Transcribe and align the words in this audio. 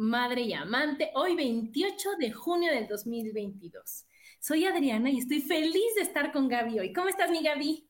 Madre 0.00 0.40
y 0.40 0.54
Amante, 0.54 1.10
hoy 1.14 1.36
28 1.36 2.16
de 2.18 2.32
junio 2.32 2.72
del 2.72 2.88
2022. 2.88 4.06
Soy 4.40 4.64
Adriana 4.64 5.10
y 5.10 5.18
estoy 5.18 5.42
feliz 5.42 5.94
de 5.94 6.00
estar 6.00 6.32
con 6.32 6.48
Gaby 6.48 6.78
hoy. 6.78 6.92
¿Cómo 6.94 7.10
estás, 7.10 7.30
mi 7.30 7.42
Gaby? 7.42 7.86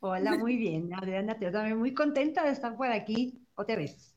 Hola, 0.00 0.38
muy 0.38 0.56
bien, 0.56 0.94
Adriana, 0.94 1.38
te 1.38 1.50
también 1.50 1.76
muy 1.76 1.92
contenta 1.92 2.42
de 2.42 2.52
estar 2.52 2.74
por 2.74 2.86
aquí 2.86 3.38
otra 3.54 3.76
vez. 3.76 4.16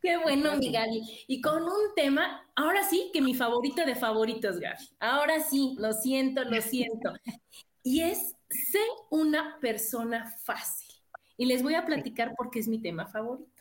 Qué 0.00 0.16
bueno, 0.16 0.56
mi 0.56 0.72
Gaby. 0.72 1.26
Y 1.26 1.42
con 1.42 1.62
un 1.62 1.94
tema, 1.94 2.48
ahora 2.54 2.84
sí, 2.84 3.10
que 3.12 3.20
mi 3.20 3.34
favorito 3.34 3.84
de 3.84 3.94
favoritos, 3.94 4.58
Gaby. 4.58 4.88
Ahora 4.98 5.40
sí, 5.40 5.76
lo 5.78 5.92
siento, 5.92 6.42
lo 6.42 6.62
siento. 6.62 7.12
Y 7.82 8.00
es, 8.00 8.34
sé 8.48 8.80
una 9.10 9.58
persona 9.60 10.32
fácil. 10.42 10.88
Y 11.36 11.44
les 11.44 11.62
voy 11.62 11.74
a 11.74 11.84
platicar 11.84 12.34
por 12.34 12.48
qué 12.48 12.60
es 12.60 12.66
mi 12.66 12.80
tema 12.80 13.06
favorito. 13.06 13.55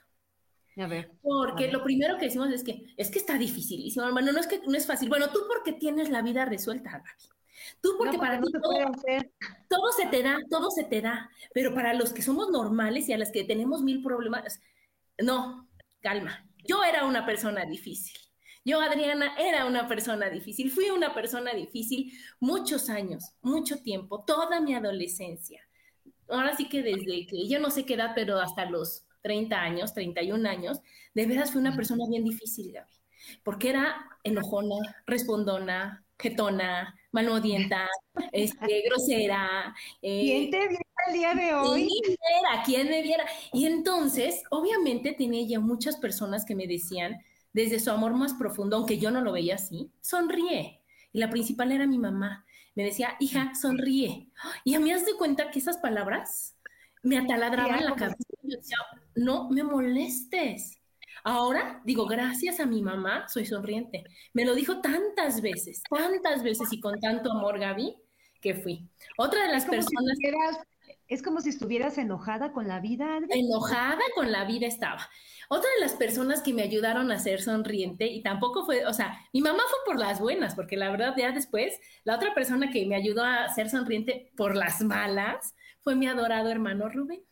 A 0.78 0.88
ver. 0.88 1.12
Porque 1.22 1.72
lo 1.72 1.84
primero 1.84 2.18
que 2.18 2.26
decimos 2.26 2.50
es 2.50 2.64
que 2.64 2.94
es 2.98 3.10
que 3.10 3.20
está 3.20 3.38
dificilísimo, 3.38 4.06
hermano, 4.06 4.32
no 4.32 4.40
es 4.40 4.48
que 4.48 4.60
no 4.66 4.76
es 4.76 4.86
fácil. 4.86 5.10
Bueno, 5.10 5.30
tú 5.30 5.40
porque 5.48 5.74
tienes 5.74 6.10
la 6.10 6.22
vida 6.22 6.46
resuelta, 6.46 6.92
Gaby. 6.92 7.36
Tú 7.82 7.96
porque 7.98 8.18
para 8.18 8.40
ti 8.40 8.52
todo, 9.70 9.92
se 9.92 10.06
te 10.08 10.22
da, 10.22 10.38
todo 10.50 10.70
se 10.72 10.84
te 10.84 11.02
da, 11.02 11.30
pero 11.54 11.74
para 11.74 11.94
los 11.94 12.14
que 12.14 12.22
somos 12.22 12.50
normales 12.50 13.08
y 13.10 13.14
a 13.14 13.18
las 13.18 13.32
que 13.32 13.44
tenemos 13.44 13.82
mil 13.82 14.04
problemas, 14.04 14.60
no, 15.18 15.70
calma. 16.02 16.46
Yo 16.68 16.84
era 16.84 17.06
una 17.06 17.26
persona 17.26 17.66
difícil. 17.66 18.18
Yo, 18.64 18.82
Adriana, 18.82 19.36
era 19.38 19.66
una 19.66 19.88
persona 19.88 20.30
difícil. 20.30 20.72
Fui 20.72 20.90
una 20.90 21.14
persona 21.14 21.54
difícil 21.54 22.12
muchos 22.40 22.90
años, 22.90 23.34
mucho 23.42 23.82
tiempo, 23.82 24.24
toda 24.26 24.60
mi 24.60 24.74
adolescencia. 24.74 25.62
Ahora 26.28 26.56
sí 26.56 26.68
que 26.68 26.82
desde 26.82 27.28
que 27.28 27.48
yo 27.48 27.60
no 27.60 27.70
sé 27.70 27.86
qué 27.86 27.94
edad, 27.94 28.14
pero 28.16 28.40
hasta 28.40 28.66
los 28.66 29.06
30 29.26 29.60
años, 29.60 29.94
31 29.96 30.48
años, 30.48 30.82
de 31.16 31.26
veras 31.26 31.52
fue 31.52 31.60
una 31.60 31.76
persona 31.76 32.06
bien 32.08 32.24
difícil, 32.24 32.72
Gaby, 32.72 32.94
porque 33.44 33.72
era 33.72 34.08
enojona, 34.24 34.76
respondona, 35.08 36.06
jetona, 36.20 36.96
malmodienta, 37.12 37.88
este, 38.32 38.84
grosera. 38.88 39.74
Eh, 40.04 40.22
¿Quién 40.22 40.52
te 40.52 40.68
viera 40.68 40.86
el 41.08 41.14
día 41.14 41.34
de 41.34 41.54
hoy? 41.56 41.88
¿Quién 41.88 42.02
me 42.04 42.18
viera? 42.18 42.64
¿Quién 42.64 42.90
me 42.90 43.02
viera? 43.02 43.26
Y 43.52 43.66
entonces, 43.66 44.44
obviamente 44.52 45.14
tenía 45.14 45.44
ya 45.48 45.60
muchas 45.60 45.98
personas 45.98 46.46
que 46.46 46.54
me 46.54 46.68
decían, 46.68 47.18
desde 47.52 47.80
su 47.80 47.90
amor 47.90 48.14
más 48.14 48.36
profundo, 48.36 48.76
aunque 48.76 49.00
yo 49.00 49.10
no 49.10 49.22
lo 49.22 49.32
veía 49.32 49.56
así, 49.56 49.90
sonríe. 50.02 50.84
Y 51.12 51.20
la 51.20 51.32
principal 51.32 51.72
era 51.72 51.88
mi 51.88 51.98
mamá. 51.98 52.46
Me 52.76 52.84
decía, 52.84 53.16
hija, 53.20 53.56
sonríe. 53.60 54.30
Y 54.64 54.76
a 54.76 54.80
mí 54.80 54.92
has 54.92 55.04
de 55.04 55.16
cuenta 55.16 55.50
que 55.50 55.58
esas 55.58 55.78
palabras 55.78 56.56
me 57.02 57.18
ataladraban 57.18 57.86
la 57.86 57.96
cabeza. 57.96 58.18
Yo 58.44 58.58
decía, 58.58 58.78
no 59.16 59.50
me 59.50 59.64
molestes. 59.64 60.80
Ahora 61.24 61.82
digo, 61.84 62.06
gracias 62.06 62.60
a 62.60 62.66
mi 62.66 62.82
mamá, 62.82 63.28
soy 63.28 63.46
sonriente. 63.46 64.04
Me 64.34 64.46
lo 64.46 64.54
dijo 64.54 64.80
tantas 64.82 65.42
veces, 65.42 65.82
tantas 65.90 66.44
veces 66.44 66.72
y 66.72 66.80
con 66.80 67.00
tanto 67.00 67.32
amor, 67.32 67.60
Gaby, 67.60 67.96
que 68.42 68.54
fui. 68.54 68.88
Otra 69.18 69.48
de 69.48 69.52
las 69.52 69.66
personas... 69.66 70.18
es 71.08 71.24
como 71.24 71.42
si 71.42 71.50
estuvieras 71.50 71.98
enojada 71.98 72.52
con 72.52 72.68
la 72.68 72.80
vida. 72.80 73.20
Enojada 73.30 74.02
con 74.14 74.32
la 74.32 74.46
vida 74.46 74.68
estaba. 74.68 75.10
Otra 75.50 75.70
de 75.76 75.82
las 75.82 75.94
personas 75.94 76.42
que 76.42 76.54
me 76.54 76.64
ayudaron 76.64 77.12
a 77.12 77.20
ser 77.20 77.42
sonriente, 77.42 78.06
y 78.08 78.22
tampoco 78.22 78.66
fue, 78.66 78.86
o 78.86 78.94
sea, 78.94 79.20
mi 79.34 79.42
mamá 79.42 79.64
fue 79.68 79.80
por 79.86 80.00
las 80.00 80.20
buenas, 80.20 80.56
porque 80.56 80.78
la 80.78 80.90
verdad 80.90 81.14
ya 81.18 81.32
después, 81.32 81.80
la 82.04 82.16
otra 82.16 82.34
persona 82.34 82.72
que 82.72 82.86
me 82.86 82.96
ayudó 82.96 83.24
a 83.24 83.50
ser 83.50 83.70
sonriente 83.70 84.32
por 84.36 84.56
las 84.56 84.82
malas 84.82 85.56
fue 85.82 85.96
mi 85.96 86.08
adorado 86.08 86.50
hermano 86.50 86.90
Rubén. 86.90 87.24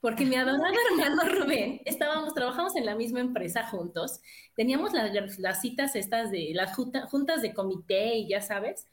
Porque 0.00 0.24
mi 0.24 0.36
adorado 0.36 0.64
hermano 0.90 1.22
Rubén, 1.34 1.80
estábamos, 1.84 2.34
trabajamos 2.34 2.76
en 2.76 2.86
la 2.86 2.94
misma 2.94 3.20
empresa 3.20 3.66
juntos, 3.66 4.20
teníamos 4.54 4.92
las, 5.38 5.60
citas 5.60 5.96
estas 5.96 6.30
de 6.30 6.52
las 6.54 6.74
juntas 6.74 7.42
de 7.42 7.54
comité 7.54 8.16
y 8.16 8.28
ya 8.28 8.40
sabes, 8.40 8.88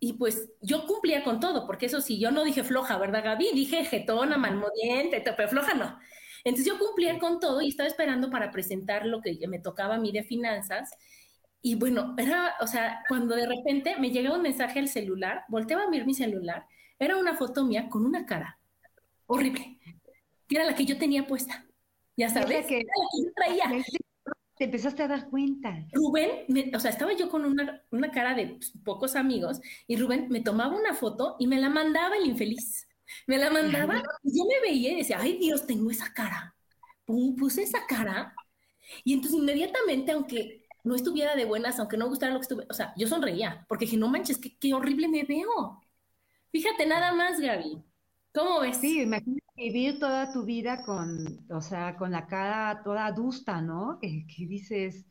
y 0.00 0.14
pues 0.14 0.50
yo 0.60 0.86
cumplía 0.86 1.24
con 1.24 1.40
todo, 1.40 1.66
porque 1.66 1.86
eso 1.86 2.00
sí, 2.00 2.18
yo 2.18 2.30
no 2.30 2.44
dije 2.44 2.62
floja, 2.62 2.98
¿verdad, 2.98 3.24
Gaby? 3.24 3.52
Dije 3.54 3.84
jetona, 3.84 4.36
malmodiente, 4.36 5.22
pero 5.22 5.48
floja 5.48 5.74
no. 5.74 5.98
Entonces 6.44 6.66
yo 6.70 6.78
cumplía 6.78 7.18
con 7.18 7.40
todo 7.40 7.62
y 7.62 7.68
estaba 7.68 7.88
esperando 7.88 8.30
para 8.30 8.50
presentar 8.50 9.06
lo 9.06 9.22
que 9.22 9.38
me 9.48 9.60
tocaba 9.60 9.94
a 9.94 9.98
mí 9.98 10.12
de 10.12 10.22
finanzas. 10.22 10.90
Y 11.62 11.76
bueno, 11.76 12.14
era, 12.18 12.54
o 12.60 12.66
sea, 12.66 13.02
cuando 13.08 13.34
de 13.34 13.46
repente 13.46 13.96
me 13.98 14.10
llegaba 14.10 14.36
un 14.36 14.42
mensaje 14.42 14.78
al 14.78 14.88
celular, 14.88 15.44
volteaba 15.48 15.84
a 15.84 15.88
mirar 15.88 16.06
mi 16.06 16.12
celular, 16.12 16.66
era 16.98 17.16
una 17.16 17.34
foto 17.34 17.64
mía 17.64 17.88
con 17.88 18.04
una 18.04 18.26
cara 18.26 18.58
horrible 19.26 19.78
que 20.54 20.60
era 20.60 20.70
la 20.70 20.76
que 20.76 20.84
yo 20.84 20.96
tenía 20.96 21.26
puesta. 21.26 21.66
Ya 22.16 22.28
sabes, 22.28 22.66
que, 22.66 22.76
era 22.76 22.84
la 22.86 23.06
que 23.10 23.24
yo 23.24 23.32
traía. 23.34 23.84
Te 24.56 24.66
empezaste 24.66 25.02
a 25.02 25.08
dar 25.08 25.28
cuenta. 25.28 25.84
Rubén, 25.92 26.46
o 26.72 26.78
sea, 26.78 26.92
estaba 26.92 27.12
yo 27.12 27.28
con 27.28 27.44
una, 27.44 27.82
una 27.90 28.12
cara 28.12 28.34
de 28.34 28.46
pues, 28.46 28.72
pocos 28.84 29.16
amigos 29.16 29.60
y 29.88 29.96
Rubén 29.96 30.28
me 30.30 30.40
tomaba 30.40 30.76
una 30.76 30.94
foto 30.94 31.34
y 31.40 31.48
me 31.48 31.60
la 31.60 31.70
mandaba 31.70 32.16
el 32.16 32.26
infeliz. 32.26 32.86
Me 33.26 33.36
la 33.36 33.50
mandaba 33.50 34.00
y 34.22 34.38
yo 34.38 34.44
me 34.44 34.60
veía 34.60 34.92
y 34.92 34.98
decía, 34.98 35.18
ay 35.20 35.38
Dios, 35.38 35.66
tengo 35.66 35.90
esa 35.90 36.12
cara. 36.12 36.54
puse 37.04 37.64
esa 37.64 37.84
cara 37.88 38.32
y 39.02 39.14
entonces 39.14 39.40
inmediatamente, 39.40 40.12
aunque 40.12 40.68
no 40.84 40.94
estuviera 40.94 41.34
de 41.34 41.46
buenas, 41.46 41.80
aunque 41.80 41.96
no 41.96 42.08
gustara 42.08 42.32
lo 42.32 42.38
que 42.38 42.44
estuve, 42.44 42.66
o 42.70 42.74
sea, 42.74 42.94
yo 42.96 43.08
sonreía 43.08 43.66
porque 43.68 43.86
dije, 43.86 43.96
no 43.96 44.06
manches, 44.06 44.38
qué, 44.38 44.56
qué 44.56 44.72
horrible 44.72 45.08
me 45.08 45.24
veo. 45.24 45.82
Fíjate 46.52 46.86
nada 46.86 47.12
más, 47.12 47.40
Gaby. 47.40 47.82
¿Cómo 48.34 48.60
ves? 48.60 48.78
Sí, 48.78 49.02
imagínate 49.02 49.44
vivir 49.56 50.00
toda 50.00 50.32
tu 50.32 50.44
vida 50.44 50.82
con, 50.84 51.46
o 51.48 51.60
sea, 51.60 51.96
con 51.96 52.10
la 52.10 52.26
cara 52.26 52.82
toda 52.82 53.06
adusta, 53.06 53.60
¿no? 53.60 53.98
Que, 54.00 54.24
dices, 54.36 55.06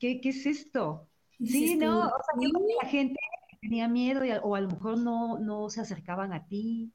¿qué, 0.00 0.20
es 0.22 0.46
esto? 0.46 1.06
Sí, 1.38 1.76
no, 1.76 2.06
o 2.06 2.10
sea, 2.10 2.40
que 2.40 2.48
la 2.82 2.88
gente 2.88 3.20
tenía 3.60 3.88
miedo 3.88 4.22
o 4.42 4.54
a 4.54 4.60
lo 4.60 4.68
mejor 4.68 4.98
no, 4.98 5.38
no 5.38 5.68
se 5.68 5.82
acercaban 5.82 6.32
a 6.32 6.46
ti. 6.46 6.92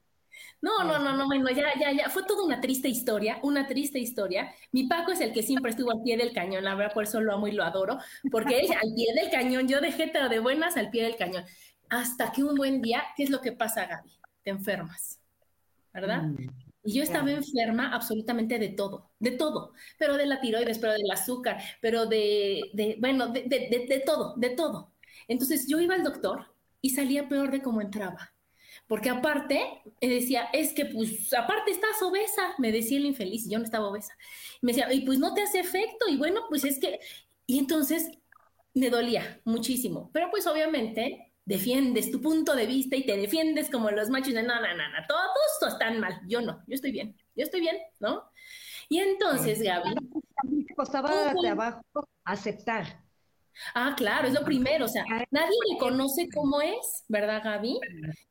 No, 0.62 0.84
no, 0.84 0.98
no, 0.98 1.16
no, 1.16 1.28
bueno, 1.28 1.50
ya, 1.50 1.68
ya, 1.80 1.92
ya, 1.92 2.10
fue 2.10 2.24
toda 2.24 2.44
una 2.44 2.60
triste 2.60 2.88
historia, 2.88 3.40
una 3.44 3.68
triste 3.68 4.00
historia. 4.00 4.52
Mi 4.72 4.88
Paco 4.88 5.12
es 5.12 5.22
el 5.22 5.32
que 5.32 5.44
siempre 5.44 5.72
estuvo 5.72 5.92
al 5.92 6.02
pie 6.02 6.18
del 6.18 6.34
cañón, 6.34 6.64
la 6.64 6.74
verdad, 6.74 6.94
por 6.94 7.04
eso 7.04 7.22
lo 7.22 7.34
amo 7.34 7.48
y 7.48 7.52
lo 7.52 7.64
adoro, 7.64 8.00
porque 8.32 8.60
él 8.62 8.68
al 8.72 8.94
pie 8.96 9.14
del 9.14 9.30
cañón, 9.30 9.68
yo 9.68 9.80
dejé 9.80 10.08
todo 10.08 10.28
de 10.28 10.40
buenas 10.40 10.76
al 10.76 10.90
pie 10.90 11.04
del 11.04 11.18
cañón. 11.18 11.44
Hasta 11.90 12.32
que 12.32 12.44
un 12.44 12.56
buen 12.56 12.82
día, 12.82 13.04
¿qué 13.16 13.24
es 13.24 13.30
lo 13.30 13.42
que 13.42 13.52
pasa, 13.52 13.86
Gaby? 13.86 14.12
Te 14.44 14.52
enfermas. 14.52 15.19
¿Verdad? 15.94 16.24
Mm, 16.24 16.48
y 16.84 16.94
yo 16.94 17.04
estaba 17.04 17.32
enferma 17.32 17.94
absolutamente 17.94 18.58
de 18.58 18.70
todo, 18.70 19.12
de 19.20 19.32
todo, 19.32 19.74
pero 19.98 20.18
de 20.18 20.26
la 20.26 20.40
tiroides, 20.42 20.80
pero 20.80 20.94
del 20.94 21.12
azúcar, 21.12 21.62
pero 21.82 22.06
de, 22.06 22.70
de 22.74 22.98
bueno, 23.00 23.28
de, 23.28 23.44
de, 23.44 23.86
de, 23.88 24.00
todo, 24.06 24.36
de 24.38 24.52
todo. 24.52 24.94
Entonces 25.28 25.68
yo 25.68 25.80
iba 25.80 25.96
al 25.96 26.04
doctor 26.04 26.46
y 26.82 26.92
salía 26.92 27.28
peor 27.28 27.52
de 27.52 27.62
cómo 27.62 27.82
entraba, 27.82 28.34
porque 28.88 29.10
aparte 29.10 29.82
me 30.02 30.08
decía, 30.10 30.50
es 30.54 30.74
que 30.74 30.86
pues 30.86 31.34
aparte 31.34 31.72
estás 31.72 32.02
obesa, 32.02 32.54
me 32.58 32.72
decía 32.72 32.98
el 32.98 33.06
infeliz, 33.06 33.48
yo 33.50 33.60
no 33.60 33.66
estaba 33.66 33.90
obesa. 33.90 34.14
Me 34.62 34.72
decía, 34.74 34.92
y 34.94 35.02
pues 35.02 35.20
no 35.20 35.34
te 35.34 35.42
hace 35.42 35.60
efecto, 35.60 36.08
y 36.10 36.18
bueno, 36.18 36.42
pues 36.50 36.64
es 36.66 36.80
que, 36.80 37.00
y 37.46 37.60
entonces 37.60 38.10
me 38.74 38.90
dolía 38.90 39.42
muchísimo, 39.46 40.10
pero 40.14 40.30
pues 40.32 40.48
obviamente 40.48 41.29
defiendes 41.50 42.12
tu 42.12 42.22
punto 42.22 42.56
de 42.56 42.68
vista 42.68 42.96
y 42.96 43.06
te 43.06 43.18
defiendes 43.18 43.72
como 43.72 43.90
los 43.90 44.10
machos 44.10 44.36
de 44.36 44.44
no, 44.44 44.56
no, 44.56 44.62
no, 44.62 44.90
no, 44.90 45.08
todos 45.08 45.74
están 45.74 46.00
mal, 46.00 46.22
yo 46.28 46.42
no, 46.42 46.64
yo 46.68 46.76
estoy 46.76 46.92
bien, 46.92 47.18
yo 47.36 47.44
estoy 47.44 47.62
bien, 47.62 47.76
¿no? 48.00 48.30
Y 48.88 49.00
entonces, 49.00 49.62
Gaby... 49.62 49.96
Te 50.68 50.76
costaba 50.76 51.34
trabajo 51.42 51.82
aceptar 52.24 53.04
Ah, 53.74 53.94
claro, 53.98 54.28
es 54.28 54.34
lo 54.34 54.46
primero, 54.46 54.86
o 54.86 54.88
sea, 54.88 55.04
nadie 55.32 55.58
le 55.70 55.78
conoce 55.78 56.30
cómo 56.34 56.62
es, 56.62 57.04
¿verdad, 57.10 57.42
Gaby? 57.44 57.80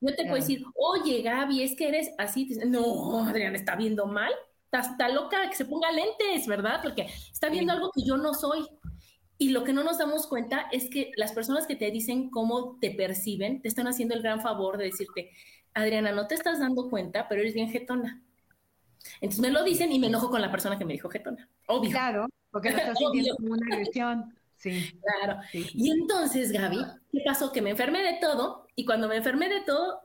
Yo 0.00 0.14
te 0.14 0.22
puedo 0.22 0.36
decir, 0.36 0.64
oye, 0.74 1.20
Gaby, 1.20 1.62
es 1.62 1.76
que 1.76 1.88
eres 1.88 2.10
así. 2.16 2.48
No, 2.66 3.24
Adrián, 3.24 3.54
está 3.54 3.76
viendo 3.76 4.06
mal, 4.06 4.32
está, 4.72 5.08
loca, 5.10 5.48
que 5.50 5.56
se 5.56 5.66
ponga 5.66 5.92
lentes, 5.92 6.46
¿verdad? 6.46 6.80
Porque 6.82 7.08
está 7.30 7.50
viendo 7.50 7.74
algo 7.74 7.90
que 7.94 8.04
yo 8.06 8.16
no 8.16 8.32
soy. 8.32 8.66
Y 9.40 9.50
lo 9.50 9.62
que 9.62 9.72
no 9.72 9.84
nos 9.84 9.98
damos 9.98 10.26
cuenta 10.26 10.68
es 10.72 10.90
que 10.90 11.12
las 11.16 11.32
personas 11.32 11.66
que 11.66 11.76
te 11.76 11.90
dicen 11.92 12.28
cómo 12.28 12.76
te 12.80 12.90
perciben, 12.90 13.62
te 13.62 13.68
están 13.68 13.86
haciendo 13.86 14.14
el 14.14 14.22
gran 14.22 14.40
favor 14.40 14.76
de 14.76 14.86
decirte, 14.86 15.30
Adriana, 15.74 16.10
no 16.10 16.26
te 16.26 16.34
estás 16.34 16.58
dando 16.58 16.90
cuenta, 16.90 17.28
pero 17.28 17.40
eres 17.40 17.54
bien 17.54 17.70
jetona. 17.70 18.20
Entonces 19.20 19.40
me 19.40 19.50
lo 19.50 19.62
dicen 19.62 19.92
y 19.92 20.00
me 20.00 20.08
enojo 20.08 20.28
con 20.28 20.42
la 20.42 20.50
persona 20.50 20.76
que 20.76 20.84
me 20.84 20.92
dijo 20.92 21.08
jetona. 21.08 21.48
Obvio. 21.68 21.90
Claro, 21.90 22.26
porque 22.50 22.70
no 22.70 22.78
estás 22.78 22.98
sintiendo 22.98 23.36
como 23.36 23.52
una 23.52 23.76
agresión. 23.76 24.34
Sí. 24.56 24.92
Claro. 25.00 25.40
Y 25.52 25.90
entonces, 25.90 26.50
Gaby, 26.50 26.84
¿qué 27.12 27.20
pasó? 27.24 27.52
Que 27.52 27.62
me 27.62 27.70
enfermé 27.70 28.02
de 28.02 28.18
todo 28.20 28.66
y 28.74 28.84
cuando 28.84 29.06
me 29.06 29.16
enfermé 29.16 29.48
de 29.48 29.60
todo, 29.60 30.00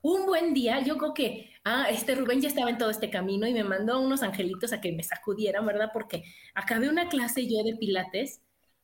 un 0.00 0.24
buen 0.24 0.54
día, 0.54 0.80
yo 0.80 0.96
creo 0.96 1.12
que, 1.12 1.50
ah, 1.64 1.86
este 1.90 2.14
Rubén 2.14 2.40
ya 2.40 2.48
estaba 2.48 2.70
en 2.70 2.78
todo 2.78 2.88
este 2.88 3.10
camino 3.10 3.46
y 3.46 3.52
me 3.52 3.62
mandó 3.62 4.00
unos 4.00 4.22
angelitos 4.22 4.72
a 4.72 4.80
que 4.80 4.92
me 4.92 5.02
sacudieran, 5.02 5.66
¿verdad? 5.66 5.90
Porque 5.92 6.24
acabé 6.54 6.88
una 6.88 7.10
clase 7.10 7.46
yo 7.46 7.62
de 7.62 7.76
pilates 7.76 8.40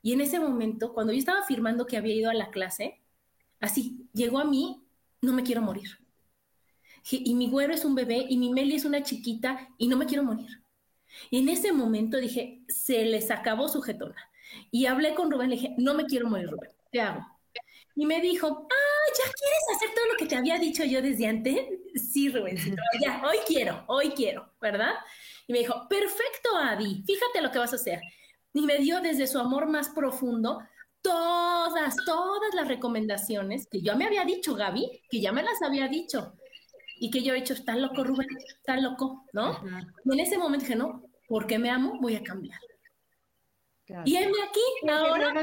y 0.07 0.13
en 0.13 0.21
ese 0.21 0.39
momento, 0.39 0.93
cuando 0.93 1.13
yo 1.13 1.19
estaba 1.19 1.41
afirmando 1.41 1.85
que 1.85 1.97
había 1.97 2.15
ido 2.15 2.31
a 2.31 2.35
la 2.35 2.53
clase, 2.53 3.03
así, 3.59 4.07
llegó 4.13 4.39
a 4.39 4.45
mí, 4.45 4.87
no 5.21 5.33
me 5.33 5.43
quiero 5.43 5.63
morir. 5.63 5.99
Y 7.11 7.35
mi 7.35 7.51
güero 7.51 7.75
es 7.75 7.85
un 7.85 7.97
bebé 7.97 8.25
y 8.29 8.39
mi 8.39 8.51
Meli 8.51 8.77
es 8.77 8.85
una 8.85 9.03
chiquita 9.03 9.69
y 9.79 9.89
no 9.89 9.97
me 9.97 10.07
quiero 10.07 10.23
morir. 10.23 10.63
Y 11.29 11.41
en 11.41 11.49
ese 11.49 11.73
momento 11.73 12.19
dije, 12.19 12.63
se 12.69 13.05
les 13.05 13.33
acabó 13.33 13.67
su 13.67 13.83
jetona. 13.83 14.31
Y 14.71 14.87
hablé 14.87 15.13
con 15.13 15.29
Rubén, 15.29 15.51
le 15.51 15.57
dije, 15.57 15.75
no 15.77 15.95
me 15.95 16.05
quiero 16.05 16.29
morir, 16.29 16.51
Rubén, 16.51 16.71
¿qué 16.93 17.01
hago? 17.01 17.27
Y 17.97 18.07
me 18.07 18.21
dijo, 18.21 18.47
ah, 18.47 19.13
¿ya 19.19 19.25
quieres 19.25 19.65
hacer 19.75 19.89
todo 19.93 20.07
lo 20.07 20.17
que 20.17 20.27
te 20.27 20.37
había 20.37 20.57
dicho 20.61 20.85
yo 20.85 21.03
desde 21.03 21.27
antes? 21.27 21.67
Sí, 21.97 22.29
Rubén, 22.29 22.59
ya, 23.05 23.25
hoy 23.27 23.39
quiero, 23.45 23.83
hoy 23.89 24.11
quiero, 24.11 24.53
¿verdad? 24.61 24.95
Y 25.49 25.53
me 25.53 25.59
dijo, 25.59 25.89
perfecto, 25.89 26.57
Adi, 26.57 27.03
fíjate 27.05 27.41
lo 27.41 27.51
que 27.51 27.59
vas 27.59 27.73
a 27.73 27.77
hacer. 27.77 28.01
Y 28.57 28.63
me 28.63 28.79
dio 28.79 29.03
desde 29.03 29.27
su 29.27 29.39
amor 29.39 29.67
más 29.69 29.91
profundo 29.91 30.61
todas, 31.03 31.95
todas 32.07 32.55
las 32.55 32.67
recomendaciones 32.67 33.67
que 33.71 33.83
yo 33.83 33.95
me 33.97 34.07
había 34.07 34.25
dicho, 34.25 34.55
Gaby, 34.55 35.03
que 35.11 35.21
ya 35.21 35.31
me 35.31 35.43
las 35.43 35.61
había 35.61 35.89
dicho. 35.89 36.33
Y 36.99 37.11
que 37.11 37.23
yo 37.23 37.35
he 37.35 37.37
dicho, 37.37 37.53
está 37.53 37.77
loco, 37.77 38.03
Rubén, 38.03 38.29
está 38.49 38.79
loco, 38.81 39.27
¿no? 39.35 39.61
Y 40.07 40.15
en 40.15 40.21
ese 40.21 40.39
momento 40.39 40.65
dije, 40.65 40.75
no, 40.75 41.03
porque 41.29 41.59
me 41.59 41.69
amo, 41.69 41.99
voy 42.01 42.17
a 42.17 42.23
cambiar. 42.23 42.59
Y 44.07 44.17
heme 44.17 44.39
aquí, 44.49 44.91
ahora. 44.91 45.35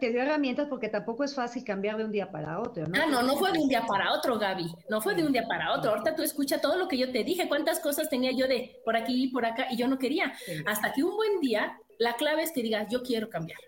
Te 0.00 0.10
dio, 0.10 0.22
herramientas, 0.22 0.66
porque 0.66 0.88
tampoco 0.88 1.24
es 1.24 1.34
fácil 1.34 1.62
cambiar 1.62 1.98
de 1.98 2.06
un 2.06 2.10
día 2.10 2.32
para 2.32 2.58
otro, 2.58 2.86
¿no? 2.86 3.02
Ah, 3.02 3.06
no, 3.06 3.22
no 3.22 3.36
fue 3.36 3.52
de 3.52 3.58
un 3.58 3.68
día 3.68 3.84
para 3.86 4.14
otro, 4.14 4.38
Gaby. 4.38 4.66
No 4.88 5.02
fue 5.02 5.14
de 5.14 5.24
un 5.24 5.32
día 5.32 5.46
para 5.46 5.74
otro. 5.74 5.90
Ahorita 5.90 6.16
tú 6.16 6.22
escucha 6.22 6.58
todo 6.58 6.78
lo 6.78 6.88
que 6.88 6.96
yo 6.96 7.12
te 7.12 7.22
dije, 7.22 7.48
cuántas 7.48 7.80
cosas 7.80 8.08
tenía 8.08 8.32
yo 8.32 8.48
de 8.48 8.80
por 8.82 8.96
aquí 8.96 9.24
y 9.24 9.28
por 9.28 9.44
acá, 9.44 9.66
y 9.70 9.76
yo 9.76 9.86
no 9.86 9.98
quería. 9.98 10.32
Hasta 10.66 10.90
que 10.92 11.04
un 11.04 11.14
buen 11.14 11.38
día, 11.40 11.78
la 11.98 12.16
clave 12.16 12.42
es 12.42 12.52
que 12.52 12.62
digas, 12.62 12.88
yo 12.90 13.02
quiero 13.02 13.28
cambiar. 13.28 13.60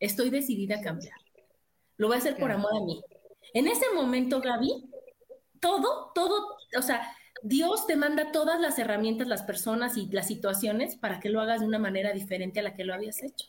Estoy 0.00 0.30
decidida 0.30 0.76
a 0.76 0.80
cambiar. 0.82 1.16
Lo 1.96 2.08
voy 2.08 2.16
a 2.16 2.18
hacer 2.18 2.36
por 2.36 2.50
amor 2.50 2.76
a 2.76 2.84
mí. 2.84 3.02
En 3.54 3.68
ese 3.68 3.86
momento, 3.94 4.40
Gaby, 4.40 4.90
todo, 5.60 6.12
todo, 6.14 6.56
o 6.76 6.82
sea, 6.82 7.10
Dios 7.42 7.86
te 7.86 7.96
manda 7.96 8.32
todas 8.32 8.60
las 8.60 8.78
herramientas, 8.78 9.28
las 9.28 9.42
personas 9.42 9.96
y 9.96 10.06
las 10.06 10.26
situaciones 10.26 10.96
para 10.96 11.20
que 11.20 11.28
lo 11.28 11.40
hagas 11.40 11.60
de 11.60 11.66
una 11.66 11.78
manera 11.78 12.12
diferente 12.12 12.60
a 12.60 12.62
la 12.62 12.74
que 12.74 12.84
lo 12.84 12.94
habías 12.94 13.22
hecho. 13.22 13.46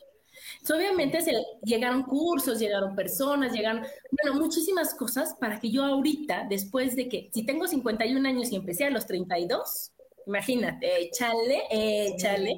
obviamente 0.72 1.20
se, 1.20 1.32
llegaron 1.62 2.04
cursos, 2.04 2.58
llegaron 2.58 2.94
personas, 2.94 3.52
llegaron, 3.52 3.84
bueno, 4.22 4.40
muchísimas 4.40 4.94
cosas 4.94 5.34
para 5.40 5.58
que 5.58 5.70
yo 5.70 5.84
ahorita, 5.84 6.46
después 6.48 6.96
de 6.96 7.08
que, 7.08 7.30
si 7.32 7.44
tengo 7.44 7.66
51 7.66 8.28
años 8.28 8.52
y 8.52 8.56
empecé 8.56 8.84
a 8.84 8.90
los 8.90 9.06
32, 9.06 9.92
imagínate, 10.28 11.04
échale, 11.04 11.62
échale, 11.70 12.54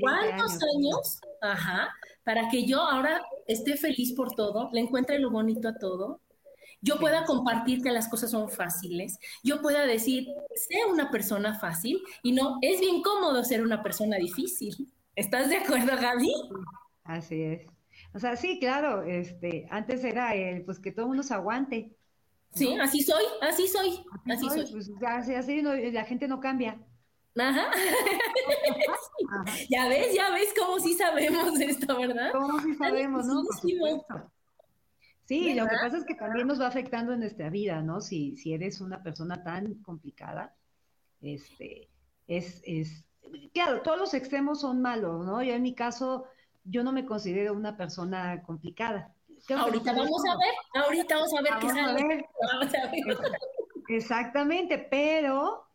¿cuántos 0.00 0.52
años? 0.74 1.20
Ajá, 1.42 1.90
para 2.24 2.48
que 2.48 2.64
yo 2.64 2.80
ahora 2.80 3.22
esté 3.46 3.76
feliz 3.76 4.14
por 4.14 4.34
todo, 4.34 4.70
le 4.72 4.80
encuentre 4.80 5.18
lo 5.18 5.30
bonito 5.30 5.68
a 5.68 5.78
todo, 5.78 6.22
yo 6.80 6.98
pueda 6.98 7.26
compartir 7.26 7.82
que 7.82 7.90
las 7.90 8.08
cosas 8.08 8.30
son 8.30 8.48
fáciles, 8.48 9.18
yo 9.44 9.60
pueda 9.60 9.86
decir, 9.86 10.28
sé 10.54 10.76
una 10.90 11.10
persona 11.10 11.58
fácil 11.58 12.00
y 12.22 12.32
no, 12.32 12.56
es 12.62 12.80
bien 12.80 13.02
cómodo 13.02 13.44
ser 13.44 13.62
una 13.62 13.82
persona 13.82 14.16
difícil. 14.16 14.90
¿Estás 15.14 15.50
de 15.50 15.58
acuerdo, 15.58 15.92
Gaby? 16.00 16.32
Así 17.04 17.42
es. 17.42 17.66
O 18.14 18.18
sea, 18.18 18.34
sí, 18.36 18.58
claro, 18.58 19.02
este, 19.02 19.66
antes 19.70 20.02
era 20.04 20.34
el, 20.34 20.64
pues 20.64 20.78
que 20.78 20.90
todo 20.90 21.02
el 21.02 21.08
mundo 21.08 21.22
se 21.22 21.34
aguante. 21.34 21.94
Sí, 22.54 22.74
así 22.80 23.02
soy, 23.02 23.22
así 23.42 23.68
soy, 23.68 24.02
así, 24.26 24.48
soy. 24.48 24.72
Pues 24.72 24.90
ya, 25.00 25.38
así 25.38 25.62
la 25.62 26.04
gente 26.04 26.26
no 26.26 26.40
cambia. 26.40 26.80
Ajá. 27.38 27.70
Ya 29.68 29.86
ves, 29.88 30.14
ya 30.14 30.30
ves 30.30 30.52
cómo 30.58 30.80
sí 30.80 30.94
sabemos 30.94 31.60
esto, 31.60 31.96
¿verdad? 31.98 32.32
Cómo 32.32 32.58
sí 32.60 32.74
sabemos, 32.74 33.26
¿no? 33.26 33.42
Sí, 35.24 35.54
lo 35.54 35.64
que 35.66 35.76
pasa 35.80 35.98
es 35.98 36.04
que 36.04 36.16
también 36.16 36.48
nos 36.48 36.60
va 36.60 36.66
afectando 36.66 37.12
en 37.12 37.20
nuestra 37.20 37.50
vida, 37.50 37.80
¿no? 37.82 38.00
Si, 38.00 38.36
si 38.36 38.52
eres 38.52 38.80
una 38.80 39.00
persona 39.00 39.44
tan 39.44 39.74
complicada, 39.74 40.56
este, 41.20 41.88
es, 42.26 42.60
es, 42.64 43.04
claro, 43.54 43.82
todos 43.82 43.98
los 43.98 44.14
extremos 44.14 44.62
son 44.62 44.82
malos, 44.82 45.24
¿no? 45.24 45.40
Yo 45.42 45.54
en 45.54 45.62
mi 45.62 45.74
caso, 45.74 46.24
yo 46.64 46.82
no 46.82 46.90
me 46.90 47.06
considero 47.06 47.54
una 47.54 47.76
persona 47.76 48.42
complicada. 48.42 49.14
ahorita 49.48 49.92
vamos 49.92 50.22
a 50.28 50.36
ver, 50.36 50.84
ahorita 50.84 51.14
vamos 51.14 51.34
a 51.38 51.42
ver 51.42 51.52
qué 51.60 51.68
sale. 51.68 52.28
Vamos 52.52 52.74
a 52.74 52.90
ver. 52.90 53.30
Exactamente, 53.88 54.78
pero, 54.90 55.69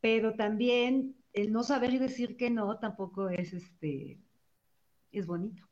pero 0.00 0.34
también 0.34 1.16
el 1.32 1.52
no 1.52 1.62
saber 1.62 1.98
decir 1.98 2.36
que 2.36 2.50
no 2.50 2.78
tampoco 2.78 3.28
es 3.28 3.52
este, 3.52 4.20
es 5.12 5.26
bonito 5.26 5.68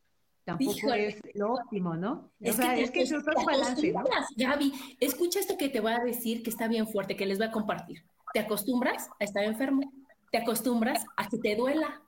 tampoco 0.47 0.95
es 0.95 1.21
lo 1.35 1.55
óptimo, 1.55 1.97
¿no? 1.97 2.31
Es 2.41 2.55
o 2.55 2.63
sea, 2.63 2.77
que 2.77 2.83
es 2.83 2.91
que 2.93 3.03
es 3.03 3.13
otro 3.13 3.35
balance, 3.45 3.93
¿no? 3.93 4.05
Gaby, 4.37 4.73
escucha 5.01 5.41
esto 5.41 5.59
que 5.59 5.69
te 5.69 5.81
voy 5.81 5.93
a 5.93 5.99
decir 5.99 6.43
que 6.45 6.51
está 6.51 6.69
bien 6.69 6.87
fuerte, 6.87 7.17
que 7.17 7.27
les 7.27 7.39
voy 7.39 7.49
a 7.49 7.51
compartir. 7.51 8.05
Te 8.33 8.39
acostumbras 8.41 9.09
a 9.19 9.25
estar 9.25 9.43
enfermo, 9.43 9.93
te 10.31 10.39
acostumbras 10.39 11.05
a 11.17 11.29
que 11.29 11.39
te 11.39 11.57
duela, 11.57 12.01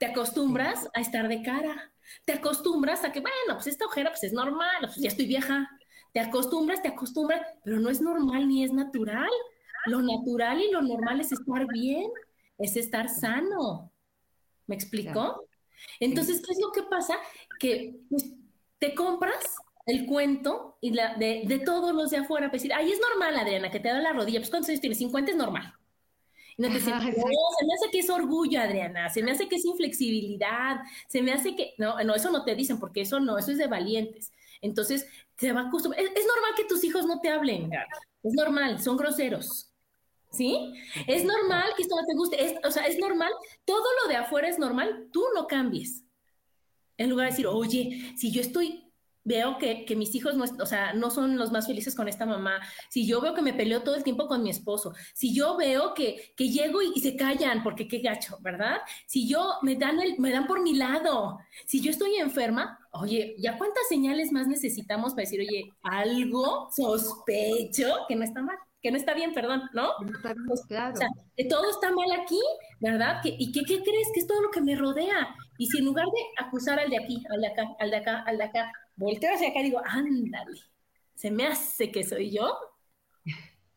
te 0.00 0.06
acostumbras 0.06 0.88
a 0.94 1.00
estar 1.00 1.28
de 1.28 1.42
cara, 1.42 1.92
te 2.24 2.32
acostumbras 2.32 3.04
a 3.04 3.12
que, 3.12 3.20
bueno, 3.20 3.54
pues 3.54 3.66
esta 3.66 3.84
ojera 3.84 4.10
pues 4.10 4.24
es 4.24 4.32
normal, 4.32 4.80
pues 4.80 4.96
ya 4.96 5.08
estoy 5.08 5.26
vieja. 5.26 5.68
Te 6.14 6.20
acostumbras, 6.20 6.82
te 6.82 6.88
acostumbras, 6.88 7.42
pero 7.62 7.78
no 7.78 7.90
es 7.90 8.00
normal 8.00 8.48
ni 8.48 8.64
es 8.64 8.72
natural. 8.72 9.30
Lo 9.86 10.00
natural 10.00 10.60
y 10.60 10.70
lo 10.70 10.82
normal 10.82 11.20
es 11.20 11.32
estar 11.32 11.66
bien, 11.68 12.10
es 12.58 12.76
estar 12.76 13.08
sano. 13.08 13.92
¿Me 14.66 14.74
explicó? 14.74 15.48
Entonces, 15.98 16.40
¿qué 16.44 16.52
es 16.52 16.60
lo 16.60 16.70
que 16.72 16.82
pasa? 16.84 17.16
que 17.62 18.00
pues, 18.10 18.32
te 18.80 18.92
compras 18.92 19.56
el 19.86 20.04
cuento 20.06 20.78
y 20.80 20.90
la, 20.90 21.14
de, 21.14 21.62
todos 21.64 21.94
los 21.94 22.10
de 22.10 22.18
afuera, 22.18 22.50
pues 22.50 22.62
decir, 22.62 22.74
ay, 22.74 22.90
es 22.90 23.00
normal, 23.00 23.36
Adriana, 23.36 23.70
que 23.70 23.78
te 23.78 23.88
da 23.88 24.00
la 24.00 24.12
rodilla, 24.12 24.40
pues 24.40 24.50
¿cuántos 24.50 24.68
años 24.68 24.80
tienes? 24.80 24.98
50 24.98 25.30
es 25.30 25.36
normal. 25.36 25.72
Y 26.56 26.62
no 26.62 26.68
te 26.68 26.74
dicen, 26.74 26.94
no, 26.94 27.02
se 27.02 27.66
me 27.66 27.74
hace 27.74 27.90
que 27.90 27.98
es 28.00 28.10
orgullo, 28.10 28.60
Adriana, 28.60 29.08
se 29.08 29.22
me 29.22 29.30
hace 29.30 29.48
que 29.48 29.56
es 29.56 29.64
inflexibilidad, 29.64 30.80
se 31.08 31.22
me 31.22 31.32
hace 31.32 31.54
que, 31.54 31.74
no, 31.78 32.02
no, 32.02 32.14
eso 32.14 32.30
no 32.30 32.44
te 32.44 32.54
dicen, 32.54 32.78
porque 32.78 33.02
eso 33.02 33.20
no, 33.20 33.38
eso 33.38 33.52
es 33.52 33.58
de 33.58 33.68
valientes. 33.68 34.32
Entonces, 34.60 35.06
te 35.36 35.52
va 35.52 35.62
a 35.62 35.68
acostumbar. 35.68 35.98
Es, 35.98 36.08
normal 36.08 36.52
que 36.56 36.64
tus 36.64 36.84
hijos 36.84 37.06
no 37.06 37.20
te 37.20 37.30
hablen, 37.30 37.70
es 38.22 38.34
normal, 38.34 38.80
son 38.80 38.96
groseros. 38.96 39.71
¿Sí? 40.32 40.72
Es 41.06 41.24
normal 41.24 41.64
que 41.76 41.82
esto 41.82 41.94
no 41.94 42.06
te 42.06 42.14
guste, 42.14 42.60
o 42.66 42.70
sea, 42.70 42.86
es 42.86 42.98
normal, 42.98 43.30
todo 43.66 43.84
lo 44.02 44.08
de 44.08 44.16
afuera 44.16 44.48
es 44.48 44.58
normal, 44.58 45.08
tú 45.12 45.22
no 45.34 45.46
cambies. 45.46 46.04
En 46.96 47.10
lugar 47.10 47.26
de 47.26 47.32
decir, 47.32 47.46
oye, 47.46 48.14
si 48.16 48.32
yo 48.32 48.40
estoy, 48.40 48.90
veo 49.24 49.58
que, 49.58 49.84
mis 49.94 50.14
hijos 50.14 50.34
no, 50.34 50.44
o 50.44 50.66
sea, 50.66 50.94
no 50.94 51.10
son 51.10 51.36
los 51.36 51.52
más 51.52 51.66
felices 51.66 51.94
con 51.94 52.08
esta 52.08 52.24
mamá, 52.24 52.60
si 52.88 53.06
yo 53.06 53.20
veo 53.20 53.34
que 53.34 53.42
me 53.42 53.52
peleo 53.52 53.82
todo 53.82 53.94
el 53.94 54.04
tiempo 54.04 54.26
con 54.26 54.42
mi 54.42 54.48
esposo, 54.48 54.94
si 55.12 55.34
yo 55.34 55.56
veo 55.58 55.92
que, 55.92 56.32
que 56.34 56.48
llego 56.48 56.80
y, 56.80 56.98
se 57.00 57.14
callan, 57.14 57.62
porque 57.62 57.86
qué 57.86 57.98
gacho, 57.98 58.38
¿verdad? 58.40 58.78
Si 59.06 59.28
yo 59.28 59.56
me 59.60 59.76
dan, 59.76 60.00
el, 60.00 60.18
me 60.18 60.30
dan 60.30 60.46
por 60.46 60.62
mi 60.62 60.74
lado, 60.74 61.38
si 61.66 61.80
yo 61.80 61.90
estoy 61.90 62.16
enferma, 62.16 62.78
oye, 62.92 63.34
¿ya 63.38 63.58
cuántas 63.58 63.86
señales 63.86 64.32
más 64.32 64.48
necesitamos 64.48 65.12
para 65.12 65.24
decir, 65.24 65.40
oye, 65.40 65.72
algo 65.82 66.68
sospecho 66.74 68.06
que 68.08 68.16
no 68.16 68.24
está 68.24 68.40
mal? 68.40 68.56
Que 68.82 68.90
no 68.90 68.96
está 68.96 69.14
bien, 69.14 69.32
perdón, 69.32 69.62
¿no? 69.72 69.92
Pues, 70.46 70.66
claro. 70.66 70.94
O 70.94 70.96
sea, 70.96 71.08
todo 71.48 71.70
está 71.70 71.92
mal 71.92 72.10
aquí, 72.20 72.40
¿verdad? 72.80 73.20
¿Y 73.24 73.52
qué, 73.52 73.62
qué 73.62 73.80
crees? 73.82 74.08
Que 74.12 74.20
es 74.20 74.26
todo 74.26 74.42
lo 74.42 74.50
que 74.50 74.60
me 74.60 74.74
rodea. 74.74 75.36
Y 75.56 75.66
si 75.68 75.78
en 75.78 75.84
lugar 75.84 76.06
de 76.06 76.44
acusar 76.44 76.80
al 76.80 76.90
de 76.90 76.98
aquí, 76.98 77.22
al 77.30 77.40
de 77.40 77.46
acá, 77.46 77.62
al 77.78 77.90
de 77.90 77.96
acá, 77.96 78.22
al 78.22 78.38
de 78.38 78.44
acá, 78.44 78.72
volteo 78.96 79.32
hacia 79.32 79.50
acá 79.50 79.60
y 79.60 79.64
digo, 79.64 79.80
ándale, 79.84 80.60
se 81.14 81.30
me 81.30 81.46
hace 81.46 81.92
que 81.92 82.02
soy 82.02 82.32
yo. 82.32 82.56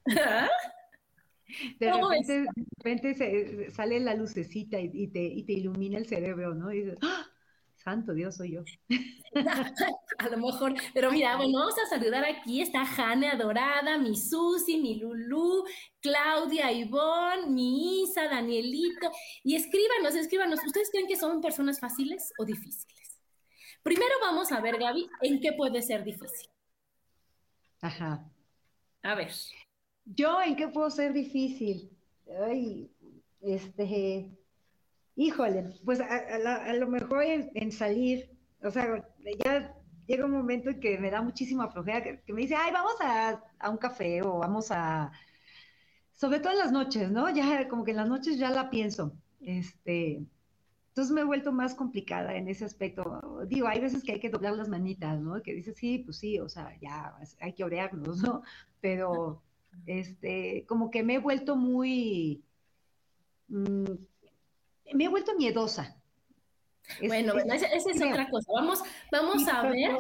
De 1.80 1.94
repente, 2.84 3.14
se, 3.14 3.72
sale 3.72 4.00
la 4.00 4.16
lucecita 4.16 4.80
y, 4.80 5.08
te, 5.08 5.24
y, 5.24 5.44
te, 5.44 5.54
ilumina 5.54 5.98
el 5.98 6.08
cerebro, 6.08 6.54
¿no? 6.54 6.74
Y 6.74 6.82
dices, 6.82 6.98
¡Ah! 7.02 7.26
Santo 7.86 8.16
Dios, 8.16 8.38
soy 8.38 8.54
yo. 8.54 8.64
a 10.18 10.30
lo 10.30 10.38
mejor, 10.38 10.74
pero 10.96 11.12
mira, 11.12 11.38
bueno, 11.38 11.60
vamos 11.60 11.76
a 11.78 11.88
saludar 11.88 12.26
aquí. 12.26 12.60
Está 12.60 12.84
Jane 12.84 13.30
Adorada, 13.30 14.00
mi 14.00 14.18
Susi, 14.18 14.82
mi 14.82 14.96
Lulú, 14.96 15.64
Claudia, 16.02 16.72
Ivonne, 16.72 17.46
mi 17.48 18.02
Isa, 18.02 18.28
Danielito. 18.28 19.12
Y 19.44 19.56
escríbanos, 19.56 20.16
escríbanos. 20.16 20.66
¿Ustedes 20.66 20.90
creen 20.90 21.06
que 21.06 21.16
son 21.16 21.42
personas 21.42 21.80
fáciles 21.80 22.34
o 22.40 22.46
difíciles? 22.46 23.22
Primero 23.84 24.16
vamos 24.20 24.52
a 24.52 24.62
ver, 24.62 24.80
Gaby, 24.80 25.08
en 25.22 25.40
qué 25.40 25.54
puede 25.54 25.84
ser 25.84 26.04
difícil. 26.04 26.50
Ajá. 27.82 28.28
A 29.04 29.14
ver. 29.14 29.32
Yo, 30.06 30.42
¿en 30.42 30.56
qué 30.56 30.70
puedo 30.70 30.90
ser 30.90 31.14
difícil? 31.14 31.96
Ay, 32.48 32.90
este, 33.42 34.32
híjole, 35.16 35.70
pues 35.84 36.00
a, 36.02 36.74
lo 36.74 36.88
mejor 36.88 37.24
en, 37.24 37.72
salir, 37.72 38.30
o 38.62 38.72
sea, 38.72 39.08
ya 39.44 39.76
llega 40.08 40.26
un 40.26 40.32
momento 40.32 40.70
en 40.70 40.80
que 40.80 40.98
me 40.98 41.12
da 41.12 41.22
muchísima 41.22 41.70
flojera, 41.70 42.04
que, 42.04 42.34
me 42.34 42.42
dice, 42.42 42.56
ay, 42.56 42.72
vamos 42.72 42.96
a, 43.02 43.42
un 43.70 43.78
café 43.78 44.22
o 44.22 44.40
vamos 44.40 44.72
a, 44.72 45.12
sobre 46.12 46.40
todo 46.40 46.54
en 46.54 46.60
las 46.60 46.72
noches, 46.72 47.12
¿no? 47.12 47.30
Ya 47.30 47.68
como 47.68 47.84
que 47.84 47.92
en 47.92 47.98
las 47.98 48.10
noches 48.10 48.38
ya 48.38 48.50
la 48.50 48.70
pienso, 48.70 49.14
este, 49.42 50.26
entonces 50.96 51.14
me 51.14 51.22
he 51.22 51.26
vuelto 51.26 51.52
más 51.52 51.76
complicada 51.76 52.36
en 52.38 52.48
ese 52.48 52.64
aspecto. 52.64 53.42
Digo, 53.48 53.68
hay 53.68 53.82
veces 53.82 54.02
que 54.02 54.14
hay 54.14 54.20
que 54.22 54.30
doblar 54.30 54.54
las 54.54 54.70
manitas, 54.70 55.20
¿no? 55.20 55.42
Que 55.44 55.54
dices, 55.54 55.76
sí, 55.76 56.00
pues 56.00 56.16
sí, 56.18 56.40
o 56.40 56.48
sea, 56.48 56.74
ya 56.80 57.14
hay 57.42 57.52
que 57.52 57.66
orearnos, 57.66 58.18
¿no? 58.24 58.44
Pero 58.80 59.44
este, 59.86 60.66
como 60.68 60.90
que 60.92 61.04
me 61.04 61.16
he 61.16 61.20
vuelto 61.20 61.58
muy, 61.58 62.46
mm, 63.50 63.84
me 64.94 65.06
he 65.06 65.08
vuelto 65.08 65.36
miedosa. 65.36 65.98
Bueno, 67.06 67.34
esa, 67.38 67.68
es 67.68 67.86
otra 67.86 68.30
cosa. 68.30 68.52
Vamos, 68.54 68.84
vamos 69.12 69.48
a 69.48 69.64
ver 69.64 69.98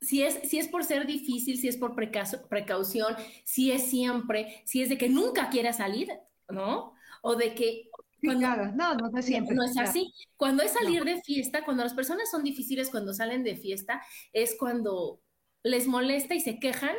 si 0.00 0.22
es, 0.22 0.40
si 0.44 0.58
es, 0.58 0.68
por 0.68 0.84
ser 0.84 1.06
difícil, 1.06 1.58
si 1.58 1.68
es 1.68 1.76
por 1.76 1.96
precaución, 1.96 3.16
si 3.44 3.72
es 3.72 3.88
siempre, 3.88 4.62
si 4.64 4.82
es 4.82 4.88
de 4.88 4.98
que 4.98 5.08
nunca 5.08 5.48
quiera 5.50 5.72
salir, 5.72 6.08
¿no? 6.48 6.92
O 7.22 7.34
de 7.34 7.54
que 7.54 7.90
no, 8.22 8.94
no, 8.94 9.18
es 9.18 9.26
siempre. 9.26 9.54
No 9.54 9.64
es 9.64 9.76
así. 9.76 10.12
Cuando 10.36 10.62
es 10.62 10.72
salir 10.72 11.04
de 11.04 11.20
fiesta, 11.22 11.64
cuando 11.64 11.82
las 11.84 11.94
personas 11.94 12.30
son 12.30 12.42
difíciles 12.42 12.90
cuando 12.90 13.12
salen 13.12 13.42
de 13.42 13.56
fiesta, 13.56 14.02
es 14.32 14.56
cuando 14.58 15.20
les 15.62 15.86
molesta 15.86 16.34
y 16.34 16.40
se 16.40 16.58
quejan 16.58 16.94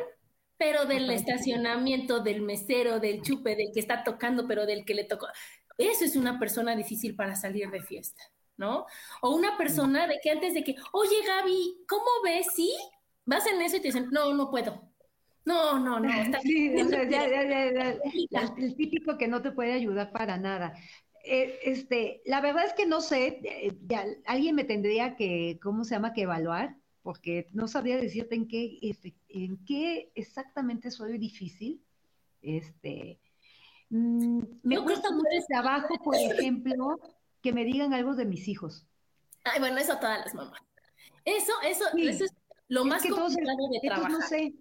pero 0.58 0.86
del 0.86 1.08
estacionamiento, 1.10 2.18
del 2.18 2.42
mesero, 2.42 2.98
del 2.98 3.22
chupe, 3.22 3.54
del 3.54 3.70
que 3.72 3.78
está 3.78 4.02
tocando, 4.02 4.48
pero 4.48 4.66
del 4.66 4.84
que 4.84 4.94
le 4.94 5.04
tocó. 5.04 5.28
Eso 5.78 6.04
es 6.04 6.16
una 6.16 6.38
persona 6.38 6.76
difícil 6.76 7.14
para 7.16 7.34
salir 7.36 7.70
de 7.70 7.82
fiesta, 7.82 8.22
¿no? 8.56 8.84
O 9.22 9.34
una 9.34 9.56
persona 9.56 10.06
de 10.06 10.18
que 10.22 10.30
antes 10.30 10.52
de 10.52 10.64
que, 10.64 10.76
oye 10.92 11.16
Gaby, 11.26 11.84
¿cómo 11.88 12.04
ves? 12.24 12.48
¿Sí? 12.54 12.76
Vas 13.24 13.46
en 13.46 13.62
eso 13.62 13.76
y 13.76 13.80
te 13.80 13.88
dicen, 13.88 14.08
no, 14.10 14.34
no 14.34 14.50
puedo. 14.50 14.82
No, 15.44 15.78
no, 15.78 15.98
no. 15.98 16.12
Está 16.12 16.40
sí, 16.40 16.74
o 16.74 16.88
sea, 16.88 17.08
ya, 17.08 17.26
ya, 17.26 17.98
ya, 18.30 18.54
el 18.58 18.76
típico 18.76 19.16
que 19.16 19.28
no 19.28 19.40
te 19.40 19.52
puede 19.52 19.72
ayudar 19.72 20.12
para 20.12 20.36
nada. 20.36 20.74
Eh, 21.24 21.58
este, 21.62 22.20
la 22.26 22.40
verdad 22.40 22.66
es 22.66 22.74
que 22.74 22.86
no 22.86 23.00
sé, 23.00 23.40
eh, 23.44 23.72
alguien 24.26 24.54
me 24.54 24.64
tendría 24.64 25.16
que, 25.16 25.58
¿cómo 25.62 25.84
se 25.84 25.94
llama? 25.94 26.12
Que 26.12 26.22
evaluar 26.22 26.76
porque 27.08 27.46
no 27.54 27.68
sabría 27.68 27.96
decirte 27.96 28.34
en 28.34 28.46
qué, 28.46 28.78
en 29.30 29.64
qué 29.64 30.12
exactamente 30.14 30.90
soy 30.90 31.16
difícil. 31.16 31.82
Este, 32.42 33.18
mm, 33.90 34.42
me 34.62 34.82
cuesta 34.82 35.10
mucho 35.10 35.28
trabajo, 35.48 35.94
por 36.02 36.14
ejemplo, 36.16 36.98
que 37.42 37.52
me 37.52 37.64
digan 37.64 37.94
algo 37.94 38.14
de 38.14 38.24
mis 38.24 38.48
hijos. 38.48 38.86
Ay, 39.44 39.60
bueno, 39.60 39.78
eso 39.78 39.94
a 39.94 40.00
todas 40.00 40.20
las 40.20 40.34
mamás. 40.34 40.60
Eso, 41.24 41.52
eso, 41.62 41.84
eso 41.96 42.24
es 42.24 42.32
lo 42.68 42.84
más 42.84 43.02
complicado 43.02 43.68
de 43.70 43.80
trabajar. 43.86 44.10
No, 44.10 44.20
sé. 44.22 44.54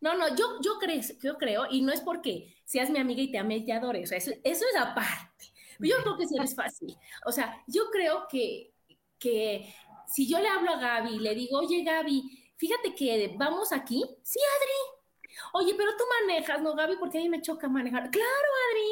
no, 0.00 0.16
no, 0.16 0.34
yo, 0.36 0.60
yo, 0.62 0.78
creo, 0.78 1.00
yo 1.22 1.36
creo, 1.36 1.66
y 1.70 1.82
no 1.82 1.92
es 1.92 2.00
porque 2.00 2.54
seas 2.64 2.90
mi 2.90 2.98
amiga 2.98 3.22
y 3.22 3.30
te 3.30 3.38
ame 3.38 3.56
y 3.56 3.64
te 3.64 3.72
adore, 3.72 4.02
o 4.02 4.06
sea, 4.06 4.18
eso, 4.18 4.32
eso 4.44 4.64
es 4.72 4.80
aparte. 4.80 5.46
Yo 5.78 5.96
creo 6.02 6.16
que 6.16 6.26
sí 6.26 6.34
es 6.42 6.54
fácil. 6.54 6.96
O 7.26 7.32
sea, 7.32 7.62
yo 7.66 7.90
creo 7.90 8.26
que, 8.28 8.72
que 9.18 9.74
si 10.06 10.26
yo 10.26 10.38
le 10.38 10.48
hablo 10.48 10.70
a 10.70 10.78
Gaby 10.78 11.16
y 11.16 11.18
le 11.18 11.34
digo, 11.34 11.58
oye 11.58 11.82
Gaby, 11.82 12.22
fíjate 12.56 12.94
que 12.94 13.34
vamos 13.36 13.72
aquí, 13.72 14.02
sí, 14.22 14.38
Adri. 14.38 14.95
Oye, 15.58 15.74
pero 15.74 15.92
tú 15.96 16.04
manejas, 16.20 16.60
¿no, 16.60 16.74
Gaby? 16.74 16.96
Porque 16.96 17.18
a 17.18 17.22
mí 17.22 17.30
me 17.30 17.40
choca 17.40 17.68
manejar. 17.68 18.10
Claro, 18.10 18.48
Adri. 18.70 18.90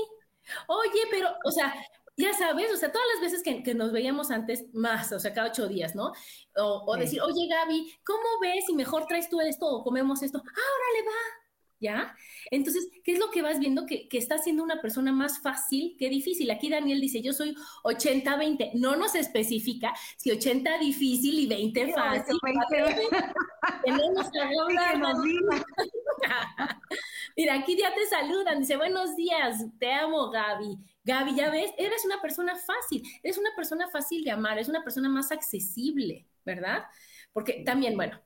Oye, 0.69 1.03
pero, 1.11 1.29
o 1.45 1.51
sea, 1.51 1.75
ya 2.17 2.33
sabes, 2.33 2.73
o 2.73 2.77
sea, 2.77 2.91
todas 2.91 3.07
las 3.13 3.21
veces 3.21 3.43
que, 3.43 3.75
nos 3.75 3.93
veíamos 3.93 4.31
antes, 4.31 4.73
más, 4.73 5.13
o 5.13 5.21
sea, 5.21 5.35
cada 5.35 5.49
ocho 5.49 5.69
días, 5.69 5.95
¿no? 5.95 6.13
O, 6.57 6.97
decir, 6.97 7.21
oye, 7.21 7.47
Gaby, 7.49 7.93
¿cómo 8.05 8.41
ves 8.41 8.65
si 8.67 8.75
mejor 8.75 9.07
traes 9.07 9.29
tú 9.29 9.41
esto 9.41 9.67
o 9.67 9.85
comemos 9.85 10.23
esto? 10.23 10.39
Ah, 10.39 10.51
órale, 10.51 11.07
va. 11.07 11.45
¿ya? 11.81 12.17
Entonces, 12.51 12.89
¿qué 13.05 13.13
es 13.13 13.19
lo 13.19 13.31
que 13.31 13.43
vas 13.43 13.59
viendo? 13.59 13.85
Que, 13.85 14.09
está 14.13 14.39
siendo 14.39 14.63
una 14.63 14.81
persona 14.81 15.13
más 15.13 15.41
fácil 15.41 15.97
que 15.99 16.09
difícil. 16.09 16.51
Aquí 16.51 16.71
Daniel 16.71 17.01
dice, 17.01 17.21
yo 17.21 17.33
soy 17.33 17.55
80-20. 17.83 18.73
No 18.75 18.97
nos 18.97 19.15
especifica 19.15 19.93
si 20.17 20.31
80 20.31 20.79
difícil 20.79 21.39
y 21.39 21.47
20 21.47 21.93
fácil. 21.93 22.39
Mira, 27.37 27.55
aquí 27.55 27.77
ya 27.77 27.95
te 27.95 28.07
saludan. 28.07 28.61
Dice, 28.61 28.77
buenos 28.77 29.17
días, 29.17 29.65
te 29.79 29.93
amo, 29.93 30.31
Gaby. 30.31 30.79
Gaby, 31.05 31.35
ya 31.35 31.51
ves, 31.51 31.73
eres 31.79 32.05
una 32.05 32.21
persona 32.21 32.55
fácil, 32.57 33.03
eres 33.23 33.39
una 33.39 33.51
persona 33.55 33.89
fácil 33.89 34.25
de 34.25 34.31
amar, 34.31 34.59
es 34.59 34.69
una 34.69 34.83
persona 34.83 35.09
más 35.09 35.33
accesible, 35.33 36.27
¿verdad? 36.45 36.85
Porque 37.33 37.63
también, 37.65 37.97
bueno, 37.97 38.21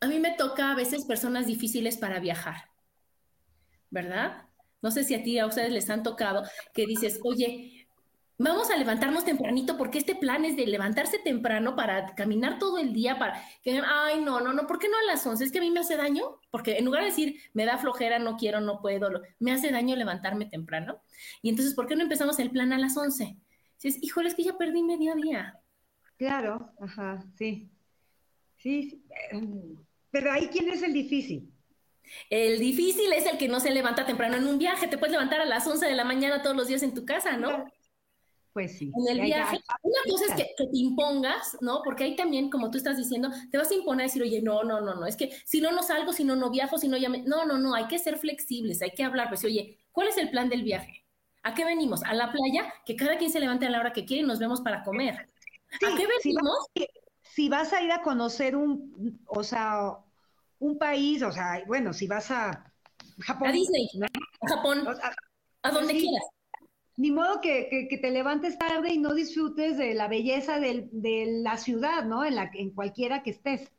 a 0.00 0.06
mí 0.06 0.18
me 0.18 0.32
toca 0.32 0.70
a 0.70 0.74
veces 0.74 1.04
personas 1.04 1.46
difíciles 1.46 1.96
para 1.96 2.20
viajar, 2.20 2.70
¿verdad? 3.90 4.48
No 4.80 4.90
sé 4.90 5.04
si 5.04 5.14
a 5.14 5.22
ti, 5.22 5.38
a 5.38 5.46
ustedes 5.46 5.72
les 5.72 5.88
han 5.90 6.02
tocado 6.02 6.42
que 6.72 6.86
dices, 6.86 7.20
oye, 7.22 7.83
vamos 8.38 8.70
a 8.70 8.76
levantarnos 8.76 9.24
tempranito 9.24 9.76
porque 9.76 9.98
este 9.98 10.14
plan 10.14 10.44
es 10.44 10.56
de 10.56 10.66
levantarse 10.66 11.18
temprano 11.18 11.76
para 11.76 12.14
caminar 12.14 12.58
todo 12.58 12.78
el 12.78 12.92
día, 12.92 13.18
para 13.18 13.42
que, 13.62 13.80
ay, 13.84 14.20
no, 14.20 14.40
no, 14.40 14.52
no, 14.52 14.66
¿por 14.66 14.78
qué 14.78 14.88
no 14.88 14.96
a 14.96 15.12
las 15.12 15.26
11? 15.26 15.44
Es 15.44 15.52
que 15.52 15.58
a 15.58 15.62
mí 15.62 15.70
me 15.70 15.80
hace 15.80 15.96
daño, 15.96 16.40
porque 16.50 16.78
en 16.78 16.84
lugar 16.84 17.02
de 17.02 17.10
decir, 17.10 17.40
me 17.52 17.64
da 17.64 17.78
flojera, 17.78 18.18
no 18.18 18.36
quiero, 18.36 18.60
no 18.60 18.80
puedo, 18.80 19.10
me 19.38 19.52
hace 19.52 19.70
daño 19.70 19.96
levantarme 19.96 20.46
temprano. 20.46 21.00
Y 21.42 21.50
entonces, 21.50 21.74
¿por 21.74 21.86
qué 21.86 21.96
no 21.96 22.02
empezamos 22.02 22.38
el 22.38 22.50
plan 22.50 22.72
a 22.72 22.78
las 22.78 22.96
11? 22.96 23.36
Dices, 23.80 24.02
híjole, 24.02 24.28
es 24.28 24.34
que 24.34 24.44
ya 24.44 24.56
perdí 24.56 24.82
media 24.82 25.14
día. 25.14 25.60
Claro, 26.16 26.72
ajá, 26.80 27.24
sí. 27.36 27.70
Sí, 28.56 28.90
sí. 28.90 29.04
Em, 29.30 29.76
pero 30.10 30.30
ahí, 30.30 30.48
¿quién 30.48 30.68
es 30.70 30.82
el 30.82 30.92
difícil? 30.92 31.50
El 32.30 32.58
difícil 32.58 33.12
es 33.12 33.26
el 33.26 33.38
que 33.38 33.48
no 33.48 33.60
se 33.60 33.70
levanta 33.70 34.06
temprano 34.06 34.36
en 34.36 34.46
un 34.46 34.58
viaje. 34.58 34.86
Te 34.86 34.98
puedes 34.98 35.12
levantar 35.12 35.40
a 35.40 35.44
las 35.44 35.66
11 35.66 35.86
de 35.86 35.94
la 35.94 36.04
mañana 36.04 36.42
todos 36.42 36.56
los 36.56 36.68
días 36.68 36.82
en 36.82 36.94
tu 36.94 37.04
casa, 37.04 37.36
¿no? 37.36 37.66
Pues 38.54 38.78
sí. 38.78 38.92
En 38.96 39.16
el 39.16 39.20
viaje. 39.20 39.58
Una 39.82 39.98
cosa 40.08 40.26
es 40.26 40.34
que, 40.36 40.54
te 40.56 40.68
impongas, 40.72 41.58
¿no? 41.60 41.82
Porque 41.84 42.04
ahí 42.04 42.14
también, 42.14 42.50
como 42.50 42.70
tú 42.70 42.78
estás 42.78 42.96
diciendo, 42.96 43.28
te 43.50 43.58
vas 43.58 43.68
a 43.68 43.74
imponer 43.74 44.04
a 44.04 44.06
decir, 44.06 44.22
oye, 44.22 44.40
no, 44.40 44.62
no, 44.62 44.80
no, 44.80 44.94
no, 44.94 45.06
es 45.06 45.16
que 45.16 45.36
si 45.44 45.60
no, 45.60 45.72
no 45.72 45.82
salgo, 45.82 46.12
si 46.12 46.22
no, 46.22 46.36
no 46.36 46.50
viajo, 46.50 46.78
si 46.78 46.86
no, 46.86 46.96
ya 46.96 47.08
me... 47.08 47.18
No, 47.22 47.44
no, 47.44 47.58
no, 47.58 47.74
hay 47.74 47.88
que 47.88 47.98
ser 47.98 48.16
flexibles, 48.16 48.80
hay 48.80 48.92
que 48.92 49.02
hablar, 49.02 49.28
pues, 49.28 49.44
oye, 49.44 49.80
¿cuál 49.90 50.06
es 50.06 50.18
el 50.18 50.30
plan 50.30 50.48
del 50.48 50.62
viaje? 50.62 51.04
¿A 51.42 51.52
qué 51.52 51.64
venimos? 51.64 52.04
¿A 52.04 52.14
la 52.14 52.30
playa? 52.30 52.72
Que 52.86 52.94
cada 52.94 53.18
quien 53.18 53.32
se 53.32 53.40
levante 53.40 53.66
a 53.66 53.70
la 53.70 53.80
hora 53.80 53.92
que 53.92 54.04
quiere 54.04 54.22
y 54.22 54.26
nos 54.26 54.38
vemos 54.38 54.60
para 54.60 54.84
comer. 54.84 55.28
¿A 55.72 55.96
qué 55.96 56.06
venimos? 56.06 56.66
Si 57.22 57.48
vas, 57.48 57.72
a 57.72 57.82
ir 57.82 57.90
a 57.90 58.02
conocer 58.02 58.54
un, 58.54 59.20
o 59.26 59.42
sea, 59.42 59.98
un 60.60 60.78
país, 60.78 61.24
o 61.24 61.32
sea, 61.32 61.60
bueno, 61.66 61.92
si 61.92 62.06
vas 62.06 62.30
a 62.30 62.72
Japón. 63.18 63.48
A 63.48 63.52
Disney, 63.52 63.88
a 64.00 64.48
Japón, 64.48 64.86
a, 65.62 65.70
donde 65.72 65.94
quieras. 65.94 66.24
Ni 66.96 67.10
modo 67.10 67.40
que, 67.40 67.88
te 68.00 68.10
levantes 68.10 68.56
tarde 68.58 68.92
y 68.92 68.98
no 68.98 69.14
disfrutes 69.14 69.76
de 69.76 69.94
la 69.94 70.08
belleza 70.08 70.60
de 70.60 71.40
la 71.42 71.56
ciudad, 71.56 72.04
¿no? 72.04 72.24
En, 72.24 72.36
la, 72.36 72.50
en 72.54 72.70
cualquiera 72.70 73.22
que 73.22 73.30
estés. 73.30 73.72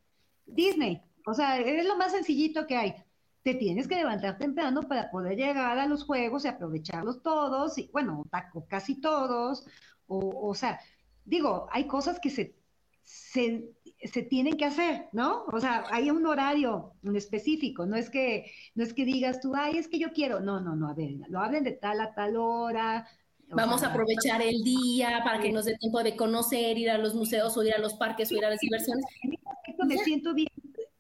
Disney, 0.46 1.02
o 1.26 1.34
sea, 1.34 1.60
es 1.60 1.86
lo 1.86 1.98
más 1.98 2.12
sencillito 2.12 2.68
que 2.68 2.76
hay. 2.76 2.96
Te 3.42 3.56
tienes 3.56 3.88
que 3.88 3.96
levantar 3.96 4.38
temprano 4.38 4.82
para 4.84 5.10
poder 5.12 5.38
llegar 5.38 5.78
a 5.78 5.88
los 5.88 6.04
juegos 6.04 6.46
y 6.46 6.48
aprovecharlos 6.48 7.22
todos, 7.22 7.78
y 7.78 7.90
bueno, 7.92 8.26
casi 8.68 9.00
todos, 9.00 9.66
o, 10.08 10.50
o 10.50 10.54
sea, 10.56 10.80
digo, 11.24 11.68
hay 11.72 11.88
cosas 11.88 12.20
que 12.20 12.30
se, 12.30 12.56
se 13.04 13.70
se 14.08 14.24
tienen 14.24 14.58
que 14.58 14.66
hacer, 14.66 15.08
¿no? 15.12 15.46
O 15.52 15.60
sea, 15.60 15.86
hay 15.92 16.10
un 16.10 16.26
horario 16.26 16.94
un 17.04 17.16
específico, 17.16 17.86
no 17.86 17.96
es 17.96 18.10
que 18.10 18.52
no 18.74 18.84
es 18.84 18.94
que 18.94 19.06
digas 19.06 19.40
tú, 19.40 19.54
ay, 19.56 19.78
es 19.78 19.88
que 19.88 20.00
yo 20.00 20.12
quiero, 20.14 20.40
no, 20.40 20.60
no, 20.60 20.76
no, 20.76 20.90
a 20.90 20.94
ver, 20.94 21.12
lo 21.30 21.40
hablen 21.40 21.64
de 21.64 21.72
tal 21.72 22.00
a 22.02 22.14
tal 22.14 22.36
hora. 22.38 23.08
Vamos 23.48 23.84
a 23.84 23.90
aprovechar 23.90 24.42
el 24.42 24.64
día 24.64 25.22
para 25.24 25.40
que 25.40 25.52
nos 25.52 25.66
dé 25.66 25.78
tiempo 25.78 26.02
de 26.02 26.16
conocer, 26.16 26.78
ir 26.78 26.90
a 26.90 26.98
los 26.98 27.14
museos 27.14 27.56
o 27.56 27.64
ir 27.64 27.74
a 27.74 27.78
los 27.78 27.94
parques 27.94 28.32
o 28.32 28.36
ir 28.36 28.44
a 28.44 28.50
las 28.50 28.60
diversiones. 28.60 29.06
me 29.86 29.98
siento 30.00 30.34
bien. 30.34 30.50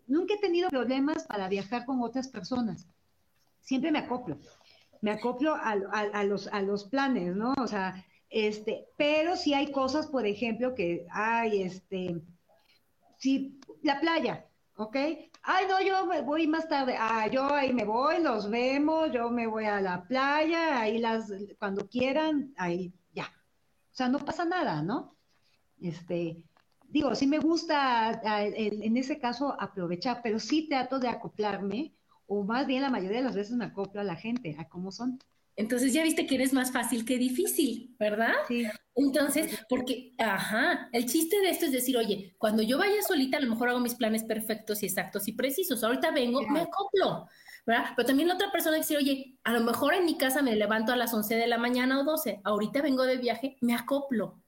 Nunca 0.07 0.35
he 0.35 0.37
tenido 0.37 0.69
problemas 0.69 1.25
para 1.25 1.49
viajar 1.49 1.85
con 1.85 2.01
otras 2.03 2.27
personas. 2.27 2.87
Siempre 3.61 3.91
me 3.91 3.99
acoplo. 3.99 4.37
Me 5.01 5.09
acoplo 5.09 5.55
a, 5.55 5.71
a, 5.71 6.23
los, 6.23 6.47
a 6.47 6.61
los 6.61 6.85
planes, 6.85 7.35
¿no? 7.35 7.55
O 7.57 7.67
sea, 7.67 8.05
este, 8.29 8.87
pero 8.95 9.35
si 9.37 9.53
hay 9.53 9.71
cosas, 9.71 10.07
por 10.07 10.27
ejemplo, 10.27 10.75
que 10.75 11.07
hay, 11.09 11.63
este, 11.63 12.21
si 13.17 13.59
la 13.83 13.99
playa, 13.99 14.45
¿ok? 14.75 14.95
Ay, 15.43 15.65
no, 15.69 15.81
yo 15.81 16.23
voy 16.23 16.47
más 16.47 16.67
tarde. 16.67 16.95
Ah, 16.97 17.27
yo 17.27 17.53
ahí 17.53 17.73
me 17.73 17.85
voy, 17.85 18.21
los 18.21 18.49
vemos, 18.49 19.11
yo 19.11 19.29
me 19.29 19.47
voy 19.47 19.65
a 19.65 19.81
la 19.81 20.03
playa, 20.07 20.79
ahí 20.79 20.97
las, 20.97 21.31
cuando 21.59 21.87
quieran, 21.87 22.53
ahí 22.57 22.93
ya. 23.13 23.25
O 23.25 23.95
sea, 23.95 24.09
no 24.09 24.19
pasa 24.19 24.45
nada, 24.45 24.81
¿no? 24.81 25.15
Este, 25.79 26.43
digo, 26.87 27.13
sí 27.15 27.27
me 27.27 27.39
gusta 27.39 28.21
en 28.23 28.97
ese 28.97 29.19
caso 29.19 29.55
aprovechar, 29.59 30.21
pero 30.23 30.39
sí 30.39 30.67
trato 30.67 30.99
de 30.99 31.09
acoplarme, 31.09 31.93
o 32.27 32.43
más 32.43 32.65
bien 32.65 32.81
la 32.81 32.89
mayoría 32.89 33.17
de 33.17 33.25
las 33.25 33.35
veces 33.35 33.55
me 33.55 33.65
acoplo 33.65 34.01
a 34.01 34.05
la 34.05 34.15
gente, 34.15 34.55
a 34.57 34.67
cómo 34.67 34.91
son. 34.91 35.19
Entonces 35.57 35.93
ya 35.93 36.03
viste 36.03 36.25
que 36.25 36.35
eres 36.35 36.51
más 36.53 36.71
fácil 36.71 37.05
que 37.05 37.17
difícil, 37.17 37.95
¿verdad? 37.97 38.33
Sí. 38.47 38.65
Entonces, 38.95 39.65
porque, 39.69 40.13
ajá, 40.17 40.89
el 40.91 41.05
chiste 41.05 41.39
de 41.39 41.49
esto 41.49 41.65
es 41.65 41.71
decir, 41.71 41.97
oye, 41.97 42.35
cuando 42.37 42.61
yo 42.61 42.77
vaya 42.77 43.01
solita, 43.01 43.37
a 43.37 43.41
lo 43.41 43.49
mejor 43.49 43.69
hago 43.69 43.79
mis 43.79 43.95
planes 43.95 44.23
perfectos 44.23 44.83
y 44.83 44.85
exactos 44.85 45.27
y 45.27 45.33
precisos. 45.33 45.83
Ahorita 45.83 46.11
vengo, 46.11 46.41
me 46.47 46.61
acoplo, 46.61 47.27
¿verdad? 47.65 47.91
Pero 47.95 48.05
también 48.05 48.27
la 48.27 48.35
otra 48.35 48.51
persona 48.51 48.77
dice, 48.77 48.97
oye, 48.97 49.37
a 49.43 49.53
lo 49.53 49.61
mejor 49.61 49.93
en 49.93 50.05
mi 50.05 50.17
casa 50.17 50.41
me 50.41 50.55
levanto 50.55 50.91
a 50.91 50.97
las 50.97 51.13
11 51.13 51.35
de 51.35 51.47
la 51.47 51.57
mañana 51.57 51.99
o 51.99 52.03
12, 52.03 52.41
ahorita 52.43 52.81
vengo 52.81 53.03
de 53.03 53.17
viaje, 53.17 53.57
me 53.61 53.73
acoplo. 53.73 54.41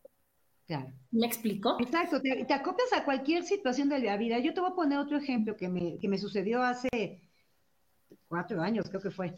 Claro. 0.66 0.94
¿Me 1.12 1.26
explico? 1.26 1.78
Exacto, 1.80 2.22
te, 2.22 2.44
te, 2.44 2.54
acoplas 2.54 2.92
a 2.92 3.06
cualquier 3.06 3.44
situación 3.44 3.88
de 3.88 4.00
la 4.00 4.18
vida. 4.18 4.40
Yo 4.40 4.54
te 4.54 4.60
voy 4.60 4.72
a 4.72 4.76
poner 4.76 5.00
otro 5.00 5.18
ejemplo 5.18 5.56
que 5.56 5.70
me, 5.70 5.98
que 6.00 6.10
me 6.10 6.18
sucedió 6.18 6.62
hace 6.62 7.22
cuatro 8.28 8.62
años, 8.62 8.90
creo 8.90 9.02
que 9.02 9.12
fue, 9.12 9.36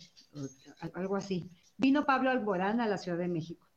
algo 0.94 1.16
así. 1.16 1.50
Vino 1.78 2.06
Pablo 2.06 2.30
Alborán 2.30 2.82
a 2.82 2.88
la 2.88 2.98
Ciudad 2.98 3.18
de 3.18 3.28
México. 3.28 3.68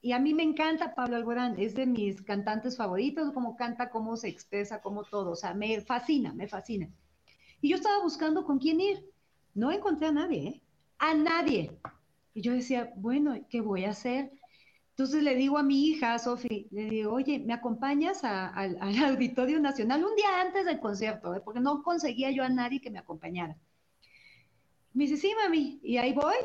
Y 0.00 0.12
a 0.12 0.18
mí 0.18 0.34
me 0.34 0.42
encanta 0.42 0.94
Pablo 0.94 1.16
Alborán, 1.16 1.54
es 1.58 1.74
de 1.74 1.86
mis 1.86 2.22
cantantes 2.22 2.76
favoritos, 2.76 3.32
cómo 3.32 3.56
canta, 3.56 3.90
cómo 3.90 4.16
se 4.16 4.28
expresa, 4.28 4.80
cómo 4.80 5.04
todo, 5.04 5.30
o 5.30 5.36
sea, 5.36 5.54
me 5.54 5.80
fascina, 5.80 6.32
me 6.32 6.48
fascina. 6.48 6.90
Y 7.60 7.68
yo 7.68 7.76
estaba 7.76 8.02
buscando 8.02 8.44
con 8.44 8.58
quién 8.58 8.80
ir. 8.80 9.08
No 9.54 9.70
encontré 9.70 10.08
a 10.08 10.12
nadie, 10.12 10.48
¿eh? 10.48 10.62
A 10.98 11.14
nadie. 11.14 11.78
Y 12.34 12.40
yo 12.40 12.52
decía, 12.52 12.92
bueno, 12.96 13.36
¿qué 13.48 13.60
voy 13.60 13.84
a 13.84 13.90
hacer? 13.90 14.32
Entonces 14.90 15.22
le 15.22 15.34
digo 15.36 15.58
a 15.58 15.62
mi 15.62 15.86
hija, 15.86 16.18
Sofi, 16.18 16.68
le 16.70 16.84
digo, 16.84 17.12
oye, 17.12 17.38
¿me 17.38 17.54
acompañas 17.54 18.24
al 18.24 18.78
Auditorio 19.04 19.60
Nacional 19.60 20.04
un 20.04 20.14
día 20.16 20.40
antes 20.40 20.66
del 20.66 20.80
concierto? 20.80 21.34
Eh? 21.34 21.40
Porque 21.44 21.60
no 21.60 21.82
conseguía 21.82 22.30
yo 22.30 22.44
a 22.44 22.48
nadie 22.48 22.80
que 22.80 22.90
me 22.90 22.98
acompañara. 22.98 23.56
Me 24.94 25.04
dice, 25.04 25.16
sí, 25.16 25.32
mami. 25.42 25.80
Y 25.82 25.96
ahí 25.96 26.12
voy. 26.12 26.36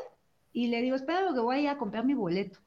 Y 0.54 0.68
le 0.68 0.82
digo, 0.82 0.96
espera 0.96 1.22
lo 1.22 1.34
que 1.34 1.40
voy 1.40 1.68
a 1.68 1.78
comprar 1.78 2.06
mi 2.06 2.14
boleto. 2.14 2.60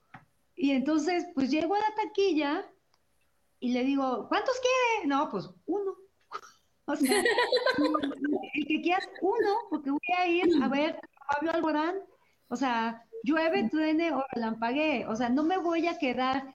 Y 0.55 0.73
entonces, 0.73 1.27
pues 1.35 1.51
llego 1.51 1.75
a 1.75 1.79
la 1.79 1.95
taquilla 1.95 2.71
y 3.61 3.73
le 3.73 3.85
digo, 3.85 4.27
¿cuántos 4.29 4.55
quiere? 4.61 5.09
No, 5.09 5.31
pues 5.31 5.49
uno. 5.67 5.95
o 6.85 6.97
sea, 6.97 7.23
el 8.55 8.67
que 8.67 8.83
quieras 8.83 9.09
uno, 9.23 9.55
porque 9.71 9.91
voy 9.91 10.01
a 10.17 10.27
ir 10.29 10.63
a 10.63 10.69
ver 10.69 10.97
a 10.97 11.35
Pablo 11.35 11.53
Alborán. 11.53 11.97
O 12.49 12.57
sea, 12.57 13.05
llueve, 13.23 13.69
truene 13.71 14.13
o 14.13 14.25
relampaguee. 14.33 15.07
O 15.07 15.17
sea, 15.17 15.29
no 15.29 15.45
me 15.45 15.59
voy 15.59 15.87
a 15.87 15.99
quedar 15.99 16.55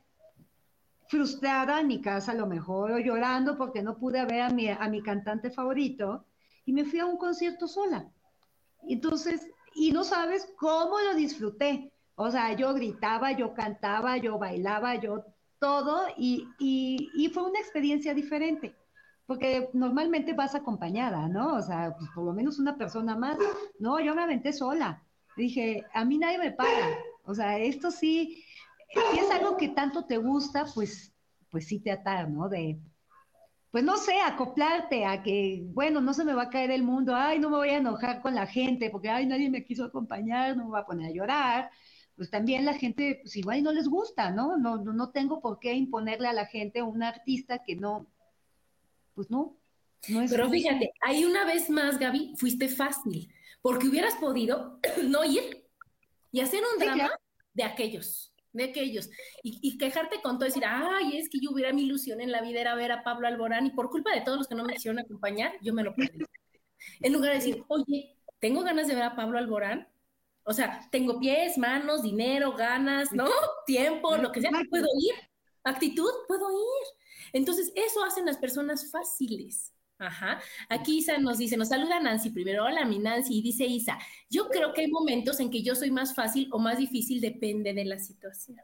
frustrada 1.07 1.79
en 1.79 1.87
mi 1.87 2.01
casa 2.01 2.31
a 2.31 2.35
lo 2.35 2.47
mejor, 2.47 2.91
o 2.91 2.99
llorando 2.99 3.57
porque 3.57 3.83
no 3.83 3.97
pude 3.97 4.25
ver 4.25 4.41
a 4.41 4.49
mi, 4.49 4.69
a 4.69 4.87
mi 4.89 5.01
cantante 5.01 5.51
favorito. 5.51 6.25
Y 6.65 6.73
me 6.73 6.85
fui 6.85 6.99
a 6.99 7.05
un 7.05 7.17
concierto 7.17 7.67
sola. 7.67 8.11
Entonces, 8.89 9.49
y 9.73 9.91
no 9.91 10.03
sabes 10.03 10.47
cómo 10.57 10.99
lo 10.99 11.15
disfruté. 11.15 11.91
O 12.15 12.31
sea, 12.31 12.53
yo 12.53 12.73
gritaba, 12.73 13.33
yo 13.33 13.53
cantaba, 13.53 14.17
yo 14.17 14.39
bailaba, 14.39 14.95
yo 14.95 15.25
todo, 15.59 16.07
y, 16.17 16.47
y, 16.59 17.29
fue 17.33 17.43
una 17.43 17.59
experiencia 17.59 18.13
diferente, 18.13 18.75
porque 19.25 19.69
normalmente 19.73 20.33
vas 20.33 20.55
acompañada, 20.55 21.27
¿no? 21.27 21.55
O 21.55 21.61
sea, 21.61 21.95
pues, 21.97 22.09
por 22.13 22.23
lo 22.25 22.33
menos 22.33 22.59
una 22.59 22.77
persona 22.77 23.17
más. 23.17 23.37
No, 23.79 23.99
yo 23.99 24.15
me 24.15 24.23
aventé 24.23 24.53
sola. 24.53 25.03
Dije, 25.35 25.83
a 25.93 26.05
mí 26.05 26.17
nadie 26.17 26.37
me 26.37 26.51
paga. 26.51 26.97
O 27.23 27.33
sea, 27.33 27.57
esto 27.57 27.91
sí, 27.91 28.43
si 29.11 29.19
es 29.19 29.31
algo 29.31 29.57
que 29.57 29.69
tanto 29.69 30.05
te 30.05 30.17
gusta, 30.17 30.65
pues, 30.73 31.13
pues 31.49 31.67
sí 31.67 31.79
te 31.79 31.91
atar, 31.91 32.29
¿no? 32.29 32.47
De, 32.47 32.79
pues 33.75 33.83
no 33.83 33.97
sé, 33.97 34.21
acoplarte 34.21 35.03
a 35.03 35.21
que, 35.21 35.59
bueno, 35.73 35.99
no 35.99 36.13
se 36.13 36.23
me 36.23 36.33
va 36.33 36.43
a 36.43 36.49
caer 36.49 36.71
el 36.71 36.81
mundo, 36.81 37.13
ay, 37.13 37.39
no 37.39 37.49
me 37.49 37.57
voy 37.57 37.71
a 37.71 37.77
enojar 37.79 38.21
con 38.21 38.33
la 38.33 38.47
gente 38.47 38.89
porque, 38.89 39.09
ay, 39.09 39.25
nadie 39.25 39.49
me 39.49 39.65
quiso 39.65 39.83
acompañar, 39.83 40.55
no 40.55 40.63
me 40.63 40.71
va 40.71 40.79
a 40.79 40.85
poner 40.85 41.07
a 41.07 41.13
llorar. 41.13 41.69
Pues 42.15 42.29
también 42.29 42.63
la 42.63 42.75
gente, 42.75 43.19
pues 43.21 43.35
igual 43.35 43.63
no 43.63 43.73
les 43.73 43.89
gusta, 43.89 44.31
¿no? 44.31 44.55
No, 44.55 44.77
no, 44.77 45.09
tengo 45.09 45.41
por 45.41 45.59
qué 45.59 45.73
imponerle 45.73 46.29
a 46.29 46.31
la 46.31 46.45
gente 46.45 46.83
un 46.83 47.03
artista 47.03 47.63
que 47.63 47.75
no, 47.75 48.07
pues 49.13 49.29
no. 49.29 49.57
no 50.07 50.21
es 50.21 50.31
Pero 50.31 50.49
fíjate, 50.49 50.93
ahí 51.01 51.25
una 51.25 51.43
vez 51.43 51.69
más, 51.69 51.99
Gaby, 51.99 52.35
fuiste 52.37 52.69
fácil, 52.69 53.29
porque 53.61 53.89
hubieras 53.89 54.15
podido 54.15 54.79
no 55.03 55.25
ir 55.25 55.67
y 56.31 56.39
hacer 56.39 56.61
un 56.73 56.79
drama 56.79 57.11
de 57.53 57.63
aquellos 57.65 58.33
de 58.55 58.65
aquellos, 58.65 59.09
y, 59.43 59.77
quejarte 59.77 60.21
con 60.21 60.37
todo, 60.37 60.45
decir, 60.45 60.63
ay, 60.65 61.17
es 61.17 61.29
que 61.29 61.39
yo 61.39 61.51
hubiera 61.51 61.73
mi 61.73 61.83
ilusión 61.83 62.21
en 62.21 62.31
la 62.31 62.41
vida 62.41 62.61
era 62.61 62.75
ver 62.75 62.91
a 62.91 63.03
Pablo 63.03 63.27
Alborán 63.27 63.65
y 63.65 63.71
por 63.71 63.89
culpa 63.89 64.13
de 64.13 64.21
todos 64.21 64.37
los 64.37 64.47
que 64.47 64.55
no 64.55 64.63
me 64.63 64.73
quisieron 64.73 64.99
acompañar, 64.99 65.53
yo 65.61 65.73
me 65.73 65.83
lo 65.83 65.93
perdí. 65.95 66.25
En 67.01 67.13
lugar 67.13 67.31
de 67.31 67.37
decir, 67.37 67.63
oye, 67.67 68.15
tengo 68.39 68.61
ganas 68.61 68.87
de 68.87 68.95
ver 68.95 69.03
a 69.03 69.15
Pablo 69.15 69.37
Alborán, 69.37 69.87
o 70.43 70.53
sea, 70.53 70.87
tengo 70.91 71.19
pies, 71.19 71.57
manos, 71.57 72.03
dinero, 72.03 72.53
ganas, 72.53 73.11
¿no? 73.11 73.27
Tiempo, 73.65 74.15
lo 74.17 74.31
que 74.31 74.41
sea, 74.41 74.51
puedo 74.69 74.87
ir. 74.99 75.15
Actitud, 75.63 76.11
puedo 76.27 76.51
ir. 76.51 76.87
Entonces, 77.33 77.71
eso 77.75 78.03
hacen 78.03 78.25
las 78.25 78.37
personas 78.37 78.91
fáciles. 78.91 79.74
Ajá. 79.97 80.41
Aquí 80.69 80.97
Isa 80.97 81.17
nos 81.17 81.37
dice, 81.37 81.55
nos 81.55 81.69
saluda 81.69 81.99
Nancy 81.99 82.29
primero. 82.29 82.65
Hola, 82.65 82.85
mi 82.85 82.99
Nancy. 82.99 83.37
Y 83.39 83.41
dice 83.41 83.65
Isa, 83.65 83.97
yo 84.29 84.49
creo 84.49 84.73
que 84.73 84.81
hay 84.81 84.87
momentos 84.87 85.39
en 85.39 85.49
que 85.49 85.63
yo 85.63 85.75
soy 85.75 85.91
más 85.91 86.13
fácil 86.13 86.49
o 86.51 86.59
más 86.59 86.77
difícil, 86.77 87.21
depende 87.21 87.73
de 87.73 87.85
la 87.85 87.97
situación. 87.99 88.57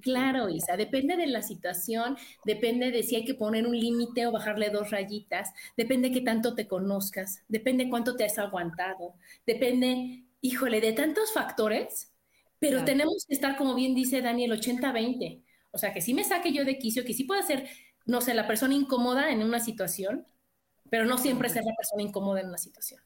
Claro, 0.00 0.48
Isa, 0.48 0.76
depende 0.76 1.16
de 1.16 1.26
la 1.26 1.42
situación, 1.42 2.16
depende 2.44 2.90
de 2.90 3.02
si 3.02 3.16
hay 3.16 3.24
que 3.24 3.34
poner 3.34 3.66
un 3.66 3.78
límite 3.78 4.26
o 4.26 4.32
bajarle 4.32 4.68
dos 4.68 4.90
rayitas, 4.90 5.52
depende 5.76 6.08
de 6.08 6.14
qué 6.14 6.20
tanto 6.20 6.54
te 6.54 6.66
conozcas, 6.68 7.42
depende 7.48 7.88
cuánto 7.88 8.14
te 8.14 8.24
has 8.24 8.38
aguantado, 8.38 9.14
depende, 9.46 10.24
híjole, 10.42 10.82
de 10.82 10.92
tantos 10.92 11.32
factores, 11.32 12.12
pero 12.58 12.84
tenemos 12.84 13.24
que 13.26 13.34
estar, 13.34 13.56
como 13.56 13.74
bien 13.74 13.94
dice 13.94 14.20
Daniel, 14.20 14.52
80-20. 14.52 15.42
O 15.70 15.78
sea, 15.78 15.92
que 15.92 16.02
sí 16.02 16.14
me 16.14 16.24
saque 16.24 16.52
yo 16.52 16.64
de 16.64 16.78
quicio, 16.78 17.04
que 17.04 17.14
sí 17.14 17.24
pueda 17.24 17.42
ser, 17.42 17.68
no 18.06 18.20
sé, 18.20 18.34
la 18.34 18.46
persona 18.46 18.74
incómoda 18.74 19.30
en 19.30 19.42
una 19.42 19.60
situación, 19.60 20.26
pero 20.90 21.04
no 21.04 21.18
siempre 21.18 21.48
ser 21.48 21.64
la 21.64 21.74
persona 21.76 22.02
incómoda 22.02 22.40
en 22.40 22.48
una 22.48 22.58
situación, 22.58 23.00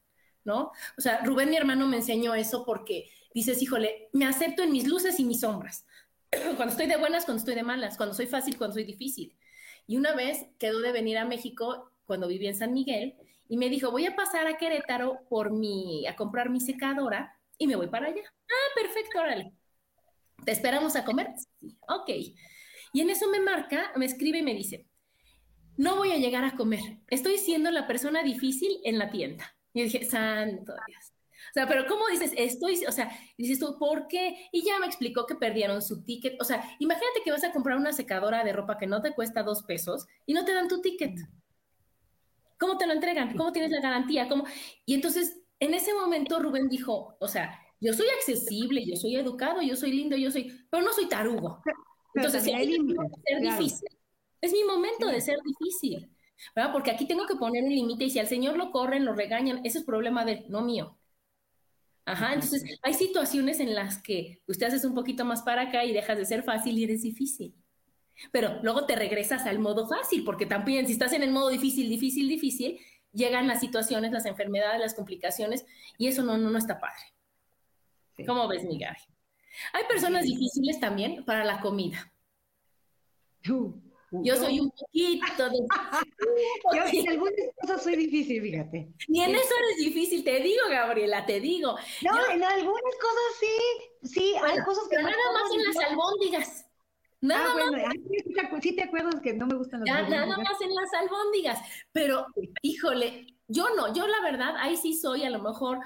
¿no? 0.44 0.72
O 0.96 1.00
sea, 1.00 1.22
Rubén, 1.24 1.50
mi 1.50 1.56
hermano, 1.56 1.86
me 1.86 1.98
enseñó 1.98 2.34
eso 2.34 2.64
porque 2.64 3.10
dices, 3.34 3.62
híjole, 3.62 4.08
me 4.12 4.26
acepto 4.26 4.62
en 4.62 4.72
mis 4.72 4.86
luces 4.86 5.18
y 5.20 5.24
mis 5.24 5.40
sombras. 5.40 5.86
cuando 6.56 6.72
estoy 6.72 6.86
de 6.86 6.96
buenas, 6.96 7.24
cuando 7.24 7.40
estoy 7.40 7.54
de 7.54 7.62
malas, 7.62 7.96
cuando 7.96 8.14
soy 8.14 8.26
fácil, 8.26 8.56
cuando 8.56 8.74
soy 8.74 8.84
difícil. 8.84 9.36
Y 9.86 9.96
una 9.96 10.14
vez 10.14 10.46
quedó 10.58 10.80
de 10.80 10.92
venir 10.92 11.18
a 11.18 11.24
México 11.24 11.90
cuando 12.06 12.28
vivía 12.28 12.50
en 12.50 12.56
San 12.56 12.72
Miguel 12.72 13.16
y 13.48 13.56
me 13.56 13.68
dijo, 13.68 13.90
voy 13.90 14.06
a 14.06 14.14
pasar 14.14 14.46
a 14.46 14.56
Querétaro 14.56 15.20
por 15.28 15.50
mi, 15.50 16.06
a 16.06 16.14
comprar 16.16 16.50
mi 16.50 16.60
secadora 16.60 17.36
y 17.58 17.66
me 17.66 17.76
voy 17.76 17.88
para 17.88 18.06
allá. 18.06 18.22
Ah, 18.48 18.80
perfecto, 18.80 19.20
órale. 19.20 19.52
¿Te 20.44 20.52
esperamos 20.52 20.96
a 20.96 21.04
comer? 21.04 21.28
Sí, 21.36 21.76
ok. 21.88 22.10
Y 22.92 23.00
en 23.00 23.10
eso 23.10 23.28
me 23.28 23.40
marca, 23.40 23.92
me 23.96 24.06
escribe 24.06 24.38
y 24.38 24.42
me 24.42 24.54
dice, 24.54 24.86
no 25.80 25.96
voy 25.96 26.12
a 26.12 26.18
llegar 26.18 26.44
a 26.44 26.56
comer, 26.56 26.98
estoy 27.08 27.38
siendo 27.38 27.70
la 27.70 27.86
persona 27.86 28.22
difícil 28.22 28.80
en 28.84 28.98
la 28.98 29.10
tienda. 29.10 29.56
Y 29.72 29.84
dije, 29.84 30.04
santo 30.04 30.74
Dios. 30.86 31.12
O 31.32 31.52
sea, 31.54 31.66
pero 31.66 31.86
¿cómo 31.86 32.06
dices? 32.08 32.34
Estoy, 32.36 32.84
o 32.86 32.92
sea, 32.92 33.10
dices 33.38 33.58
tú, 33.58 33.78
¿por 33.78 34.06
qué? 34.06 34.36
Y 34.52 34.62
ya 34.62 34.78
me 34.78 34.84
explicó 34.84 35.24
que 35.24 35.36
perdieron 35.36 35.80
su 35.80 36.04
ticket. 36.04 36.38
O 36.38 36.44
sea, 36.44 36.62
imagínate 36.80 37.22
que 37.24 37.30
vas 37.30 37.44
a 37.44 37.50
comprar 37.50 37.78
una 37.78 37.94
secadora 37.94 38.44
de 38.44 38.52
ropa 38.52 38.76
que 38.76 38.86
no 38.86 39.00
te 39.00 39.14
cuesta 39.14 39.42
dos 39.42 39.62
pesos 39.62 40.06
y 40.26 40.34
no 40.34 40.44
te 40.44 40.52
dan 40.52 40.68
tu 40.68 40.82
ticket. 40.82 41.18
¿Cómo 42.58 42.76
te 42.76 42.86
lo 42.86 42.92
entregan? 42.92 43.34
¿Cómo 43.34 43.50
tienes 43.50 43.70
la 43.70 43.80
garantía? 43.80 44.28
¿Cómo? 44.28 44.44
Y 44.84 44.92
entonces, 44.92 45.40
en 45.60 45.72
ese 45.72 45.94
momento 45.94 46.40
Rubén 46.40 46.68
dijo, 46.68 47.16
o 47.18 47.26
sea, 47.26 47.58
yo 47.80 47.94
soy 47.94 48.06
accesible, 48.18 48.84
yo 48.84 48.96
soy 48.96 49.16
educado, 49.16 49.62
yo 49.62 49.76
soy 49.76 49.92
lindo, 49.92 50.14
yo 50.14 50.30
soy, 50.30 50.52
pero 50.70 50.84
no 50.84 50.92
soy 50.92 51.08
tarugo. 51.08 51.62
Entonces, 52.14 52.44
si 52.44 52.52
hay 52.52 52.66
ser 52.66 53.40
difícil, 53.40 53.88
es 54.40 54.53
mi 54.53 54.64
momento 54.64 55.07
de 55.07 55.20
ser 55.20 55.38
difícil. 55.44 56.11
¿verdad? 56.55 56.72
Porque 56.72 56.90
aquí 56.90 57.07
tengo 57.07 57.26
que 57.26 57.37
poner 57.37 57.64
un 57.64 57.70
límite 57.70 58.05
y 58.05 58.11
si 58.11 58.18
al 58.18 58.29
señor 58.29 58.57
lo 58.57 58.70
corren, 58.70 59.05
lo 59.05 59.14
regañan, 59.14 59.61
ese 59.64 59.79
es 59.79 59.85
problema 59.85 60.24
de 60.24 60.33
él, 60.33 60.44
no 60.48 60.62
mío. 60.62 60.96
Ajá, 62.07 62.33
entonces 62.33 62.64
hay 62.83 62.94
situaciones 62.94 63.61
en 63.61 63.74
las 63.74 64.03
que 64.03 64.42
usted 64.46 64.66
haces 64.66 64.85
un 64.85 64.94
poquito 64.94 65.24
más 65.24 65.42
para 65.42 65.62
acá 65.62 65.85
y 65.85 65.92
dejas 65.92 66.18
de 66.18 66.24
ser 66.24 66.42
fácil 66.42 66.79
y 66.79 66.85
eres 66.85 67.03
difícil. 67.03 67.55
Pero 68.33 68.59
luego 68.62 68.85
te 68.85 68.96
regresas 68.96 69.46
al 69.46 69.59
modo 69.59 69.87
fácil, 69.87 70.24
porque 70.24 70.46
también 70.46 70.87
si 70.87 70.92
estás 70.94 71.12
en 71.12 71.22
el 71.22 71.31
modo 71.31 71.50
difícil, 71.50 71.88
difícil, 71.88 72.29
difícil, 72.29 72.81
llegan 73.12 73.46
las 73.46 73.61
situaciones, 73.61 74.12
las 74.12 74.26
enfermedades, 74.26 74.81
las 74.81 74.94
complicaciones, 74.94 75.64
y 75.98 76.09
eso 76.09 76.22
no, 76.22 76.37
no, 76.37 76.50
no 76.50 76.59
está 76.59 76.81
padre. 76.81 77.03
¿Cómo 78.26 78.48
ves, 78.48 78.64
mi 78.64 78.83
Hay 78.85 79.85
personas 79.88 80.24
difíciles 80.24 80.81
también 80.81 81.24
para 81.24 81.44
la 81.44 81.61
comida. 81.61 82.12
Yo 84.12 84.36
soy 84.36 84.60
un 84.60 84.70
poquito 84.70 85.50
de... 85.50 85.58
Yo 86.74 86.82
en 86.92 87.08
algunas 87.08 87.34
cosas 87.60 87.82
soy 87.82 87.96
difícil, 87.96 88.42
fíjate. 88.42 88.92
Y 89.06 89.20
en 89.20 89.34
eso 89.34 89.54
eres 89.64 89.78
difícil, 89.78 90.24
te 90.24 90.40
digo, 90.40 90.62
Gabriela, 90.68 91.24
te 91.26 91.40
digo. 91.40 91.76
No, 92.02 92.30
en 92.30 92.42
algunas 92.42 92.94
cosas 93.00 93.24
sí, 93.38 94.08
sí, 94.08 94.34
hay 94.42 94.58
cosas 94.64 94.84
que... 94.88 94.96
Pero 94.96 95.08
nada 95.08 95.32
más 95.32 95.52
en 95.52 95.64
las 95.64 95.90
albóndigas. 95.90 96.66
Nada 97.22 97.50
ah, 97.50 97.52
bueno, 97.52 97.78
sí 98.62 98.74
te 98.74 98.82
acuerdas 98.82 99.20
que 99.20 99.34
no 99.34 99.46
me 99.46 99.54
gustan 99.56 99.80
las 99.80 99.90
albóndigas. 99.90 100.26
Nada 100.26 100.38
más 100.38 100.60
en 100.60 100.74
las 100.74 100.92
albóndigas, 100.94 101.58
pero 101.92 102.26
híjole, 102.62 103.26
yo 103.46 103.74
no, 103.76 103.92
yo 103.92 104.06
la 104.06 104.22
verdad, 104.22 104.54
ahí 104.58 104.76
sí 104.76 104.94
soy 104.94 105.24
a 105.24 105.30
lo 105.30 105.40
mejor, 105.40 105.80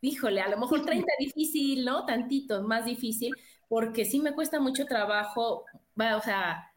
híjole, 0.00 0.40
a 0.40 0.48
lo 0.48 0.58
mejor 0.58 0.84
30 0.84 1.06
difícil, 1.20 1.84
¿no? 1.84 2.04
Tantito 2.04 2.62
más 2.62 2.84
difícil, 2.84 3.32
porque 3.68 4.04
sí 4.04 4.18
me 4.18 4.32
cuesta 4.32 4.58
mucho 4.58 4.86
trabajo, 4.86 5.64
va, 5.98 6.16
o 6.16 6.22
sea, 6.22 6.69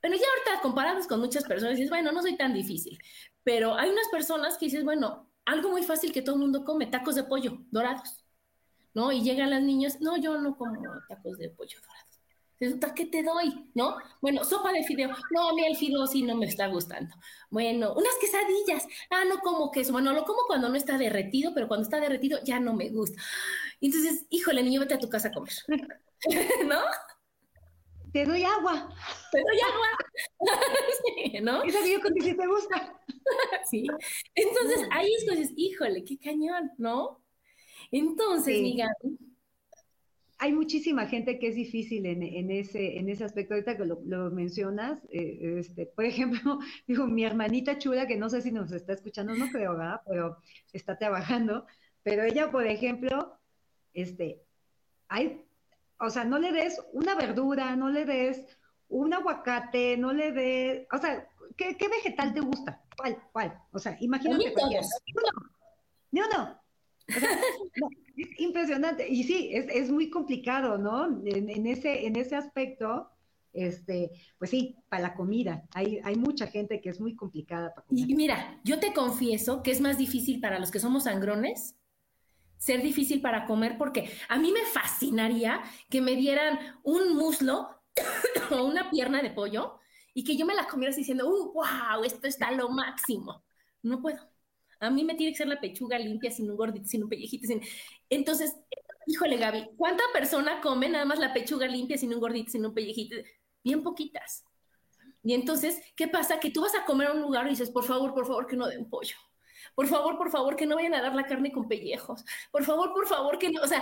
bueno, 0.00 0.16
ya 0.16 0.22
ahorita 0.28 0.62
comparados 0.62 1.06
con 1.06 1.20
muchas 1.20 1.44
personas, 1.44 1.76
dices, 1.76 1.90
bueno, 1.90 2.12
no 2.12 2.22
soy 2.22 2.36
tan 2.36 2.54
difícil, 2.54 2.98
pero 3.42 3.74
hay 3.74 3.90
unas 3.90 4.08
personas 4.08 4.58
que 4.58 4.66
dices, 4.66 4.84
bueno, 4.84 5.30
algo 5.44 5.70
muy 5.70 5.82
fácil 5.82 6.12
que 6.12 6.22
todo 6.22 6.36
el 6.36 6.42
mundo 6.42 6.64
come, 6.64 6.86
tacos 6.86 7.14
de 7.14 7.24
pollo 7.24 7.58
dorados, 7.70 8.24
¿no? 8.94 9.12
Y 9.12 9.22
llegan 9.22 9.50
las 9.50 9.62
niñas, 9.62 10.00
no, 10.00 10.16
yo 10.16 10.38
no 10.38 10.56
como 10.56 10.80
tacos 11.08 11.38
de 11.38 11.50
pollo 11.50 11.80
dorados. 11.80 12.08
Resulta, 12.60 12.92
¿qué 12.92 13.06
te 13.06 13.22
doy? 13.22 13.70
¿No? 13.74 13.96
Bueno, 14.20 14.44
sopa 14.44 14.72
de 14.72 14.82
fideo. 14.82 15.10
No, 15.30 15.50
a 15.50 15.54
mí 15.54 15.64
el 15.64 15.76
fideo 15.76 16.06
sí 16.08 16.22
no 16.22 16.34
me 16.34 16.46
está 16.46 16.66
gustando. 16.66 17.14
Bueno, 17.50 17.94
unas 17.94 18.14
quesadillas. 18.20 18.84
Ah, 19.10 19.24
no 19.24 19.38
como 19.38 19.70
queso. 19.70 19.92
Bueno, 19.92 20.12
lo 20.12 20.24
como 20.24 20.40
cuando 20.48 20.68
no 20.68 20.74
está 20.74 20.98
derretido, 20.98 21.52
pero 21.54 21.68
cuando 21.68 21.84
está 21.84 22.00
derretido 22.00 22.40
ya 22.44 22.58
no 22.58 22.74
me 22.74 22.90
gusta. 22.90 23.22
Entonces, 23.80 24.26
híjole, 24.30 24.64
niño, 24.64 24.80
vete 24.80 24.94
a 24.94 24.98
tu 24.98 25.08
casa 25.08 25.28
a 25.28 25.32
comer. 25.32 25.52
¿No? 26.66 26.80
Te 28.12 28.24
doy 28.24 28.42
agua. 28.42 28.88
Te 29.32 29.38
doy 29.38 29.60
agua. 29.72 29.88
sí, 31.32 31.40
¿No? 31.40 31.62
Eso 31.62 31.78
que 31.82 31.92
yo 31.92 32.00
con 32.00 32.14
te 32.14 32.46
gusta. 32.46 33.00
sí. 33.70 33.86
Entonces, 34.34 34.86
ahí 34.92 35.12
es 35.14 35.24
cuando 35.24 35.42
dices, 35.42 35.54
híjole, 35.56 36.04
qué 36.04 36.18
cañón, 36.18 36.70
¿no? 36.78 37.22
Entonces, 37.90 38.56
sí. 38.56 38.78
Hay 40.40 40.52
muchísima 40.52 41.06
gente 41.06 41.40
que 41.40 41.48
es 41.48 41.56
difícil 41.56 42.06
en, 42.06 42.22
en, 42.22 42.52
ese, 42.52 42.98
en 42.98 43.08
ese 43.08 43.24
aspecto. 43.24 43.54
Ahorita 43.54 43.76
que 43.76 43.84
lo, 43.84 44.00
lo 44.06 44.30
mencionas, 44.30 45.00
eh, 45.10 45.56
este, 45.58 45.86
por 45.86 46.04
ejemplo, 46.04 46.60
digo, 46.86 47.06
mi 47.08 47.24
hermanita 47.24 47.78
chula, 47.78 48.06
que 48.06 48.16
no 48.16 48.30
sé 48.30 48.42
si 48.42 48.52
nos 48.52 48.70
está 48.70 48.92
escuchando, 48.92 49.34
no 49.34 49.48
creo, 49.50 49.72
¿verdad? 49.76 50.00
Pero 50.06 50.36
está 50.72 50.96
trabajando. 50.96 51.66
Pero 52.04 52.22
ella, 52.22 52.52
por 52.52 52.68
ejemplo, 52.68 53.36
este, 53.94 54.40
hay 55.08 55.44
o 56.00 56.10
sea, 56.10 56.24
no 56.24 56.38
le 56.38 56.52
des 56.52 56.80
una 56.92 57.14
verdura, 57.14 57.74
no 57.76 57.88
le 57.88 58.04
des 58.04 58.46
un 58.88 59.12
aguacate, 59.12 59.96
no 59.96 60.12
le 60.12 60.32
des, 60.32 60.86
o 60.92 60.98
sea, 60.98 61.28
¿qué, 61.56 61.76
vegetal 61.88 62.32
te 62.32 62.40
gusta? 62.40 62.82
¿Cuál? 62.96 63.18
¿Cuál? 63.32 63.58
O 63.72 63.78
sea, 63.78 63.96
imagínate 64.00 64.52
cualquiera. 64.52 64.86
Ni 66.10 66.20
uno. 66.20 66.58
O 67.08 67.20
sea, 67.20 67.30
es 68.16 68.40
impresionante. 68.40 69.08
Y 69.08 69.24
sí, 69.24 69.50
es, 69.52 69.90
muy 69.90 70.10
complicado, 70.10 70.78
¿no? 70.78 71.20
En, 71.24 71.66
ese, 71.66 72.06
en 72.06 72.16
ese 72.16 72.36
aspecto, 72.36 73.10
este, 73.52 74.10
pues 74.38 74.50
sí, 74.50 74.76
para 74.88 75.02
la 75.02 75.14
comida. 75.14 75.64
Hay, 75.74 76.00
hay 76.02 76.16
mucha 76.16 76.46
gente 76.46 76.80
que 76.80 76.90
es 76.90 77.00
muy 77.00 77.14
complicada 77.14 77.74
para 77.74 77.86
comer. 77.86 78.08
Y 78.08 78.14
mira, 78.14 78.60
yo 78.64 78.80
te 78.80 78.94
confieso 78.94 79.62
que 79.62 79.70
es 79.70 79.80
más 79.80 79.98
difícil 79.98 80.40
para 80.40 80.58
los 80.58 80.70
que 80.70 80.80
somos 80.80 81.04
sangrones 81.04 81.77
ser 82.58 82.82
difícil 82.82 83.20
para 83.20 83.46
comer 83.46 83.78
porque 83.78 84.10
a 84.28 84.38
mí 84.38 84.52
me 84.52 84.64
fascinaría 84.64 85.62
que 85.88 86.00
me 86.00 86.16
dieran 86.16 86.58
un 86.82 87.16
muslo 87.16 87.68
o 88.50 88.64
una 88.64 88.90
pierna 88.90 89.22
de 89.22 89.30
pollo 89.30 89.78
y 90.14 90.24
que 90.24 90.36
yo 90.36 90.44
me 90.44 90.54
la 90.54 90.66
comiera 90.66 90.94
diciendo, 90.94 91.28
uh, 91.28 91.52
wow, 91.52 92.04
esto 92.04 92.26
está 92.26 92.50
lo 92.50 92.68
máximo. 92.70 93.44
No 93.82 94.02
puedo. 94.02 94.18
A 94.80 94.90
mí 94.90 95.04
me 95.04 95.14
tiene 95.14 95.32
que 95.32 95.38
ser 95.38 95.48
la 95.48 95.60
pechuga 95.60 95.98
limpia, 95.98 96.30
sin 96.30 96.50
un 96.50 96.56
gordito, 96.56 96.88
sin 96.88 97.02
un 97.04 97.08
pellejito. 97.08 97.48
Entonces, 98.08 98.56
híjole, 99.06 99.36
Gaby, 99.36 99.70
¿cuánta 99.76 100.02
persona 100.12 100.60
come 100.60 100.88
nada 100.88 101.04
más 101.04 101.18
la 101.18 101.32
pechuga 101.32 101.66
limpia, 101.66 101.96
sin 101.98 102.12
un 102.12 102.20
gordito, 102.20 102.50
sin 102.50 102.66
un 102.66 102.74
pellejito? 102.74 103.16
Bien 103.62 103.82
poquitas. 103.82 104.44
Y 105.22 105.34
entonces, 105.34 105.80
¿qué 105.96 106.08
pasa? 106.08 106.38
Que 106.40 106.50
tú 106.50 106.62
vas 106.62 106.74
a 106.74 106.84
comer 106.84 107.08
a 107.08 107.12
un 107.12 107.20
lugar 107.20 107.46
y 107.46 107.50
dices, 107.50 107.70
por 107.70 107.84
favor, 107.84 108.14
por 108.14 108.26
favor, 108.26 108.46
que 108.46 108.56
no 108.56 108.66
den 108.66 108.88
pollo. 108.88 109.16
Por 109.78 109.86
favor, 109.86 110.18
por 110.18 110.28
favor, 110.28 110.56
que 110.56 110.66
no 110.66 110.74
vayan 110.74 110.94
a 110.94 111.00
dar 111.00 111.14
la 111.14 111.24
carne 111.24 111.52
con 111.52 111.68
pellejos. 111.68 112.24
Por 112.50 112.64
favor, 112.64 112.92
por 112.92 113.06
favor, 113.06 113.38
que 113.38 113.48
no, 113.48 113.62
o 113.62 113.66
sea, 113.68 113.80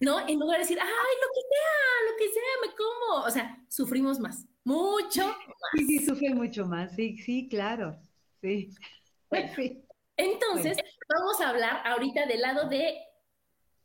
¿no? 0.00 0.20
En 0.28 0.38
lugar 0.38 0.58
de 0.58 0.62
decir, 0.62 0.78
ay, 0.80 0.86
lo 0.86 1.28
que 1.34 1.40
sea, 1.50 2.10
lo 2.12 2.16
que 2.16 2.28
sea, 2.32 2.42
me 2.62 2.76
como. 2.76 3.26
O 3.26 3.28
sea, 3.32 3.66
sufrimos 3.68 4.20
más, 4.20 4.46
mucho 4.62 5.26
más. 5.26 5.36
Sí, 5.76 5.84
sí, 5.84 6.06
sufren 6.06 6.36
mucho 6.36 6.64
más, 6.66 6.94
sí, 6.94 7.18
sí, 7.18 7.48
claro, 7.48 7.98
sí. 8.40 8.70
Entonces, 10.16 10.78
vamos 11.12 11.40
a 11.40 11.48
hablar 11.48 11.88
ahorita 11.88 12.24
del 12.26 12.40
lado 12.40 12.68
de 12.68 13.00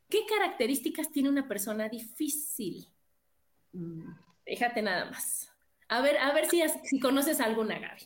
qué 0.08 0.26
características 0.26 1.10
tiene 1.10 1.28
una 1.28 1.48
persona 1.48 1.88
difícil. 1.88 2.86
Mm. 3.72 4.12
Fíjate 4.46 4.80
nada 4.80 5.06
más. 5.06 5.52
A 5.88 6.02
ver, 6.02 6.18
a 6.18 6.32
ver 6.32 6.48
si, 6.48 6.62
si 6.84 7.00
conoces 7.00 7.40
alguna, 7.40 7.80
Gaby. 7.80 8.02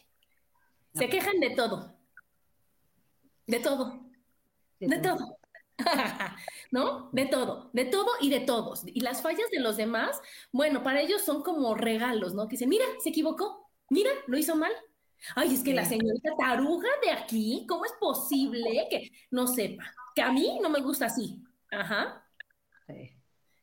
Se 0.94 1.10
quejan 1.10 1.38
de 1.38 1.50
todo. 1.50 2.01
De 3.46 3.58
todo. 3.60 4.00
De, 4.78 4.98
todo. 4.98 5.38
¿No? 6.70 7.10
De 7.12 7.26
todo, 7.26 7.70
de 7.72 7.84
todo 7.84 8.10
y 8.20 8.30
de 8.30 8.40
todos. 8.40 8.82
Y 8.86 9.00
las 9.00 9.22
fallas 9.22 9.50
de 9.50 9.60
los 9.60 9.76
demás, 9.76 10.20
bueno, 10.52 10.82
para 10.82 11.00
ellos 11.00 11.22
son 11.22 11.42
como 11.42 11.74
regalos, 11.74 12.34
¿no? 12.34 12.48
Que 12.48 12.52
dicen, 12.52 12.68
mira, 12.68 12.84
se 13.02 13.10
equivocó, 13.10 13.70
mira, 13.90 14.10
lo 14.26 14.38
hizo 14.38 14.56
mal. 14.56 14.72
Ay, 15.36 15.54
es 15.54 15.62
que 15.62 15.72
la 15.72 15.84
señorita 15.84 16.30
taruga 16.36 16.88
de 17.02 17.12
aquí, 17.12 17.64
¿cómo 17.68 17.84
es 17.84 17.92
posible 18.00 18.88
que 18.90 19.10
no 19.30 19.46
sepa? 19.46 19.84
Que 20.14 20.22
a 20.22 20.32
mí 20.32 20.58
no 20.60 20.68
me 20.68 20.80
gusta 20.80 21.06
así. 21.06 21.42
Ajá. 21.70 22.24
Sí. 22.88 23.12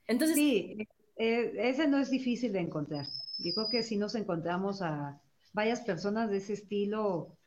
Entonces. 0.07 0.35
Sí, 0.35 0.77
eh, 1.17 1.51
ese 1.57 1.87
no 1.87 1.99
es 1.99 2.09
difícil 2.09 2.53
de 2.53 2.59
encontrar. 2.59 3.05
Dijo 3.37 3.69
que 3.69 3.83
si 3.83 3.97
nos 3.97 4.15
encontramos 4.15 4.81
a 4.81 5.21
varias 5.53 5.81
personas 5.81 6.29
de 6.29 6.37
ese 6.37 6.53
estilo, 6.53 7.37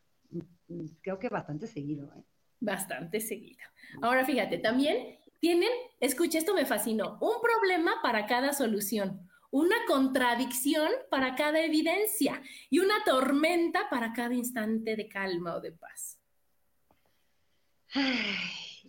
creo 1.00 1.18
que 1.18 1.28
bastante 1.28 1.66
seguido. 1.66 2.12
¿eh? 2.16 2.22
Bastante 2.60 3.20
seguido. 3.20 3.62
Ahora 4.00 4.24
fíjate, 4.24 4.58
también 4.58 5.18
tienen, 5.40 5.70
escucha, 6.00 6.38
esto 6.38 6.54
me 6.54 6.66
fascinó, 6.66 7.18
un 7.20 7.40
problema 7.42 7.94
para 8.02 8.26
cada 8.26 8.52
solución, 8.52 9.28
una 9.50 9.76
contradicción 9.86 10.88
para 11.10 11.34
cada 11.34 11.60
evidencia 11.64 12.40
y 12.70 12.78
una 12.78 13.04
tormenta 13.04 13.90
para 13.90 14.12
cada 14.12 14.34
instante 14.34 14.96
de 14.96 15.08
calma 15.08 15.56
o 15.56 15.60
de 15.60 15.72
paz. 15.72 16.18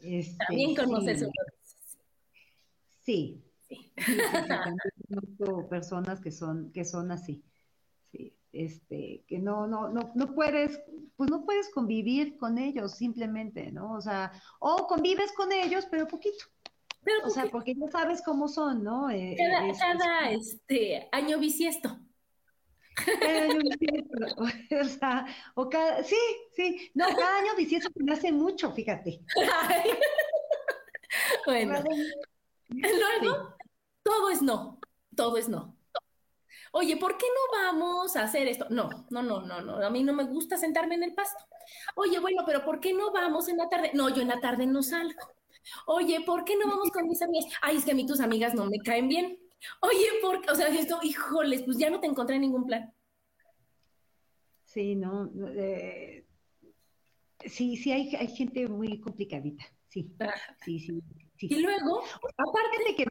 Este, 0.02 0.38
también 0.46 0.76
conoces 0.76 1.26
sí. 3.04 3.42
Sí. 3.68 3.92
sí. 3.92 3.92
personas 5.70 6.22
que 6.22 6.32
son, 6.32 6.72
que 6.72 6.86
son 6.86 7.12
así 7.12 7.44
este, 8.54 9.26
que 9.28 9.40
no, 9.40 9.68
no, 9.68 9.90
no, 9.90 10.12
no 10.14 10.36
puedes, 10.36 10.80
pues 11.18 11.30
no 11.30 11.44
puedes 11.44 11.70
convivir 11.72 12.38
con 12.38 12.60
ellos 12.60 12.94
simplemente, 12.94 13.72
¿no? 13.72 13.94
O 13.94 14.02
sea, 14.02 14.32
o 14.60 14.88
convives 14.88 15.32
con 15.34 15.52
ellos, 15.52 15.88
pero 15.90 16.08
poquito. 16.08 16.46
o 17.26 17.30
sea, 17.30 17.48
porque 17.48 17.74
ya 17.74 17.90
sabes 17.92 18.22
cómo 18.22 18.48
son, 18.48 18.84
¿no? 18.84 19.10
Eh, 19.10 19.36
cada, 19.80 20.32
este, 20.32 21.10
año 21.12 21.40
bisiesto. 21.40 22.00
Cada 22.96 23.42
año 23.42 23.60
bisiesto, 23.60 24.18
o 24.82 24.86
sea, 24.86 25.26
o 25.56 25.68
cada, 25.68 26.04
sí, 26.04 26.16
sí, 26.56 26.92
no, 26.94 27.06
cada 27.18 27.40
año 27.40 27.56
bisiesto 27.58 27.90
me 27.96 28.14
hace 28.14 28.32
mucho, 28.32 28.72
fíjate. 28.72 29.20
bueno, 31.48 31.84
luego, 32.70 33.56
todo 34.04 34.30
es 34.30 34.44
no, 34.44 34.80
todo 35.16 35.38
es 35.38 35.50
no 35.50 35.73
oye, 36.74 36.98
¿por 36.98 37.18
qué 37.18 37.26
no 37.28 37.58
vamos 37.58 38.16
a 38.16 38.24
hacer 38.24 38.48
esto? 38.48 38.66
No, 38.70 38.90
no, 39.10 39.22
no, 39.22 39.42
no, 39.42 39.62
no, 39.62 39.78
a 39.78 39.90
mí 39.90 40.04
no 40.04 40.14
me 40.14 40.24
gusta 40.26 40.58
sentarme 40.58 40.96
en 40.96 41.04
el 41.04 41.14
pasto. 41.14 41.44
Oye, 41.96 42.20
bueno, 42.20 42.44
pero 42.46 42.66
¿por 42.66 42.80
qué 42.80 42.94
no 42.94 43.12
vamos 43.12 43.48
en 43.48 43.58
la 43.58 43.70
tarde? 43.70 43.92
No, 43.94 44.10
yo 44.10 44.22
en 44.22 44.28
la 44.28 44.40
tarde 44.40 44.66
no 44.66 44.82
salgo. 44.82 45.22
Oye, 45.86 46.22
¿por 46.22 46.44
qué 46.44 46.56
no 46.58 46.68
vamos 46.68 46.90
con 46.92 47.08
mis 47.08 47.22
amigas? 47.22 47.46
Ay, 47.62 47.78
es 47.78 47.86
que 47.86 47.92
a 47.92 47.96
mí 47.96 48.06
tus 48.06 48.20
amigas 48.20 48.54
no 48.56 48.66
me 48.66 48.80
caen 48.80 49.08
bien. 49.08 49.38
Oye, 49.82 50.06
¿por 50.22 50.42
qué? 50.42 50.52
O 50.52 50.56
sea, 50.56 50.68
esto, 50.68 51.00
híjoles, 51.04 51.62
pues 51.64 51.78
ya 51.78 51.90
no 51.90 52.00
te 52.00 52.08
encontré 52.08 52.36
en 52.36 52.42
ningún 52.42 52.66
plan. 52.66 52.94
Sí, 54.66 54.96
no. 54.96 55.30
Eh, 55.56 56.26
sí, 57.46 57.78
sí, 57.78 57.92
hay, 57.92 58.16
hay 58.16 58.28
gente 58.28 58.68
muy 58.68 59.00
complicadita. 59.00 59.64
Sí, 59.90 60.12
sí, 60.66 60.82
sí, 61.38 61.48
Y 61.52 61.62
luego, 61.62 62.02
aparte 62.36 62.84
de 62.88 62.96
que 62.96 63.06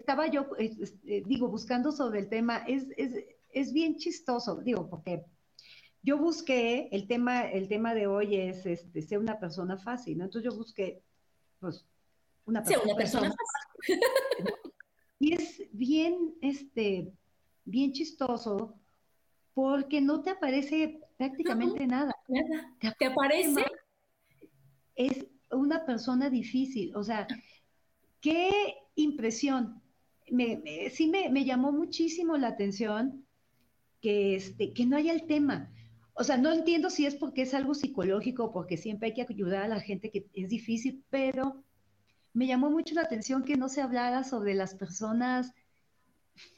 estaba 0.00 0.26
yo, 0.26 0.48
eh, 0.58 1.22
digo, 1.26 1.48
buscando 1.48 1.92
sobre 1.92 2.20
el 2.20 2.28
tema, 2.28 2.64
es, 2.66 2.86
es, 2.96 3.12
es 3.50 3.72
bien 3.72 3.96
chistoso, 3.96 4.56
digo, 4.56 4.88
porque 4.88 5.24
yo 6.02 6.18
busqué, 6.18 6.88
el 6.92 7.06
tema, 7.06 7.42
el 7.42 7.68
tema 7.68 7.94
de 7.94 8.06
hoy 8.06 8.36
es 8.36 8.64
este, 8.66 9.02
ser 9.02 9.18
una 9.18 9.38
persona 9.38 9.76
fácil, 9.76 10.18
¿no? 10.18 10.24
Entonces 10.24 10.50
yo 10.50 10.56
busqué, 10.56 11.02
pues, 11.58 11.86
una 12.46 12.62
persona, 12.62 12.84
una 12.84 12.96
persona 12.96 13.28
fácil. 13.28 14.00
Y 15.22 15.34
es 15.34 15.62
bien, 15.72 16.34
este, 16.40 17.12
bien 17.66 17.92
chistoso 17.92 18.74
porque 19.52 20.00
no 20.00 20.22
te 20.22 20.30
aparece 20.30 20.98
prácticamente 21.18 21.86
nada. 21.86 22.14
Nada. 22.26 22.94
¿Te, 22.98 23.04
aparece? 23.04 23.62
Es 24.94 25.26
una 25.50 25.84
persona 25.84 26.30
difícil, 26.30 26.96
o 26.96 27.04
sea, 27.04 27.26
qué 28.22 28.50
impresión. 28.94 29.82
Me, 30.30 30.90
sí 30.90 31.08
me, 31.08 31.28
me, 31.28 31.44
llamó 31.44 31.72
muchísimo 31.72 32.36
la 32.36 32.48
atención 32.48 33.26
que, 34.00 34.36
este, 34.36 34.72
que 34.72 34.86
no 34.86 34.96
haya 34.96 35.12
el 35.12 35.26
tema. 35.26 35.70
O 36.14 36.24
sea, 36.24 36.36
no 36.36 36.52
entiendo 36.52 36.90
si 36.90 37.06
es 37.06 37.14
porque 37.14 37.42
es 37.42 37.54
algo 37.54 37.74
psicológico, 37.74 38.52
porque 38.52 38.76
siempre 38.76 39.08
hay 39.08 39.14
que 39.14 39.26
ayudar 39.28 39.62
a 39.62 39.68
la 39.68 39.80
gente 39.80 40.10
que 40.10 40.26
es 40.34 40.48
difícil, 40.48 41.04
pero 41.10 41.64
me 42.32 42.46
llamó 42.46 42.70
mucho 42.70 42.94
la 42.94 43.02
atención 43.02 43.44
que 43.44 43.56
no 43.56 43.68
se 43.68 43.80
hablara 43.80 44.24
sobre 44.24 44.54
las 44.54 44.74
personas 44.74 45.52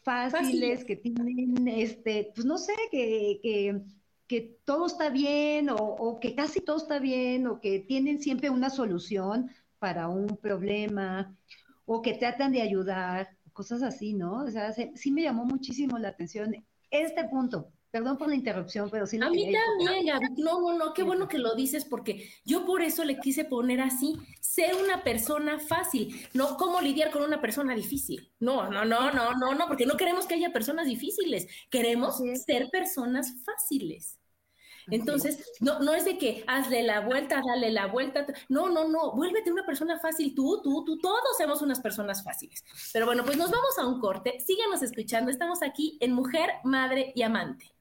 fáciles, 0.03 0.85
que 0.85 0.97
tienen, 0.97 1.67
este, 1.69 2.33
pues 2.35 2.47
no 2.47 2.59
sé, 2.59 2.75
que, 2.91 3.41
que, 3.43 3.81
que 4.27 4.59
todo 4.65 4.87
está 4.87 5.11
bien 5.11 5.71
o, 5.71 5.77
o, 5.77 6.21
que 6.21 6.35
casi 6.35 6.61
todo 6.61 6.77
está 6.77 6.99
bien 6.99 7.47
o 7.47 7.61
que 7.61 7.81
tienen 7.81 8.21
siempre 8.21 8.51
una 8.51 8.71
solución 8.71 9.51
para 9.79 10.09
un 10.09 10.37
problema 10.37 11.35
o 11.85 12.03
que 12.03 12.15
tratan 12.15 12.53
de 12.53 12.63
ayudar, 12.63 13.37
cosas 13.53 13.83
así, 13.83 14.15
¿no? 14.15 14.45
O 14.45 14.51
sea, 14.51 14.73
sí 14.73 15.11
me 15.11 15.23
llamó 15.23 15.45
muchísimo 15.45 15.99
la 15.99 16.09
atención 16.09 16.55
este 16.91 17.25
punto. 17.25 17.73
Perdón 17.93 18.17
por 18.17 18.29
la 18.29 18.35
interrupción, 18.35 18.89
pero 18.91 19.07
sí 19.07 19.19
A 19.21 19.29
mí 19.29 19.53
también, 19.53 20.07
Gaby. 20.07 20.43
No, 20.43 20.61
no, 20.63 20.79
no, 20.79 20.95
qué 20.95 21.03
bueno 21.03 21.29
que 21.29 21.37
lo 21.37 21.55
dices 21.55 21.85
porque 21.85 22.27
yo 22.43 22.65
por 22.65 22.81
eso 22.81 23.05
le 23.05 23.19
quise 23.19 23.45
poner 23.45 23.83
así, 23.83 24.17
ser 24.41 24.75
una 24.83 25.05
persona 25.05 25.59
fácil, 25.59 26.27
no 26.33 26.57
cómo 26.57 26.81
lidiar 26.81 27.11
con 27.11 27.23
una 27.23 27.43
persona 27.43 27.75
difícil. 27.75 28.33
No, 28.41 28.71
no, 28.71 28.87
no, 28.87 29.13
no, 29.13 29.35
no, 29.35 29.55
no, 29.55 29.67
porque 29.67 29.85
no 29.85 29.99
queremos 29.99 30.27
que 30.27 30.37
haya 30.37 30.55
personas 30.55 30.87
difíciles, 30.87 31.47
queremos 31.69 32.23
ser 32.47 32.71
personas 32.71 33.35
fáciles. 33.45 34.19
Entonces, 34.91 35.53
no, 35.61 35.81
no 35.81 35.95
es 35.95 36.05
de 36.05 36.19
que 36.19 36.45
hazle 36.47 36.83
la 36.83 37.01
vuelta, 37.01 37.41
dale 37.47 37.71
la 37.71 37.87
vuelta. 37.87 38.27
No, 38.49 38.69
no, 38.69 38.89
no, 38.89 39.13
vuélvete 39.13 39.53
una 39.53 39.65
persona 39.65 39.99
fácil. 39.99 40.35
Tú, 40.35 40.61
tú, 40.63 40.85
tú, 40.85 40.99
todos 40.99 41.37
somos 41.39 41.63
unas 41.63 41.81
personas 41.81 42.23
fáciles. 42.23 42.65
Pero 42.93 43.07
bueno, 43.07 43.25
pues 43.25 43.37
nos 43.37 43.51
vamos 43.51 43.79
a 43.79 43.87
un 43.87 44.01
corte. 44.01 44.39
Síganos 44.41 44.83
escuchando. 44.83 45.31
Estamos 45.31 45.63
aquí 45.63 45.99
en 46.01 46.13
Mujer, 46.13 46.51
Madre 46.65 47.13
y 47.15 47.23
Amante 47.23 47.73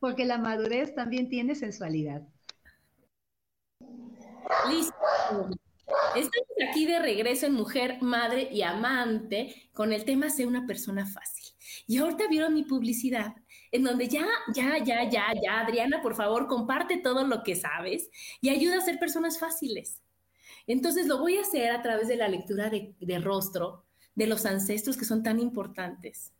porque 0.00 0.24
la 0.24 0.38
madurez 0.38 0.94
también 0.94 1.28
tiene 1.28 1.54
sensualidad. 1.54 2.26
Listo. 4.68 5.50
Estamos 6.16 6.48
aquí 6.68 6.86
de 6.86 6.98
regreso 6.98 7.46
en 7.46 7.52
Mujer, 7.52 7.98
Madre 8.00 8.48
y 8.50 8.62
Amante 8.62 9.70
con 9.74 9.92
el 9.92 10.04
tema 10.04 10.30
Sé 10.30 10.46
una 10.46 10.66
persona 10.66 11.06
fácil. 11.06 11.44
Y 11.86 11.98
ahorita 11.98 12.26
vieron 12.28 12.54
mi 12.54 12.64
publicidad 12.64 13.34
en 13.72 13.84
donde 13.84 14.08
ya, 14.08 14.26
ya, 14.54 14.78
ya, 14.78 15.08
ya, 15.08 15.26
ya, 15.42 15.60
Adriana, 15.60 16.02
por 16.02 16.14
favor, 16.14 16.46
comparte 16.46 16.96
todo 16.96 17.24
lo 17.26 17.42
que 17.42 17.56
sabes 17.56 18.10
y 18.40 18.48
ayuda 18.48 18.78
a 18.78 18.80
ser 18.80 18.98
personas 18.98 19.38
fáciles. 19.38 20.00
Entonces 20.66 21.06
lo 21.06 21.18
voy 21.18 21.36
a 21.38 21.42
hacer 21.42 21.70
a 21.70 21.82
través 21.82 22.08
de 22.08 22.16
la 22.16 22.28
lectura 22.28 22.70
de, 22.70 23.18
rostro 23.18 23.84
de 24.14 24.26
los 24.26 24.46
ancestros 24.46 24.96
que 24.96 25.04
son 25.04 25.22
tan 25.22 25.40
importantes 25.40 26.32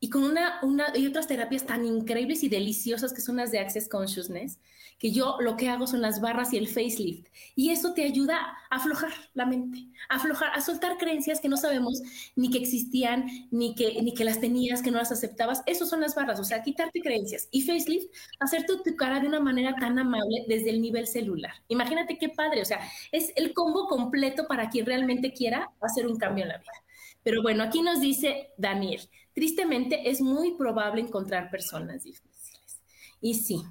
y 0.00 0.10
con 0.10 0.24
una, 0.24 0.58
una 0.62 0.96
y 0.96 1.06
otras 1.06 1.28
terapias 1.28 1.64
tan 1.64 1.84
increíbles 1.84 2.42
y 2.42 2.48
deliciosas 2.48 3.12
que 3.12 3.20
son 3.20 3.36
las 3.36 3.52
de 3.52 3.60
Access 3.60 3.88
Consciousness, 3.88 4.58
que 5.02 5.10
yo 5.10 5.36
lo 5.40 5.56
que 5.56 5.68
hago 5.68 5.88
son 5.88 6.00
las 6.00 6.20
barras 6.20 6.52
y 6.52 6.58
el 6.58 6.68
facelift. 6.68 7.26
Y 7.56 7.70
eso 7.70 7.92
te 7.92 8.04
ayuda 8.04 8.36
a 8.70 8.76
aflojar 8.76 9.10
la 9.34 9.46
mente, 9.46 9.88
a 10.08 10.14
aflojar, 10.14 10.52
a 10.54 10.60
soltar 10.60 10.96
creencias 10.96 11.40
que 11.40 11.48
no 11.48 11.56
sabemos 11.56 12.00
ni 12.36 12.52
que 12.52 12.58
existían, 12.58 13.26
ni 13.50 13.74
que, 13.74 14.00
ni 14.00 14.14
que 14.14 14.24
las 14.24 14.38
tenías, 14.38 14.80
que 14.80 14.92
no 14.92 14.98
las 14.98 15.10
aceptabas. 15.10 15.64
Eso 15.66 15.86
son 15.86 16.02
las 16.02 16.14
barras, 16.14 16.38
o 16.38 16.44
sea, 16.44 16.62
quitarte 16.62 17.00
creencias. 17.00 17.48
Y 17.50 17.62
facelift, 17.62 18.14
hacerte 18.38 18.74
tu 18.84 18.94
cara 18.94 19.18
de 19.18 19.26
una 19.26 19.40
manera 19.40 19.74
tan 19.74 19.98
amable 19.98 20.44
desde 20.46 20.70
el 20.70 20.80
nivel 20.80 21.08
celular. 21.08 21.54
Imagínate 21.66 22.16
qué 22.16 22.28
padre, 22.28 22.62
o 22.62 22.64
sea, 22.64 22.78
es 23.10 23.32
el 23.34 23.54
combo 23.54 23.88
completo 23.88 24.46
para 24.46 24.70
quien 24.70 24.86
realmente 24.86 25.32
quiera 25.32 25.72
hacer 25.80 26.06
un 26.06 26.16
cambio 26.16 26.44
en 26.44 26.50
la 26.50 26.58
vida. 26.58 26.84
Pero 27.24 27.42
bueno, 27.42 27.64
aquí 27.64 27.82
nos 27.82 28.00
dice 28.00 28.50
Daniel, 28.56 29.00
tristemente 29.34 30.10
es 30.10 30.20
muy 30.20 30.54
probable 30.54 31.00
encontrar 31.00 31.50
personas 31.50 32.04
difíciles. 32.04 32.80
Y 33.20 33.34
sí, 33.34 33.64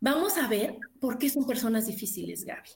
vamos 0.00 0.36
a 0.38 0.48
ver 0.48 0.78
por 1.00 1.18
qué 1.18 1.28
son 1.28 1.46
personas 1.46 1.86
difíciles, 1.86 2.44
Gaby. 2.44 2.70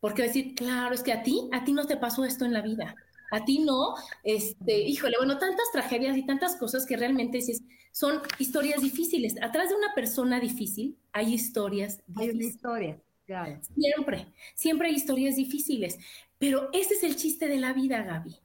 Porque 0.00 0.22
decir, 0.22 0.54
claro, 0.54 0.94
es 0.94 1.02
que 1.02 1.12
a 1.12 1.22
ti, 1.22 1.48
a 1.52 1.64
ti 1.64 1.72
no 1.72 1.86
te 1.86 1.96
pasó 1.96 2.24
esto 2.24 2.44
en 2.44 2.52
la 2.52 2.62
vida. 2.62 2.94
A 3.30 3.44
ti 3.44 3.60
no, 3.60 3.94
este, 4.24 4.80
híjole, 4.80 5.16
bueno, 5.18 5.38
tantas 5.38 5.70
tragedias 5.72 6.16
y 6.16 6.26
tantas 6.26 6.56
cosas 6.56 6.84
que 6.84 6.96
realmente 6.96 7.38
dices, 7.38 7.62
son 7.92 8.20
historias 8.38 8.80
difíciles. 8.80 9.34
Atrás 9.40 9.68
de 9.68 9.76
una 9.76 9.94
persona 9.94 10.40
difícil 10.40 10.96
hay 11.12 11.34
historias 11.34 11.98
difíciles. 12.06 12.28
Hay 12.28 12.36
una 12.36 12.44
historia, 12.44 13.02
claro. 13.26 13.60
Siempre, 13.76 14.32
siempre 14.54 14.88
hay 14.88 14.94
historias 14.94 15.36
difíciles. 15.36 15.98
Pero 16.38 16.70
ese 16.72 16.94
es 16.94 17.04
el 17.04 17.16
chiste 17.16 17.46
de 17.46 17.58
la 17.58 17.72
vida, 17.72 18.02
Gaby. 18.02 18.36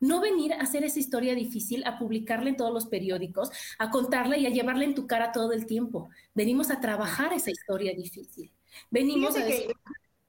No 0.00 0.20
venir 0.20 0.52
a 0.52 0.60
hacer 0.60 0.84
esa 0.84 1.00
historia 1.00 1.34
difícil, 1.34 1.84
a 1.84 1.98
publicarla 1.98 2.48
en 2.48 2.56
todos 2.56 2.72
los 2.72 2.86
periódicos, 2.86 3.50
a 3.78 3.90
contarla 3.90 4.36
y 4.36 4.46
a 4.46 4.50
llevarla 4.50 4.84
en 4.84 4.94
tu 4.94 5.06
cara 5.06 5.32
todo 5.32 5.52
el 5.52 5.66
tiempo. 5.66 6.08
Venimos 6.34 6.70
a 6.70 6.80
trabajar 6.80 7.32
esa 7.32 7.50
historia 7.50 7.94
difícil. 7.94 8.52
Venimos 8.90 9.36
a... 9.36 9.40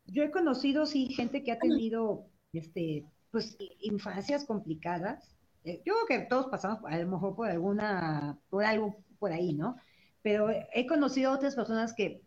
yo 0.06 0.24
he 0.24 0.32
conocido, 0.32 0.86
sí, 0.86 1.08
gente 1.14 1.44
que 1.44 1.52
ha 1.52 1.60
tenido, 1.60 2.26
este, 2.54 3.06
pues, 3.32 3.58
infancias 3.82 4.46
complicadas. 4.46 5.36
Eh, 5.64 5.82
yo 5.86 5.94
creo 6.06 6.22
que 6.22 6.26
todos 6.28 6.48
pasamos 6.48 6.80
a 6.86 6.98
lo 6.98 7.08
mejor 7.08 7.36
por 7.36 7.50
alguna, 7.50 8.40
por 8.50 8.64
algo 8.64 9.04
por 9.20 9.32
ahí, 9.32 9.54
¿no? 9.54 9.76
Pero 10.22 10.50
he 10.74 10.88
conocido 10.88 11.32
otras 11.32 11.56
personas 11.56 11.94
que 11.94 12.24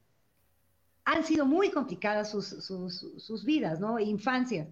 han 1.05 1.25
sido 1.25 1.47
muy 1.47 1.71
complicadas 1.71 2.31
sus, 2.31 2.47
sus, 2.47 3.07
sus 3.19 3.45
vidas, 3.45 3.81
¿no? 3.81 3.99
Infancias. 3.99 4.69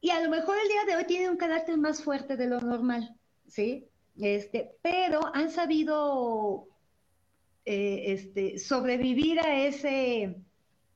Y 0.00 0.10
a 0.10 0.20
lo 0.20 0.30
mejor 0.30 0.56
el 0.56 0.68
día 0.68 0.84
de 0.86 0.96
hoy 0.96 1.04
tienen 1.06 1.30
un 1.30 1.36
carácter 1.36 1.76
más 1.78 2.02
fuerte 2.02 2.36
de 2.36 2.46
lo 2.46 2.60
normal, 2.60 3.16
¿sí? 3.46 3.88
Este, 4.18 4.76
pero 4.82 5.20
han 5.34 5.50
sabido 5.50 6.68
eh, 7.64 8.12
este, 8.12 8.58
sobrevivir 8.58 9.40
a 9.40 9.64
ese, 9.64 10.36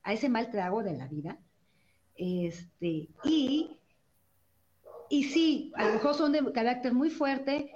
a 0.02 0.12
ese 0.12 0.28
mal 0.28 0.50
trago 0.50 0.82
de 0.82 0.96
la 0.96 1.06
vida. 1.06 1.38
Este, 2.14 3.08
y, 3.24 3.78
y 5.08 5.24
sí, 5.24 5.72
a 5.74 5.86
lo 5.86 5.94
mejor 5.94 6.14
son 6.14 6.32
de 6.32 6.52
carácter 6.52 6.92
muy 6.92 7.10
fuerte, 7.10 7.72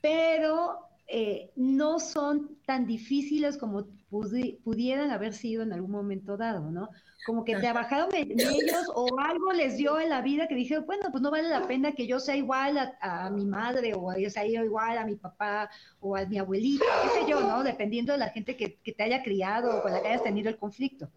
pero 0.00 0.83
eh, 1.06 1.50
no 1.56 2.00
son 2.00 2.58
tan 2.64 2.86
difíciles 2.86 3.58
como 3.58 3.86
pudieran 4.08 5.10
haber 5.10 5.34
sido 5.34 5.62
en 5.62 5.72
algún 5.72 5.90
momento 5.90 6.36
dado, 6.36 6.70
¿no? 6.70 6.88
Como 7.26 7.44
que 7.44 7.56
trabajaron 7.56 8.14
en 8.14 8.38
ellos 8.38 8.90
o 8.94 9.18
algo 9.18 9.52
les 9.52 9.76
dio 9.76 9.98
en 9.98 10.10
la 10.10 10.20
vida 10.22 10.46
que 10.46 10.54
dijeron, 10.54 10.84
bueno, 10.86 11.08
pues 11.10 11.22
no 11.22 11.30
vale 11.30 11.48
la 11.48 11.66
pena 11.66 11.92
que 11.92 12.06
yo 12.06 12.20
sea 12.20 12.36
igual 12.36 12.96
a, 13.00 13.30
mi 13.30 13.44
madre 13.44 13.92
o 13.94 14.16
yo 14.16 14.30
sea 14.30 14.46
igual 14.46 14.98
a 14.98 15.04
mi 15.04 15.16
papá 15.16 15.68
o 16.00 16.16
a 16.16 16.24
mi 16.26 16.38
abuelita, 16.38 16.84
qué 17.02 17.20
sé 17.20 17.30
yo, 17.30 17.40
¿no? 17.40 17.62
Dependiendo 17.62 18.12
de 18.12 18.18
la 18.18 18.28
gente 18.28 18.56
que, 18.56 18.78
te 18.92 19.02
haya 19.02 19.22
criado 19.22 19.78
o 19.78 19.82
con 19.82 19.92
la 19.92 20.00
que 20.00 20.08
hayas 20.08 20.22
tenido 20.22 20.48
el 20.48 20.56
conflicto. 20.56 21.10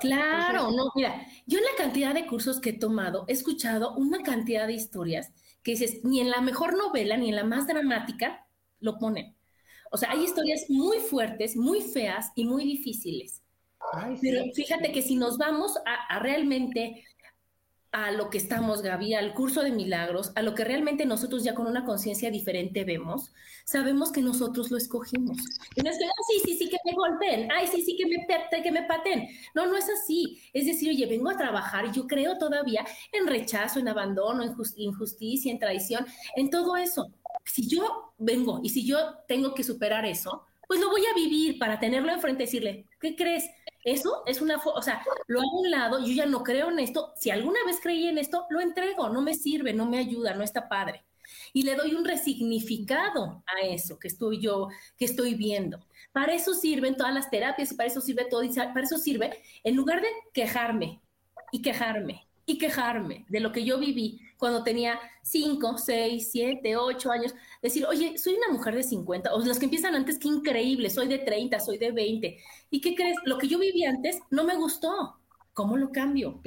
Claro, 0.00 0.70
no, 0.70 0.90
mira, 0.94 1.26
yo 1.46 1.58
en 1.58 1.64
la 1.64 1.76
cantidad 1.76 2.14
de 2.14 2.26
cursos 2.26 2.60
que 2.60 2.70
he 2.70 2.78
tomado 2.78 3.24
he 3.28 3.32
escuchado 3.32 3.94
una 3.96 4.22
cantidad 4.22 4.66
de 4.66 4.72
historias 4.72 5.32
que 5.62 5.72
dices, 5.72 6.04
ni 6.04 6.20
en 6.20 6.30
la 6.30 6.40
mejor 6.40 6.76
novela, 6.76 7.16
ni 7.16 7.30
en 7.30 7.36
la 7.36 7.42
más 7.42 7.66
dramática, 7.66 8.45
lo 8.80 8.98
ponen. 8.98 9.36
O 9.90 9.96
sea, 9.96 10.10
hay 10.10 10.24
historias 10.24 10.66
muy 10.68 10.98
fuertes, 10.98 11.56
muy 11.56 11.80
feas 11.80 12.32
y 12.34 12.44
muy 12.44 12.64
difíciles. 12.64 13.42
Pero 14.20 14.44
fíjate 14.52 14.92
que 14.92 15.02
si 15.02 15.16
nos 15.16 15.38
vamos 15.38 15.78
a, 15.86 16.18
realmente 16.18 17.04
a 17.92 18.10
lo 18.10 18.28
que 18.28 18.36
estamos, 18.36 18.82
Gaby, 18.82 19.14
al 19.14 19.32
curso 19.32 19.62
de 19.62 19.70
milagros, 19.70 20.32
a 20.34 20.42
lo 20.42 20.54
que 20.54 20.64
realmente 20.64 21.06
nosotros 21.06 21.44
ya 21.44 21.54
con 21.54 21.66
una 21.66 21.84
conciencia 21.84 22.30
diferente 22.30 22.84
vemos, 22.84 23.32
sabemos 23.64 24.12
que 24.12 24.20
nosotros 24.20 24.70
lo 24.70 24.76
escogimos. 24.76 25.38
Y 25.76 25.82
no 25.82 25.90
es 25.90 25.98
que, 25.98 26.04
ah, 26.04 26.22
sí, 26.28 26.42
sí, 26.44 26.58
sí, 26.58 26.68
que 26.68 26.76
me 26.84 26.92
golpeen, 26.92 27.50
ay, 27.52 27.66
sí, 27.68 27.80
sí, 27.82 27.96
que 27.96 28.06
me, 28.06 28.62
que 28.62 28.72
me 28.72 28.82
paten. 28.82 29.28
No, 29.54 29.66
no 29.66 29.76
es 29.76 29.88
así. 29.88 30.42
Es 30.52 30.66
decir, 30.66 30.90
oye, 30.90 31.06
vengo 31.06 31.30
a 31.30 31.38
trabajar 31.38 31.86
y 31.86 31.92
yo 31.92 32.06
creo 32.06 32.36
todavía 32.36 32.84
en 33.12 33.26
rechazo, 33.26 33.78
en 33.78 33.88
abandono, 33.88 34.42
en 34.42 34.54
injusticia, 34.76 35.50
en 35.50 35.58
traición, 35.58 36.04
en 36.34 36.50
todo 36.50 36.76
eso 36.76 37.06
si 37.46 37.68
yo 37.68 38.12
vengo 38.18 38.60
y 38.62 38.68
si 38.70 38.86
yo 38.86 38.98
tengo 39.26 39.54
que 39.54 39.64
superar 39.64 40.04
eso, 40.04 40.44
pues 40.66 40.80
lo 40.80 40.90
voy 40.90 41.02
a 41.06 41.14
vivir 41.14 41.58
para 41.58 41.78
tenerlo 41.78 42.12
enfrente 42.12 42.42
y 42.42 42.46
decirle, 42.46 42.86
¿qué 43.00 43.14
crees? 43.14 43.48
Eso 43.84 44.22
es 44.26 44.40
una, 44.40 44.56
o 44.56 44.82
sea, 44.82 45.02
lo 45.28 45.40
hago 45.40 45.58
a 45.58 45.60
un 45.60 45.70
lado, 45.70 45.98
yo 46.00 46.12
ya 46.12 46.26
no 46.26 46.42
creo 46.42 46.70
en 46.70 46.80
esto, 46.80 47.12
si 47.16 47.30
alguna 47.30 47.60
vez 47.64 47.78
creí 47.80 48.08
en 48.08 48.18
esto, 48.18 48.46
lo 48.50 48.60
entrego, 48.60 49.08
no 49.08 49.22
me 49.22 49.34
sirve, 49.34 49.72
no 49.72 49.86
me 49.86 49.98
ayuda, 49.98 50.34
no 50.34 50.42
está 50.42 50.68
padre. 50.68 51.04
Y 51.52 51.62
le 51.62 51.76
doy 51.76 51.94
un 51.94 52.04
resignificado 52.04 53.42
a 53.46 53.64
eso 53.64 53.98
que 53.98 54.08
estoy 54.08 54.40
yo, 54.40 54.68
que 54.96 55.04
estoy 55.04 55.34
viendo. 55.34 55.78
Para 56.12 56.34
eso 56.34 56.54
sirven 56.54 56.96
todas 56.96 57.14
las 57.14 57.30
terapias 57.30 57.70
y 57.70 57.74
para 57.76 57.88
eso 57.88 58.00
sirve 58.00 58.24
todo, 58.24 58.42
y 58.42 58.52
para 58.52 58.82
eso 58.82 58.98
sirve, 58.98 59.40
en 59.62 59.76
lugar 59.76 60.00
de 60.00 60.08
quejarme 60.32 61.00
y 61.52 61.62
quejarme 61.62 62.26
y 62.44 62.58
quejarme 62.58 63.24
de 63.28 63.40
lo 63.40 63.52
que 63.52 63.64
yo 63.64 63.78
viví 63.78 64.20
cuando 64.38 64.62
tenía 64.62 64.98
5, 65.22 65.78
6, 65.78 66.28
7, 66.30 66.76
8 66.76 67.10
años, 67.10 67.34
decir, 67.62 67.86
oye, 67.86 68.18
soy 68.18 68.34
una 68.34 68.52
mujer 68.52 68.74
de 68.74 68.82
50, 68.82 69.34
o 69.34 69.44
los 69.44 69.58
que 69.58 69.66
empiezan 69.66 69.94
antes, 69.94 70.18
qué 70.18 70.28
increíble, 70.28 70.90
soy 70.90 71.08
de 71.08 71.18
30, 71.18 71.58
soy 71.60 71.78
de 71.78 71.92
20. 71.92 72.38
¿Y 72.70 72.80
qué 72.80 72.94
crees? 72.94 73.16
Lo 73.24 73.38
que 73.38 73.48
yo 73.48 73.58
viví 73.58 73.84
antes 73.84 74.18
no 74.30 74.44
me 74.44 74.56
gustó. 74.56 75.18
¿Cómo 75.54 75.76
lo 75.76 75.90
cambio? 75.90 76.40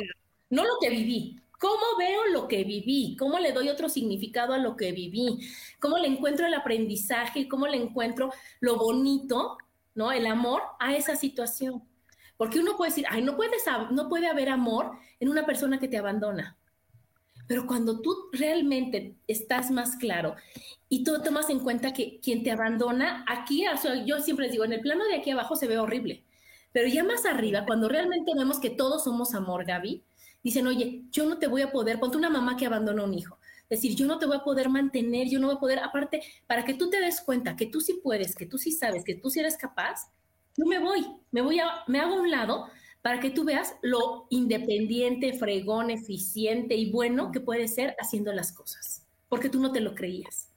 No 0.49 0.63
lo 0.63 0.73
que 0.79 0.89
viví, 0.89 1.41
¿Cómo 1.59 1.97
veo 1.97 2.25
lo 2.27 2.47
que 2.47 2.63
viví? 2.63 3.17
¿Cómo 3.17 3.37
le 3.37 3.51
doy 3.51 3.67
otro 3.67 3.89
significado 3.89 4.53
a 4.53 4.57
lo 4.57 4.77
que 4.77 4.93
viví? 4.93 5.45
¿Cómo 5.81 5.97
le 5.97 6.07
encuentro 6.07 6.47
el 6.47 6.53
aprendizaje? 6.53 7.49
¿Cómo 7.49 7.67
le 7.67 7.75
encuentro 7.75 8.31
lo 8.61 8.77
bonito, 8.77 9.57
¿no? 9.93 10.13
El 10.13 10.25
amor 10.25 10.61
a 10.79 10.95
esa 10.95 11.17
situación. 11.17 11.83
Porque 12.37 12.59
uno 12.59 12.77
puede 12.77 12.91
decir, 12.91 13.05
ay, 13.09 13.21
no, 13.23 13.35
puedes, 13.35 13.63
no 13.91 14.07
puede 14.07 14.27
haber 14.27 14.47
amor 14.47 14.93
en 15.19 15.27
una 15.27 15.45
persona 15.45 15.79
que 15.79 15.89
te 15.89 15.97
abandona. 15.97 16.57
Pero 17.49 17.65
cuando 17.65 17.99
tú 17.99 18.29
realmente 18.31 19.15
estás 19.27 19.71
más 19.71 19.95
claro 19.95 20.35
y 20.87 21.03
tú 21.03 21.19
tomas 21.23 21.49
en 21.49 21.61
cuenta 21.61 21.93
que 21.93 22.19
quien 22.21 22.43
te 22.43 22.51
abandona, 22.51 23.25
aquí, 23.27 23.65
yo 24.05 24.19
siempre 24.19 24.45
les 24.45 24.51
digo, 24.51 24.65
en 24.65 24.73
el 24.73 24.81
plano 24.81 25.03
de 25.05 25.15
aquí 25.15 25.31
abajo 25.31 25.55
se 25.55 25.65
ve 25.65 25.79
horrible, 25.79 26.23
pero 26.71 26.87
ya 26.87 27.03
más 27.03 27.25
arriba, 27.25 27.65
cuando 27.65 27.89
realmente 27.89 28.33
vemos 28.37 28.59
que 28.59 28.69
todos 28.69 29.03
somos 29.03 29.33
amor, 29.33 29.65
Gaby, 29.65 30.03
dicen, 30.43 30.67
oye, 30.67 31.05
yo 31.09 31.25
no 31.25 31.39
te 31.39 31.47
voy 31.47 31.63
a 31.63 31.71
poder, 31.71 31.99
ponte 31.99 32.17
una 32.17 32.29
mamá 32.29 32.55
que 32.55 32.67
abandona 32.67 33.01
a 33.01 33.05
un 33.05 33.15
hijo, 33.15 33.39
decir, 33.67 33.95
yo 33.95 34.05
no 34.05 34.19
te 34.19 34.27
voy 34.27 34.37
a 34.37 34.43
poder 34.43 34.69
mantener, 34.69 35.27
yo 35.27 35.39
no 35.39 35.47
voy 35.47 35.55
a 35.55 35.59
poder, 35.59 35.79
aparte, 35.79 36.21
para 36.45 36.63
que 36.63 36.75
tú 36.75 36.91
te 36.91 37.01
des 37.01 37.19
cuenta 37.19 37.55
que 37.55 37.65
tú 37.65 37.81
sí 37.81 37.99
puedes, 38.03 38.35
que 38.35 38.45
tú 38.45 38.59
sí 38.59 38.71
sabes, 38.71 39.03
que 39.03 39.15
tú 39.15 39.31
sí 39.31 39.39
eres 39.39 39.57
capaz, 39.57 40.11
yo 40.55 40.65
me 40.67 40.77
voy, 40.77 41.03
me 41.31 41.41
voy 41.41 41.59
a, 41.59 41.83
me 41.87 41.99
hago 41.99 42.13
a 42.13 42.21
un 42.21 42.29
lado 42.29 42.67
para 43.01 43.19
que 43.19 43.29
tú 43.29 43.43
veas 43.45 43.75
lo 43.81 44.27
independiente, 44.29 45.33
fregón, 45.33 45.89
eficiente 45.89 46.75
y 46.75 46.91
bueno 46.91 47.31
que 47.31 47.39
puede 47.39 47.67
ser 47.67 47.95
haciendo 47.99 48.33
las 48.33 48.51
cosas, 48.51 49.05
porque 49.29 49.49
tú 49.49 49.59
no 49.59 49.71
te 49.71 49.79
lo 49.79 49.95
creías. 49.95 50.49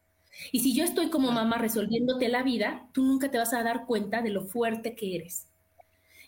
Y 0.51 0.61
si 0.61 0.75
yo 0.75 0.85
estoy 0.85 1.11
como 1.11 1.31
mamá 1.31 1.59
resolviéndote 1.59 2.29
la 2.29 2.43
vida, 2.43 2.89
tú 2.93 3.05
nunca 3.05 3.31
te 3.31 3.39
vas 3.39 3.53
a 3.53 3.63
dar 3.63 3.87
cuenta 3.87 4.23
de 4.23 4.31
lo 4.31 4.43
fuerte 4.43 4.95
que 4.97 5.17
eres. 5.17 5.47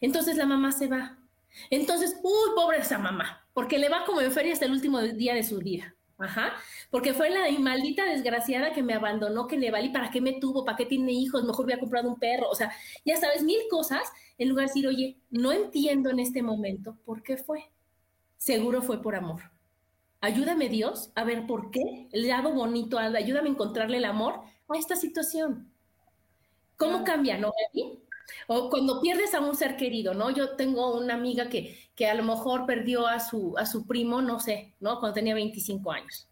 Entonces 0.00 0.36
la 0.36 0.46
mamá 0.46 0.72
se 0.72 0.86
va. 0.86 1.18
Entonces, 1.70 2.16
uy, 2.22 2.50
pobre 2.54 2.78
esa 2.78 2.98
mamá, 2.98 3.46
porque 3.52 3.78
le 3.78 3.88
va 3.88 4.04
como 4.04 4.20
en 4.20 4.32
feria 4.32 4.52
hasta 4.52 4.66
el 4.66 4.72
último 4.72 5.00
día 5.00 5.34
de 5.34 5.44
su 5.44 5.58
vida. 5.58 5.94
Ajá, 6.16 6.52
porque 6.90 7.12
fue 7.12 7.28
la 7.28 7.50
maldita 7.58 8.04
desgraciada 8.04 8.72
que 8.72 8.84
me 8.84 8.94
abandonó, 8.94 9.48
que 9.48 9.58
le 9.58 9.72
valí, 9.72 9.88
¿para 9.88 10.12
qué 10.12 10.20
me 10.20 10.34
tuvo? 10.34 10.64
¿Para 10.64 10.76
qué 10.76 10.86
tiene 10.86 11.10
hijos? 11.12 11.42
Mejor 11.42 11.64
hubiera 11.64 11.80
comprado 11.80 12.08
un 12.08 12.20
perro. 12.20 12.48
O 12.48 12.54
sea, 12.54 12.72
ya 13.04 13.16
sabes, 13.16 13.42
mil 13.42 13.58
cosas, 13.68 14.02
en 14.38 14.48
lugar 14.48 14.66
de 14.66 14.70
decir, 14.70 14.86
oye, 14.86 15.16
no 15.30 15.52
entiendo 15.52 16.10
en 16.10 16.18
este 16.18 16.42
momento 16.42 16.96
por 17.04 17.22
qué 17.22 17.36
fue. 17.36 17.70
Seguro 18.36 18.82
fue 18.82 19.00
por 19.00 19.14
amor. 19.14 19.42
Ayúdame 20.20 20.68
Dios 20.68 21.10
a 21.14 21.24
ver 21.24 21.46
por 21.46 21.70
qué, 21.70 22.08
el 22.12 22.28
lado 22.28 22.52
bonito, 22.52 22.98
ayúdame 22.98 23.48
a 23.48 23.52
encontrarle 23.52 23.98
el 23.98 24.06
amor 24.06 24.40
a 24.68 24.78
esta 24.78 24.96
situación. 24.96 25.70
¿Cómo 26.76 27.04
cambia, 27.04 27.38
no? 27.38 27.52
O 28.46 28.70
cuando 28.70 29.00
pierdes 29.00 29.34
a 29.34 29.40
un 29.40 29.54
ser 29.54 29.76
querido, 29.76 30.14
¿no? 30.14 30.30
Yo 30.30 30.56
tengo 30.56 30.98
una 30.98 31.14
amiga 31.14 31.48
que, 31.48 31.78
que 31.94 32.06
a 32.06 32.14
lo 32.14 32.22
mejor 32.22 32.66
perdió 32.66 33.06
a 33.06 33.20
su, 33.20 33.54
a 33.58 33.66
su 33.66 33.86
primo, 33.86 34.22
no 34.22 34.40
sé, 34.40 34.74
¿no? 34.80 34.98
Cuando 34.98 35.14
tenía 35.14 35.34
25 35.34 35.92
años. 35.92 36.26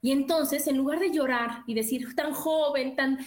Y 0.00 0.12
entonces, 0.12 0.66
en 0.66 0.76
lugar 0.76 1.00
de 1.00 1.12
llorar 1.12 1.62
y 1.66 1.74
decir, 1.74 2.14
tan 2.14 2.32
joven, 2.32 2.94
tan, 2.96 3.18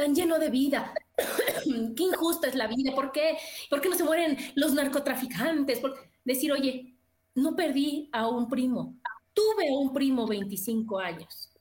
tan 0.00 0.14
lleno 0.14 0.38
de 0.38 0.48
vida, 0.48 0.94
qué 1.94 2.02
injusta 2.02 2.48
es 2.48 2.54
la 2.54 2.66
vida, 2.66 2.94
¿por 2.94 3.12
qué? 3.12 3.36
¿Por 3.68 3.82
qué 3.82 3.90
no 3.90 3.96
se 3.96 4.04
mueren 4.04 4.38
los 4.54 4.72
narcotraficantes? 4.72 5.82
Decir, 6.24 6.50
oye, 6.52 6.96
no 7.34 7.54
perdí 7.54 8.08
a 8.10 8.26
un 8.26 8.48
primo, 8.48 8.96
tuve 9.34 9.70
un 9.70 9.92
primo 9.92 10.26
25 10.26 10.98
años. 10.98 11.52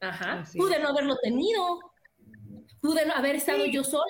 Ajá, 0.00 0.44
pude 0.56 0.78
no 0.78 0.88
haberlo 0.88 1.16
tenido, 1.18 1.78
pude 2.80 3.02
haber 3.02 3.36
estado 3.36 3.66
yo 3.66 3.84
sola, 3.84 4.04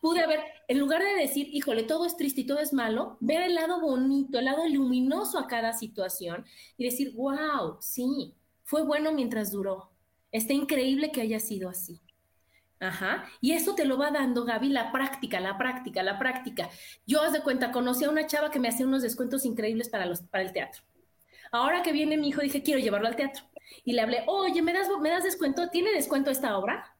pude 0.00 0.20
haber, 0.20 0.40
en 0.68 0.78
lugar 0.78 1.02
de 1.02 1.14
decir, 1.14 1.48
híjole, 1.52 1.82
todo 1.82 2.06
es 2.06 2.16
triste 2.16 2.42
y 2.42 2.46
todo 2.46 2.60
es 2.60 2.72
malo, 2.72 3.16
ver 3.18 3.42
el 3.42 3.56
lado 3.56 3.80
bonito, 3.80 4.38
el 4.38 4.44
lado 4.44 4.68
luminoso 4.68 5.36
a 5.36 5.48
cada 5.48 5.72
situación 5.72 6.44
y 6.76 6.84
decir, 6.84 7.12
wow, 7.16 7.78
sí, 7.80 8.36
fue 8.62 8.84
bueno 8.84 9.10
mientras 9.12 9.50
duró. 9.50 9.90
Está 10.30 10.52
increíble 10.52 11.10
que 11.10 11.22
haya 11.22 11.40
sido 11.40 11.68
así. 11.68 12.00
Ajá. 12.80 13.24
Y 13.40 13.52
eso 13.52 13.74
te 13.74 13.84
lo 13.84 13.98
va 13.98 14.10
dando, 14.10 14.44
Gaby, 14.44 14.68
la 14.68 14.92
práctica, 14.92 15.40
la 15.40 15.58
práctica, 15.58 16.02
la 16.02 16.18
práctica. 16.18 16.70
Yo, 17.06 17.22
haz 17.22 17.32
de 17.32 17.42
cuenta, 17.42 17.72
conocí 17.72 18.04
a 18.04 18.10
una 18.10 18.26
chava 18.26 18.50
que 18.50 18.60
me 18.60 18.68
hacía 18.68 18.86
unos 18.86 19.02
descuentos 19.02 19.44
increíbles 19.44 19.88
para, 19.88 20.06
los, 20.06 20.22
para 20.22 20.44
el 20.44 20.52
teatro. 20.52 20.82
Ahora 21.50 21.82
que 21.82 21.92
viene 21.92 22.16
mi 22.16 22.28
hijo, 22.28 22.40
dije, 22.40 22.62
quiero 22.62 22.80
llevarlo 22.80 23.08
al 23.08 23.16
teatro. 23.16 23.44
Y 23.84 23.92
le 23.92 24.02
hablé, 24.02 24.24
oye, 24.26 24.62
¿me 24.62 24.72
das, 24.72 24.88
¿me 25.00 25.10
das 25.10 25.24
descuento? 25.24 25.68
¿Tiene 25.70 25.92
descuento 25.92 26.30
esta 26.30 26.56
obra? 26.56 26.96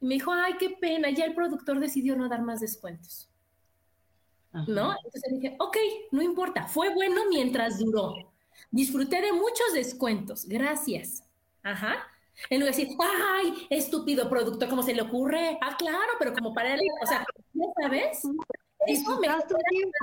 Y 0.00 0.06
me 0.06 0.14
dijo, 0.14 0.32
ay, 0.32 0.54
qué 0.58 0.70
pena, 0.70 1.10
ya 1.10 1.24
el 1.24 1.34
productor 1.34 1.80
decidió 1.80 2.16
no 2.16 2.28
dar 2.28 2.42
más 2.42 2.60
descuentos. 2.60 3.28
¿No? 4.52 4.94
Entonces 5.04 5.32
dije, 5.32 5.56
ok, 5.58 5.76
no 6.10 6.20
importa, 6.20 6.66
fue 6.66 6.92
bueno 6.92 7.22
mientras 7.30 7.78
duró. 7.78 8.12
Disfruté 8.70 9.22
de 9.22 9.32
muchos 9.32 9.72
descuentos, 9.72 10.44
gracias. 10.44 11.24
Ajá. 11.62 12.06
En 12.50 12.60
lugar 12.60 12.74
de 12.74 12.82
decir, 12.82 12.96
ay, 13.00 13.66
estúpido 13.70 14.28
productor, 14.28 14.68
¿cómo 14.68 14.82
se 14.82 14.94
le 14.94 15.02
ocurre? 15.02 15.58
Ah, 15.60 15.76
claro, 15.76 16.12
pero 16.18 16.32
como 16.32 16.54
para 16.54 16.74
él, 16.74 16.80
o 17.02 17.06
sea, 17.06 17.24
¿ya 17.52 17.66
sabes? 17.80 18.22
Eso 18.86 19.20
me 19.20 19.28
tiempo, 19.28 19.96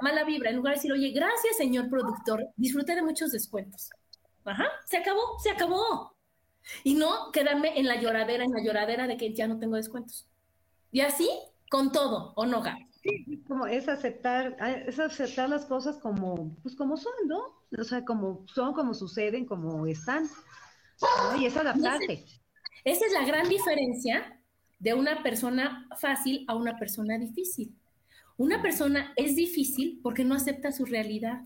mala, 0.00 0.24
vibra. 0.24 0.50
En 0.50 0.56
lugar 0.56 0.74
de 0.74 0.78
decir, 0.78 0.92
oye, 0.92 1.10
gracias, 1.10 1.56
señor 1.56 1.88
productor, 1.88 2.48
disfruté 2.56 2.94
de 2.94 3.02
muchos 3.02 3.32
descuentos. 3.32 3.90
Ajá, 4.44 4.66
se 4.84 4.98
acabó, 4.98 5.38
se 5.38 5.50
acabó. 5.50 6.14
Y 6.84 6.94
no 6.94 7.32
quedarme 7.32 7.78
en 7.78 7.86
la 7.86 8.00
lloradera, 8.00 8.44
en 8.44 8.52
la 8.52 8.62
lloradera 8.62 9.06
de 9.06 9.16
que 9.16 9.34
ya 9.34 9.46
no 9.46 9.58
tengo 9.58 9.76
descuentos. 9.76 10.28
Y 10.90 11.00
así 11.00 11.28
con 11.70 11.90
todo, 11.92 12.34
¿o 12.36 12.44
no, 12.44 12.62
Gaby? 12.62 12.86
Sí, 13.02 13.42
como 13.48 13.66
es 13.66 13.88
aceptar, 13.88 14.56
es 14.86 14.98
aceptar 15.00 15.48
las 15.48 15.64
cosas 15.64 15.98
como, 15.98 16.54
pues 16.62 16.76
como 16.76 16.96
son, 16.96 17.12
¿no? 17.26 17.62
O 17.76 17.84
sea, 17.84 18.04
como 18.04 18.44
son, 18.54 18.74
como 18.74 18.94
suceden, 18.94 19.46
como 19.46 19.86
están. 19.86 20.28
Y 21.38 21.46
es 21.46 21.56
adaptarse. 21.56 22.24
Esa 22.84 23.06
es 23.06 23.12
la 23.12 23.24
gran 23.24 23.48
diferencia 23.48 24.40
de 24.78 24.94
una 24.94 25.22
persona 25.22 25.88
fácil 26.00 26.44
a 26.48 26.56
una 26.56 26.76
persona 26.78 27.18
difícil. 27.18 27.76
Una 28.36 28.60
persona 28.60 29.12
es 29.16 29.36
difícil 29.36 30.00
porque 30.02 30.24
no 30.24 30.34
acepta 30.34 30.72
su 30.72 30.84
realidad, 30.84 31.42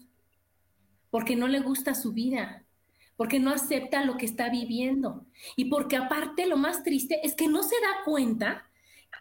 porque 1.10 1.36
no 1.36 1.46
le 1.46 1.60
gusta 1.60 1.94
su 1.94 2.12
vida, 2.12 2.64
porque 3.16 3.38
no 3.38 3.50
acepta 3.50 4.04
lo 4.04 4.16
que 4.16 4.26
está 4.26 4.48
viviendo 4.48 5.26
y 5.56 5.66
porque 5.66 5.96
aparte 5.96 6.46
lo 6.46 6.56
más 6.56 6.82
triste 6.82 7.20
es 7.22 7.34
que 7.34 7.48
no 7.48 7.62
se 7.62 7.74
da 7.80 8.04
cuenta 8.04 8.70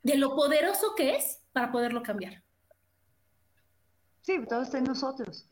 de 0.03 0.17
lo 0.17 0.35
poderoso 0.35 0.93
que 0.95 1.15
es 1.15 1.41
para 1.51 1.71
poderlo 1.71 2.03
cambiar. 2.03 2.43
Sí, 4.21 4.39
todo 4.47 4.61
está 4.61 4.77
en 4.77 4.85
nosotros. 4.85 5.47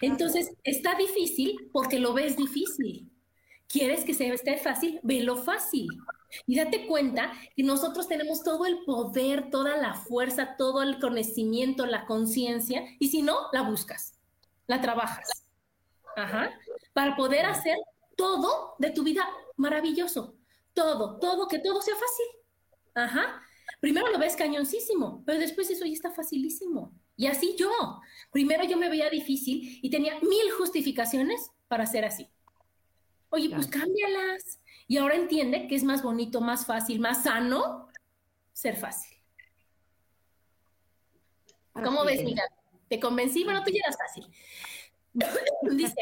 Entonces, 0.00 0.52
está 0.64 0.94
difícil 0.94 1.70
porque 1.72 1.98
lo 1.98 2.12
ves 2.12 2.36
difícil. 2.36 3.10
¿Quieres 3.70 4.04
que 4.04 4.14
se 4.14 4.28
esté 4.28 4.56
fácil? 4.58 4.98
Velo 5.02 5.36
fácil. 5.36 5.86
Y 6.46 6.56
date 6.56 6.86
cuenta 6.86 7.32
que 7.56 7.62
nosotros 7.62 8.08
tenemos 8.08 8.42
todo 8.42 8.66
el 8.66 8.84
poder, 8.84 9.50
toda 9.50 9.76
la 9.76 9.94
fuerza, 9.94 10.56
todo 10.56 10.82
el 10.82 10.98
conocimiento, 10.98 11.86
la 11.86 12.04
conciencia, 12.06 12.84
y 12.98 13.08
si 13.08 13.22
no, 13.22 13.36
la 13.52 13.62
buscas, 13.62 14.18
la 14.66 14.80
trabajas. 14.80 15.46
Ajá 16.16 16.50
para 16.92 17.16
poder 17.16 17.46
hacer 17.46 17.76
todo 18.16 18.74
de 18.78 18.90
tu 18.90 19.02
vida 19.02 19.28
maravilloso. 19.56 20.36
Todo, 20.74 21.18
todo, 21.18 21.48
que 21.48 21.58
todo 21.58 21.80
sea 21.82 21.94
fácil. 21.94 22.26
Ajá. 22.94 23.42
Primero 23.80 24.08
lo 24.10 24.18
ves 24.18 24.36
cañoncísimo, 24.36 25.22
pero 25.24 25.38
después 25.38 25.70
eso 25.70 25.84
ya 25.84 25.92
está 25.92 26.10
facilísimo. 26.10 26.92
Y 27.16 27.26
así 27.26 27.56
yo. 27.58 27.70
Primero 28.30 28.64
yo 28.64 28.76
me 28.76 28.88
veía 28.88 29.10
difícil 29.10 29.78
y 29.82 29.90
tenía 29.90 30.18
mil 30.20 30.50
justificaciones 30.56 31.50
para 31.68 31.86
ser 31.86 32.04
así. 32.04 32.28
Oye, 33.30 33.50
pues 33.50 33.66
cámbialas. 33.68 34.60
Y 34.86 34.98
ahora 34.98 35.14
entiende 35.14 35.66
que 35.68 35.76
es 35.76 35.84
más 35.84 36.02
bonito, 36.02 36.40
más 36.40 36.66
fácil, 36.66 37.00
más 37.00 37.22
sano 37.22 37.88
ser 38.52 38.76
fácil. 38.76 39.16
¿Cómo 41.72 42.04
ves, 42.04 42.22
Miguel? 42.24 42.44
¿Te 42.88 42.98
convencí? 42.98 43.44
Bueno, 43.44 43.62
tú 43.62 43.70
ya 43.70 43.80
eras 43.84 43.96
fácil. 43.96 44.26
dice, 45.76 45.94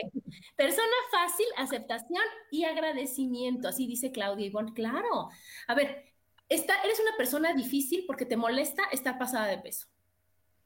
persona 0.57 0.97
fácil, 1.11 1.47
aceptación 1.57 2.25
y 2.51 2.65
agradecimiento. 2.65 3.69
Así 3.69 3.87
dice 3.87 4.11
Claudia 4.11 4.47
Ivonne. 4.47 4.73
Claro. 4.73 5.29
A 5.67 5.75
ver, 5.75 6.07
eres 6.49 7.01
una 7.01 7.17
persona 7.17 7.53
difícil 7.53 8.05
porque 8.07 8.25
te 8.25 8.37
molesta 8.37 8.85
estar 8.91 9.19
pasada 9.19 9.47
de 9.47 9.59
peso. 9.59 9.87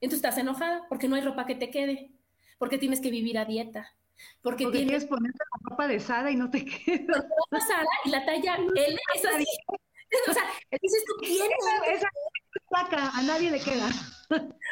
Entonces 0.00 0.18
estás 0.18 0.38
enojada 0.38 0.86
porque 0.88 1.08
no 1.08 1.16
hay 1.16 1.22
ropa 1.22 1.46
que 1.46 1.54
te 1.54 1.70
quede, 1.70 2.12
porque 2.58 2.78
tienes 2.78 3.00
que 3.00 3.10
vivir 3.10 3.38
a 3.38 3.44
dieta, 3.44 3.94
porque, 4.42 4.64
porque 4.64 4.78
tienes... 4.78 5.04
que 5.04 5.08
ponerte 5.08 5.38
la 5.38 5.70
ropa 5.70 5.88
de 5.88 6.00
Sara 6.00 6.30
y 6.30 6.36
no 6.36 6.50
te 6.50 6.64
queda. 6.84 7.26
La 7.50 7.60
Sara 7.60 7.88
y 8.04 8.10
la 8.10 8.24
talla 8.24 8.56
L 8.56 8.98
es 9.14 9.24
así. 9.24 9.44
O 10.28 10.32
sea, 10.32 10.44
dices 10.80 11.04
tú, 11.06 11.14
¿quién 11.20 11.48
esa, 11.58 11.92
esa 11.92 12.08
saca, 12.72 13.10
a 13.10 13.22
nadie 13.22 13.50
le 13.50 13.60
queda. 13.60 13.88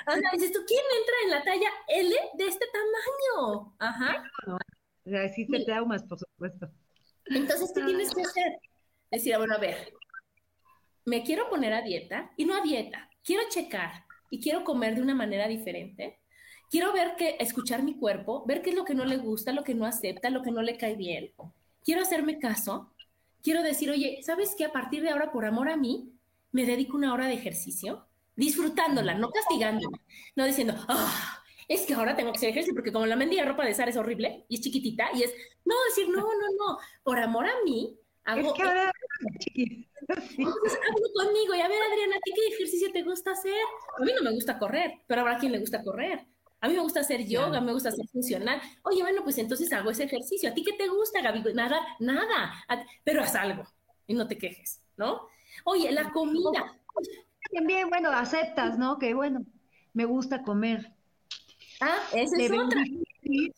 Anda, 0.07 0.31
dices 0.33 0.53
tú, 0.53 0.61
¿quién 0.67 0.83
entra 0.99 1.15
en 1.25 1.31
la 1.31 1.43
talla 1.43 1.69
L 1.89 2.15
de 2.35 2.47
este 2.47 2.67
tamaño? 2.73 3.75
Ajá. 3.79 4.25
No, 4.47 5.19
así 5.19 5.47
te 5.47 5.65
traumas, 5.65 6.03
por 6.05 6.19
supuesto. 6.19 6.69
Entonces, 7.27 7.73
¿qué 7.75 7.83
tienes 7.83 8.15
que 8.15 8.23
hacer? 8.23 8.59
Decir, 9.11 9.37
bueno, 9.37 9.55
a 9.55 9.59
ver, 9.59 9.93
me 11.05 11.23
quiero 11.23 11.49
poner 11.49 11.73
a 11.73 11.83
dieta 11.83 12.31
y 12.37 12.45
no 12.45 12.55
a 12.55 12.63
dieta, 12.63 13.11
quiero 13.25 13.43
checar 13.51 14.05
y 14.31 14.41
quiero 14.41 14.65
comer 14.65 14.95
de 14.95 15.03
una 15.03 15.15
manera 15.15 15.49
diferente. 15.49 16.20
Quiero 16.71 16.93
ver 16.93 17.17
que, 17.17 17.37
escuchar 17.41 17.83
mi 17.83 17.97
cuerpo, 17.97 18.45
ver 18.47 18.63
qué 18.63 18.71
es 18.71 18.77
lo 18.77 18.85
que 18.85 18.95
no 18.95 19.05
le 19.05 19.17
gusta, 19.17 19.53
lo 19.53 19.65
que 19.65 19.75
no 19.75 19.87
acepta, 19.87 20.31
lo 20.31 20.43
que 20.43 20.53
no 20.53 20.63
le 20.63 20.77
cae 20.77 20.95
bien. 20.95 21.33
Quiero 21.85 22.03
hacerme 22.03 22.39
caso. 22.39 22.93
Quiero 23.43 23.63
decir, 23.63 23.91
oye, 23.91 24.21
¿sabes 24.23 24.55
qué? 24.57 24.67
A 24.67 24.73
partir 24.73 25.03
de 25.03 25.11
ahora, 25.11 25.33
por 25.33 25.45
amor 25.45 25.69
a 25.69 25.77
mí, 25.77 26.13
me 26.53 26.67
dedico 26.67 26.97
una 26.97 27.13
hora 27.13 27.27
de 27.27 27.35
ejercicio, 27.35 28.07
disfrutándola, 28.37 29.15
no 29.15 29.31
castigándola, 29.31 29.99
no 30.37 30.45
diciendo, 30.45 30.75
ah, 30.89 31.43
es 31.67 31.83
que 31.83 31.95
ahora 31.95 32.15
tengo 32.15 32.31
que 32.31 32.39
hacer 32.39 32.51
ejercicio 32.51 32.75
porque 32.75 32.93
como 32.93 33.07
la 33.07 33.17
mendiga 33.17 33.45
ropa 33.45 33.65
de 33.65 33.75
Sara 33.75 33.91
es 33.91 33.97
horrible 33.97 34.45
y 34.49 34.57
es 34.57 34.61
chiquitita 34.61 35.09
y 35.15 35.25
es, 35.25 35.33
no, 35.65 35.75
decir, 35.89 36.09
no, 36.09 36.23
no, 36.23 36.49
no, 36.59 36.79
por 37.03 37.19
amor 37.19 37.47
a 37.47 37.55
mí, 37.65 37.99
hago... 38.25 38.49
Es 38.49 38.55
que 38.55 38.63
ahora 38.63 38.93
entonces 40.09 40.79
hablo 40.89 41.09
conmigo 41.15 41.55
y 41.55 41.61
a 41.61 41.69
ver, 41.69 41.83
Adriana, 41.83 42.17
¿a 42.17 42.21
ti 42.21 42.33
qué 42.35 42.55
ejercicio 42.55 42.91
te 42.93 43.03
gusta 43.03 43.33
hacer? 43.33 43.63
A 43.99 44.05
mí 44.05 44.13
no 44.15 44.23
me 44.23 44.35
gusta 44.35 44.59
correr, 44.59 44.95
pero 45.07 45.21
habrá 45.21 45.39
quien 45.39 45.53
le 45.53 45.59
gusta 45.59 45.83
correr. 45.83 46.27
A 46.61 46.69
mí 46.69 46.75
me 46.75 46.81
gusta 46.81 47.01
hacer 47.01 47.27
yoga, 47.27 47.61
me 47.61 47.73
gusta 47.73 47.89
hacer 47.89 48.07
funcional. 48.09 48.61
Oye, 48.83 49.01
bueno, 49.03 49.23
pues 49.25 49.39
entonces 49.39 49.73
hago 49.73 49.91
ese 49.91 50.05
ejercicio. 50.05 50.51
¿A 50.51 50.55
ti 50.55 50.63
qué 50.63 50.75
te 50.75 50.89
gusta, 50.89 51.23
Gaby? 51.23 51.55
Nada, 51.55 51.81
nada. 51.99 52.53
Pero 53.03 53.23
haz 53.23 53.35
algo 53.35 53.65
y 54.07 54.15
no 54.15 54.27
te 54.27 54.37
quejes, 54.37 54.81
¿no? 54.97 55.23
Oye, 55.65 55.91
la 55.91 56.11
comida. 56.11 56.79
También, 57.53 57.89
bueno, 57.89 58.11
aceptas, 58.11 58.79
¿no? 58.79 58.99
Que 58.99 59.15
bueno, 59.15 59.45
me 59.95 60.05
gusta 60.05 60.43
comer. 60.43 60.93
Ah, 61.81 61.99
esa 62.13 62.37
es 62.37 62.51
otra. 62.53 62.83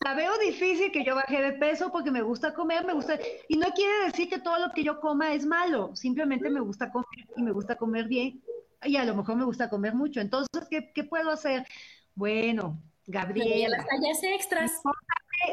la 0.05 0.13
veo 0.13 0.37
difícil 0.37 0.91
que 0.91 1.03
yo 1.03 1.15
baje 1.15 1.41
de 1.41 1.53
peso 1.53 1.91
porque 1.91 2.09
me 2.09 2.21
gusta 2.21 2.53
comer, 2.53 2.85
me 2.85 2.93
gusta, 2.93 3.19
y 3.49 3.57
no 3.57 3.67
quiere 3.75 4.05
decir 4.05 4.29
que 4.29 4.39
todo 4.39 4.59
lo 4.59 4.71
que 4.73 4.83
yo 4.83 5.01
coma 5.01 5.33
es 5.33 5.45
malo, 5.45 5.93
simplemente 5.95 6.49
me 6.49 6.61
gusta 6.61 6.89
comer 6.89 7.27
y 7.35 7.41
me 7.41 7.51
gusta 7.51 7.75
comer 7.75 8.07
bien, 8.07 8.41
y 8.83 8.95
a 8.95 9.03
lo 9.03 9.15
mejor 9.15 9.35
me 9.35 9.43
gusta 9.43 9.69
comer 9.69 9.93
mucho. 9.93 10.21
Entonces, 10.21 10.67
¿qué, 10.69 10.93
qué 10.93 11.03
puedo 11.03 11.31
hacer? 11.31 11.67
Bueno, 12.15 12.81
Gabriela. 13.07 13.77
Las 13.77 13.87
tallas 13.87 14.23
extras. 14.23 14.81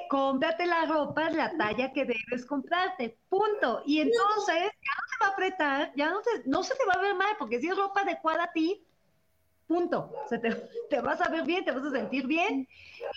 Cómprate, 0.09 0.67
la 0.67 0.87
ropa, 0.87 1.31
la 1.31 1.57
talla 1.57 1.93
que 1.93 2.05
debes 2.05 2.47
comprarte, 2.47 3.17
punto. 3.29 3.83
Y 3.87 4.01
entonces 4.01 4.55
ya 4.57 4.63
no 4.63 4.71
te 4.73 5.25
va 5.25 5.27
a 5.27 5.33
apretar, 5.33 5.93
ya 5.97 6.11
no, 6.11 6.21
te, 6.21 6.31
no 6.49 6.63
se 6.63 6.77
te 6.77 6.85
va 6.85 6.95
a 6.95 7.03
ver 7.03 7.15
mal, 7.17 7.35
porque 7.39 7.61
si 7.61 7.69
es 7.69 7.77
ropa 7.77 8.03
adecuada 8.03 8.45
a 8.45 8.53
ti, 8.53 8.85
punto. 9.67 10.13
Se 10.29 10.39
te, 10.39 10.51
te, 10.89 11.01
vas 11.01 11.21
a 11.21 11.29
ver 11.29 11.45
bien, 11.45 11.65
te 11.65 11.73
vas 11.73 11.85
a 11.85 11.91
sentir 11.91 12.27
bien, 12.27 12.69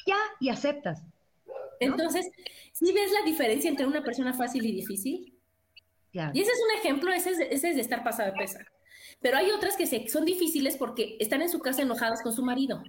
ya, 0.07 0.17
y 0.39 0.49
aceptas. 0.49 1.03
Entonces, 1.79 2.27
¿sí 2.71 2.91
ves 2.91 3.11
la 3.11 3.25
diferencia 3.25 3.69
entre 3.69 3.85
una 3.85 4.01
persona 4.01 4.33
fácil 4.33 4.65
y 4.65 4.71
difícil? 4.71 5.37
Y 6.11 6.41
ese 6.41 6.51
es 6.51 6.59
un 6.63 6.79
ejemplo, 6.79 7.11
ese 7.11 7.31
es, 7.31 7.39
ese 7.39 7.69
es 7.69 7.75
de 7.75 7.81
estar 7.81 8.03
pasada 8.03 8.31
de 8.31 8.37
pesa. 8.37 8.59
Pero 9.19 9.37
hay 9.37 9.51
otras 9.51 9.75
que 9.75 9.87
se, 9.87 10.07
son 10.07 10.25
difíciles 10.25 10.77
porque 10.77 11.17
están 11.19 11.41
en 11.41 11.49
su 11.49 11.59
casa 11.59 11.81
enojadas 11.81 12.21
con 12.21 12.33
su 12.33 12.43
marido. 12.43 12.83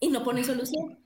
Y 0.00 0.08
no 0.08 0.22
ponen 0.22 0.44
solución. 0.44 0.98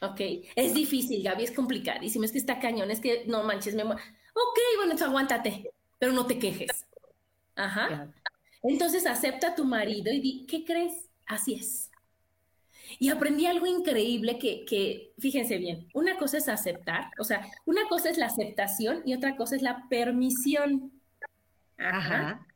Ok, 0.00 0.20
es 0.54 0.74
difícil, 0.74 1.22
Gaby, 1.22 1.44
es 1.44 1.52
complicadísimo, 1.52 2.24
es 2.24 2.32
que 2.32 2.38
está 2.38 2.58
cañón, 2.58 2.90
es 2.90 3.00
que 3.00 3.24
no 3.26 3.42
manches, 3.42 3.74
me... 3.74 3.82
Ok, 3.84 4.58
bueno, 4.76 4.92
entonces 4.92 5.08
aguántate, 5.08 5.70
pero 5.98 6.12
no 6.12 6.26
te 6.26 6.38
quejes. 6.38 6.86
Ajá. 7.56 8.12
Entonces 8.62 9.06
acepta 9.06 9.48
a 9.48 9.54
tu 9.54 9.64
marido 9.64 10.12
y 10.12 10.20
di, 10.20 10.46
¿qué 10.46 10.64
crees? 10.64 11.08
Así 11.26 11.54
es. 11.54 11.90
Y 12.98 13.08
aprendí 13.08 13.46
algo 13.46 13.66
increíble 13.66 14.38
que, 14.38 14.64
que, 14.66 15.14
fíjense 15.18 15.56
bien, 15.58 15.88
una 15.94 16.16
cosa 16.18 16.36
es 16.36 16.48
aceptar, 16.48 17.10
o 17.18 17.24
sea, 17.24 17.46
una 17.64 17.88
cosa 17.88 18.10
es 18.10 18.18
la 18.18 18.26
aceptación 18.26 19.02
y 19.06 19.14
otra 19.14 19.36
cosa 19.36 19.56
es 19.56 19.62
la 19.62 19.88
permisión. 19.88 20.92
Ajá. 21.78 22.46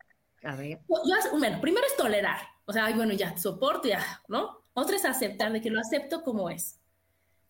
A 0.45 0.57
ver. 0.57 0.81
bueno, 0.87 1.61
primero 1.61 1.87
es 1.87 1.97
tolerar, 1.97 2.41
o 2.69 2.73
sea, 2.73 2.85
ay, 2.85 2.93
bueno, 2.93 3.15
ya, 3.15 3.35
soporto, 3.39 3.89
ya, 3.89 4.05
¿no? 4.29 4.63
Otra 4.75 4.97
es 4.97 5.07
aceptar, 5.07 5.51
de 5.53 5.63
que 5.63 5.71
lo 5.71 5.81
acepto 5.81 6.23
como 6.23 6.51
es, 6.51 6.79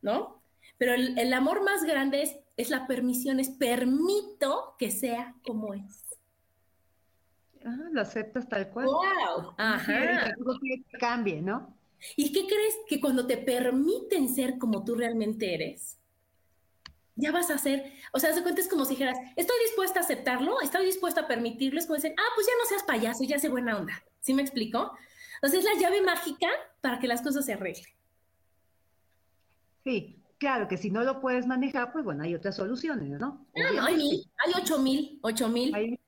¿no? 0.01 0.41
Pero 0.79 0.95
el, 0.95 1.19
el 1.19 1.33
amor 1.33 1.65
más 1.65 1.83
grande 1.83 2.23
es, 2.23 2.37
es 2.57 2.71
la 2.71 2.87
permisión, 2.87 3.41
es 3.41 3.51
permito 3.51 4.77
que 4.79 4.93
sea 4.93 5.35
como 5.45 5.75
es. 5.75 6.05
Ah, 7.65 7.89
lo 7.91 8.01
aceptas 8.01 8.49
tal 8.49 8.71
cual. 8.71 8.87
¡Wow! 8.87 9.55
Ajá. 9.59 10.33
que 10.63 10.99
cambie, 11.01 11.43
¿no? 11.43 11.75
¿Y 12.15 12.33
qué 12.33 12.47
crees? 12.47 12.77
Que 12.87 13.01
cuando 13.01 13.27
te 13.27 13.39
permiten 13.39 14.33
ser 14.33 14.57
como 14.57 14.85
tú 14.85 14.95
realmente 14.95 15.53
eres, 15.53 15.99
ya 17.17 17.33
vas 17.33 17.51
a 17.51 17.55
hacer, 17.55 17.93
o 18.13 18.21
sea, 18.21 18.33
se 18.33 18.43
cuenta 18.45 18.61
es 18.61 18.69
como 18.69 18.85
si 18.85 18.91
dijeras, 18.91 19.19
estoy 19.35 19.57
dispuesta 19.67 19.99
a 19.99 20.05
aceptarlo, 20.05 20.61
estoy 20.61 20.87
dispuesta 20.87 21.23
a 21.23 21.27
permitirlo, 21.27 21.81
es 21.81 21.87
como 21.87 21.97
decir, 21.97 22.15
ah, 22.17 22.33
pues 22.37 22.47
ya 22.47 22.53
no 22.57 22.69
seas 22.69 22.85
payaso, 22.85 23.25
ya 23.25 23.41
sé 23.41 23.49
buena 23.49 23.77
onda. 23.77 24.01
¿Sí 24.21 24.33
me 24.33 24.43
explico? 24.43 24.97
Entonces 25.41 25.65
es 25.65 25.75
la 25.75 25.81
llave 25.81 26.03
mágica 26.03 26.49
para 26.81 26.99
que 26.99 27.07
las 27.07 27.23
cosas 27.23 27.45
se 27.45 27.53
arreglen. 27.53 27.93
Sí, 29.85 30.23
claro 30.39 30.69
que 30.69 30.77
si 30.77 30.91
no 30.91 31.03
lo 31.03 31.21
puedes 31.21 31.47
manejar, 31.47 31.93
pues 31.93 32.05
bueno, 32.05 32.25
hay 32.25 32.35
otras 32.35 32.57
soluciones, 32.57 33.09
¿no? 33.21 33.47
Ah, 33.57 33.71
no, 33.75 33.85
hay 33.85 33.97
mil, 33.97 34.31
hay 34.45 34.53
ocho 34.61 34.79
mil, 34.79 35.19
ocho 35.23 35.49
mil. 35.49 35.75
Hay, 35.75 35.99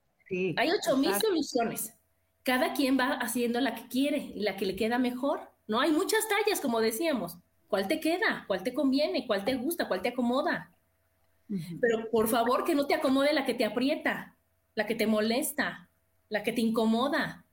hay 0.57 0.71
ocho 0.71 0.97
mil 0.97 1.15
soluciones. 1.15 1.95
Cada 2.43 2.73
quien 2.73 2.99
va 2.99 3.13
haciendo 3.15 3.61
la 3.61 3.75
que 3.75 3.87
quiere 3.89 4.19
y 4.35 4.41
la 4.41 4.57
que 4.57 4.67
le 4.67 4.77
queda 4.77 4.99
mejor. 4.99 5.41
No 5.69 5.81
hay 5.81 5.93
muchas 5.93 6.27
tallas, 6.29 6.61
como 6.61 6.81
decíamos. 6.81 7.39
¿Cuál 7.69 7.87
te 7.87 8.01
queda? 8.01 8.45
¿Cuál 8.49 8.65
te 8.65 8.75
conviene? 8.75 9.27
¿Cuál 9.27 9.45
te 9.45 9.55
gusta? 9.55 9.87
¿Cuál 9.87 10.03
te 10.03 10.09
acomoda? 10.09 10.75
Pero 11.81 12.11
por 12.11 12.29
favor 12.29 12.65
que 12.65 12.75
no 12.75 12.87
te 12.87 12.95
acomode 12.95 13.33
la 13.33 13.45
que 13.45 13.55
te 13.55 13.65
aprieta, 13.65 14.37
la 14.75 14.87
que 14.87 14.95
te 14.95 15.07
molesta, 15.07 15.89
la 16.29 16.43
que 16.43 16.53
te 16.53 16.61
incomoda. 16.61 17.45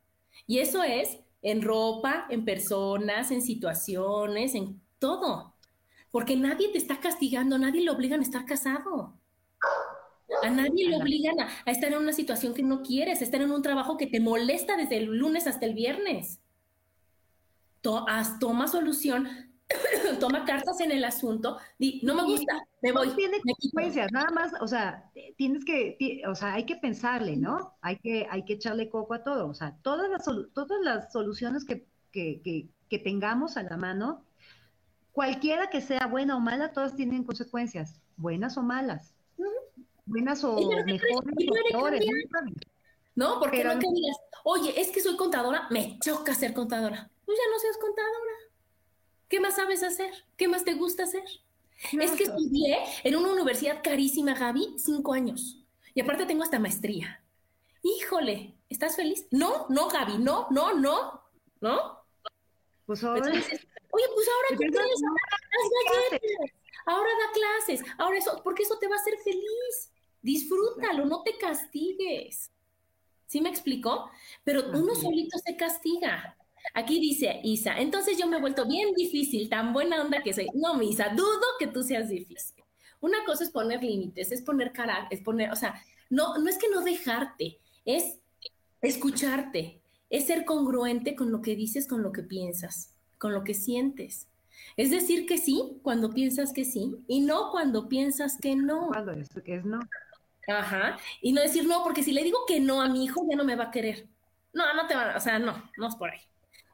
Y 0.45 0.59
eso 0.59 0.83
es 0.83 1.19
en 1.41 1.61
ropa, 1.61 2.25
en 2.29 2.45
personas, 2.45 3.31
en 3.31 3.41
situaciones, 3.41 4.55
en 4.55 4.81
todo. 4.99 5.55
Porque 6.11 6.35
nadie 6.35 6.69
te 6.69 6.77
está 6.77 6.99
castigando, 6.99 7.57
nadie 7.57 7.81
le 7.81 7.91
obligan 7.91 8.19
a 8.19 8.23
estar 8.23 8.45
casado. 8.45 9.13
A 10.43 10.49
nadie 10.49 10.89
le 10.89 10.97
obligan 10.97 11.39
a, 11.39 11.71
estar 11.71 11.91
en 11.91 11.99
una 11.99 12.13
situación 12.13 12.53
que 12.53 12.63
no 12.63 12.81
quieres, 12.81 13.21
a 13.21 13.23
estar 13.23 13.41
en 13.41 13.51
un 13.51 13.61
trabajo 13.61 13.97
que 13.97 14.07
te 14.07 14.19
molesta 14.19 14.75
desde 14.75 14.97
el 14.97 15.05
lunes 15.05 15.47
hasta 15.47 15.65
el 15.65 15.73
viernes. 15.73 16.39
toma 17.81 18.67
solución, 18.67 19.46
toma 20.19 20.45
cartas 20.45 20.79
en 20.79 20.91
el 20.91 21.03
asunto, 21.03 21.57
di, 21.77 21.99
no 22.03 22.15
me 22.15 22.23
gusta, 22.23 22.65
me 22.81 22.91
voy. 22.91 23.09
tiene 23.15 23.39
consecuencias, 23.41 24.11
nada 24.11 24.31
más, 24.31 24.53
o 24.61 24.67
sea, 24.67 25.11
tienes 25.35 25.65
que, 25.65 26.21
o 26.27 26.35
sea, 26.35 26.53
hay 26.53 26.65
que 26.65 26.77
pensarle, 26.77 27.35
¿no? 27.35 27.75
Hay 27.81 27.97
que, 27.97 28.27
hay 28.29 28.45
que 28.45 28.53
echarle 28.53 28.89
coco 28.89 29.13
a 29.13 29.23
todo, 29.23 29.47
o 29.47 29.53
sea, 29.53 29.75
todas 29.81 30.09
las, 30.09 30.25
todas 30.53 30.79
las 30.83 31.11
soluciones 31.11 31.65
que, 31.65 31.85
que, 32.11 32.69
que, 32.89 32.99
tengamos 32.99 33.57
a 33.57 33.63
la 33.63 33.77
mano, 33.77 34.23
cualquiera 35.11 35.69
que 35.69 35.81
sea 35.81 36.07
buena 36.07 36.37
o 36.37 36.39
mala, 36.39 36.71
todas 36.71 36.95
tienen 36.95 37.23
consecuencias, 37.23 37.99
buenas 38.15 38.57
o 38.57 38.63
malas. 38.63 39.13
Buenas 40.05 40.41
o 40.45 40.55
mejores, 40.85 42.05
No, 43.13 43.39
porque 43.41 43.61
no 43.61 43.71
que 43.77 43.87
digas, 43.93 44.17
oye, 44.45 44.79
es 44.79 44.89
que 44.89 45.01
soy 45.01 45.17
contadora, 45.17 45.67
me 45.69 45.99
choca 45.99 46.33
ser 46.33 46.53
contadora. 46.53 47.11
Pues 47.25 47.37
ya 47.37 47.51
no 47.51 47.59
seas 47.59 47.77
contadora 47.77 48.36
¿Qué 49.27 49.39
más 49.39 49.55
sabes 49.55 49.83
hacer? 49.83 50.11
¿Qué 50.37 50.47
más 50.47 50.63
te 50.63 50.73
gusta 50.73 51.03
hacer? 51.03 51.23
Es 51.91 52.11
que 52.11 52.23
estudié 52.23 52.77
en 53.03 53.15
una 53.15 53.31
universidad 53.31 53.81
carísima, 53.83 54.33
Gaby, 54.33 54.75
cinco 54.77 55.13
años. 55.13 55.63
Y 55.93 56.01
aparte 56.01 56.25
tengo 56.25 56.43
hasta 56.43 56.59
maestría. 56.59 57.23
Híjole, 57.83 58.55
¿estás 58.69 58.95
feliz? 58.95 59.27
No, 59.31 59.67
no, 59.69 59.87
Gaby, 59.87 60.17
no, 60.17 60.47
no, 60.49 60.73
no, 60.73 61.21
¿no? 61.61 62.03
Pues 62.85 63.03
ahora. 63.03 63.29
oye, 63.29 64.05
pues 64.15 64.27
ahora 64.29 64.57
tú 64.57 64.63
ahora, 64.79 66.21
ahora 66.85 67.09
da 67.09 67.33
clases, 67.33 67.85
ahora 67.97 68.17
eso, 68.17 68.41
porque 68.43 68.63
eso 68.63 68.77
te 68.79 68.87
va 68.87 68.95
a 68.95 68.99
hacer 68.99 69.17
feliz. 69.23 69.91
Disfrútalo, 70.21 71.05
no 71.05 71.21
te 71.23 71.37
castigues. 71.37 72.51
¿Sí 73.27 73.41
me 73.41 73.49
explicó? 73.49 74.09
Pero 74.43 74.69
uno 74.69 74.95
solito 74.95 75.37
se 75.37 75.55
castiga. 75.57 76.37
Aquí 76.73 76.99
dice 76.99 77.39
Isa, 77.43 77.77
entonces 77.77 78.17
yo 78.17 78.27
me 78.27 78.37
he 78.37 78.41
vuelto 78.41 78.67
bien 78.67 78.93
difícil, 78.95 79.49
tan 79.49 79.73
buena 79.73 80.01
onda 80.01 80.21
que 80.21 80.33
soy. 80.33 80.47
No, 80.53 80.81
Isa, 80.81 81.09
dudo 81.15 81.41
que 81.59 81.67
tú 81.67 81.83
seas 81.83 82.09
difícil. 82.09 82.63
Una 82.99 83.23
cosa 83.25 83.43
es 83.43 83.51
poner 83.51 83.83
límites, 83.83 84.31
es 84.31 84.41
poner 84.41 84.71
cara, 84.71 85.07
es 85.11 85.21
poner, 85.21 85.51
o 85.51 85.55
sea, 85.55 85.81
no, 86.09 86.37
no 86.37 86.49
es 86.49 86.57
que 86.57 86.69
no 86.69 86.81
dejarte, 86.81 87.59
es 87.85 88.19
escucharte, 88.81 89.81
es 90.09 90.25
ser 90.25 90.45
congruente 90.45 91.15
con 91.15 91.31
lo 91.31 91.41
que 91.41 91.55
dices, 91.55 91.87
con 91.87 92.01
lo 92.01 92.11
que 92.11 92.23
piensas, 92.23 92.93
con 93.17 93.33
lo 93.33 93.43
que 93.43 93.53
sientes. 93.53 94.27
Es 94.75 94.91
decir 94.91 95.25
que 95.25 95.37
sí 95.37 95.79
cuando 95.83 96.13
piensas 96.13 96.53
que 96.53 96.65
sí 96.65 96.95
y 97.07 97.21
no 97.21 97.51
cuando 97.51 97.87
piensas 97.87 98.37
que 98.41 98.55
no. 98.55 98.87
Cuando 98.87 99.11
es 99.13 99.29
que 99.43 99.55
es 99.55 99.65
no. 99.65 99.79
Ajá. 100.47 100.97
Y 101.21 101.33
no 101.33 101.41
decir 101.41 101.67
no, 101.67 101.83
porque 101.83 102.03
si 102.03 102.13
le 102.13 102.23
digo 102.23 102.39
que 102.47 102.59
no 102.59 102.81
a 102.81 102.87
mi 102.87 103.03
hijo, 103.05 103.25
ya 103.29 103.35
no 103.35 103.43
me 103.43 103.55
va 103.55 103.65
a 103.65 103.71
querer. 103.71 104.07
No, 104.53 104.73
no 104.73 104.87
te 104.87 104.95
va, 104.95 105.15
o 105.15 105.19
sea, 105.19 105.39
no, 105.39 105.69
no 105.77 105.87
es 105.87 105.95
por 105.95 106.09
ahí. 106.09 106.19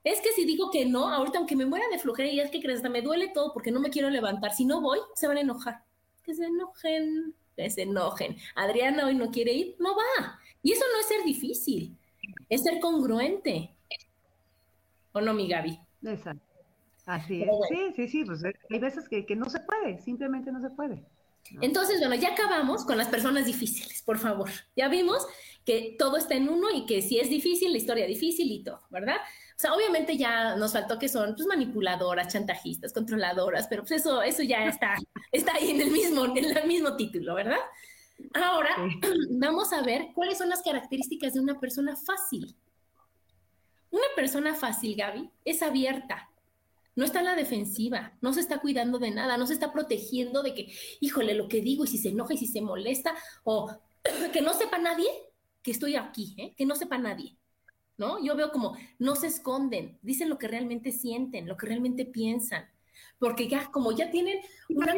Es 0.03 0.19
que 0.19 0.31
si 0.33 0.45
digo 0.45 0.69
que 0.69 0.85
no, 0.85 1.07
ahorita 1.07 1.37
aunque 1.37 1.55
me 1.55 1.65
muera 1.65 1.85
de 1.89 1.99
flojera 1.99 2.29
y 2.29 2.39
es 2.39 2.51
que 2.51 2.61
crees, 2.61 2.77
hasta 2.77 2.89
me 2.89 3.01
duele 3.01 3.29
todo 3.29 3.53
porque 3.53 3.71
no 3.71 3.79
me 3.79 3.89
quiero 3.89 4.09
levantar. 4.09 4.53
Si 4.53 4.65
no 4.65 4.81
voy, 4.81 4.99
se 5.15 5.27
van 5.27 5.37
a 5.37 5.41
enojar. 5.41 5.83
Que 6.23 6.33
se 6.33 6.45
enojen, 6.45 7.33
que 7.55 7.69
se 7.69 7.83
enojen. 7.83 8.37
Adriana 8.55 9.05
hoy 9.05 9.15
no 9.15 9.31
quiere 9.31 9.53
ir, 9.53 9.75
no 9.79 9.95
va. 9.95 10.39
Y 10.61 10.73
eso 10.73 10.83
no 10.93 10.99
es 10.99 11.07
ser 11.07 11.23
difícil, 11.23 11.97
es 12.49 12.63
ser 12.63 12.79
congruente. 12.79 13.73
¿O 15.13 15.21
no, 15.21 15.33
mi 15.33 15.47
Gaby? 15.47 15.79
Exacto. 16.05 16.53
Así 17.05 17.43
es. 17.43 17.49
Sí, 17.69 17.93
sí, 17.95 18.07
sí, 18.07 18.25
pues 18.25 18.43
eh, 18.43 18.53
hay 18.69 18.79
veces 18.79 19.07
que, 19.09 19.35
no 19.35 19.49
se 19.49 19.59
puede, 19.59 20.01
simplemente 20.01 20.51
no 20.51 20.61
se 20.61 20.69
puede. 20.69 21.03
Entonces, 21.61 21.99
bueno, 21.99 22.15
ya 22.15 22.29
acabamos 22.29 22.85
con 22.85 22.97
las 22.97 23.09
personas 23.09 23.45
difíciles, 23.45 24.01
por 24.01 24.17
favor. 24.17 24.49
Ya 24.77 24.87
vimos 24.87 25.27
que 25.65 25.95
todo 25.99 26.15
está 26.15 26.35
en 26.35 26.47
uno 26.47 26.67
y 26.73 26.85
que 26.85 27.01
si 27.01 27.19
es 27.19 27.29
difícil, 27.29 27.71
la 27.71 27.77
historia 27.77 28.05
difícil 28.07 28.49
y 28.49 28.63
todo, 28.63 28.79
¿verdad? 28.89 29.17
O 29.55 29.59
sea, 29.59 29.73
obviamente 29.73 30.17
ya 30.17 30.55
nos 30.55 30.73
faltó 30.73 30.97
que 30.97 31.07
son 31.07 31.35
pues, 31.35 31.47
manipuladoras, 31.47 32.31
chantajistas, 32.31 32.93
controladoras, 32.93 33.67
pero 33.67 33.83
pues 33.83 34.01
eso, 34.01 34.21
eso 34.21 34.43
ya 34.43 34.65
está, 34.65 34.95
está 35.31 35.53
ahí 35.53 35.71
en 35.71 35.81
el, 35.81 35.91
mismo, 35.91 36.25
en 36.25 36.37
el 36.37 36.67
mismo 36.67 36.95
título, 36.95 37.35
¿verdad? 37.35 37.59
Ahora 38.33 38.75
vamos 39.29 39.73
a 39.73 39.81
ver 39.81 40.07
cuáles 40.13 40.37
son 40.37 40.49
las 40.49 40.61
características 40.61 41.33
de 41.33 41.39
una 41.39 41.59
persona 41.59 41.95
fácil. 41.95 42.55
Una 43.91 44.07
persona 44.15 44.55
fácil, 44.55 44.95
Gaby, 44.95 45.29
es 45.45 45.61
abierta, 45.61 46.29
no 46.95 47.05
está 47.05 47.19
en 47.19 47.25
la 47.25 47.35
defensiva, 47.35 48.13
no 48.21 48.33
se 48.33 48.39
está 48.39 48.59
cuidando 48.59 48.99
de 48.99 49.11
nada, 49.11 49.37
no 49.37 49.47
se 49.47 49.53
está 49.53 49.71
protegiendo 49.71 50.43
de 50.43 50.53
que, 50.53 50.73
híjole, 50.99 51.33
lo 51.33 51.47
que 51.47 51.61
digo 51.61 51.83
y 51.83 51.87
si 51.87 51.97
se 51.97 52.09
enoja 52.09 52.33
y 52.33 52.37
si 52.37 52.47
se 52.47 52.61
molesta, 52.61 53.15
o 53.43 53.71
que 54.33 54.41
no 54.41 54.53
sepa 54.53 54.77
nadie 54.77 55.07
que 55.61 55.71
estoy 55.71 55.95
aquí, 55.95 56.35
¿eh? 56.37 56.53
que 56.57 56.65
no 56.65 56.75
sepa 56.75 56.97
nadie. 56.97 57.37
¿No? 57.97 58.23
Yo 58.23 58.35
veo 58.35 58.51
como 58.51 58.75
no 58.97 59.15
se 59.15 59.27
esconden, 59.27 59.99
dicen 60.01 60.29
lo 60.29 60.39
que 60.39 60.47
realmente 60.47 60.91
sienten, 60.91 61.47
lo 61.47 61.57
que 61.57 61.67
realmente 61.67 62.05
piensan, 62.05 62.67
porque 63.19 63.47
ya 63.47 63.69
como 63.71 63.91
ya 63.91 64.09
tienen 64.09 64.39
una, 64.69 64.95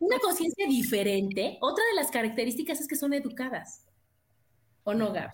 una 0.00 0.18
conciencia 0.18 0.66
diferente, 0.66 1.58
otra 1.60 1.84
de 1.86 1.94
las 1.94 2.10
características 2.10 2.80
es 2.80 2.88
que 2.88 2.96
son 2.96 3.14
educadas. 3.14 3.86
¿O 4.84 4.92
no, 4.92 5.12
Gaby? 5.12 5.32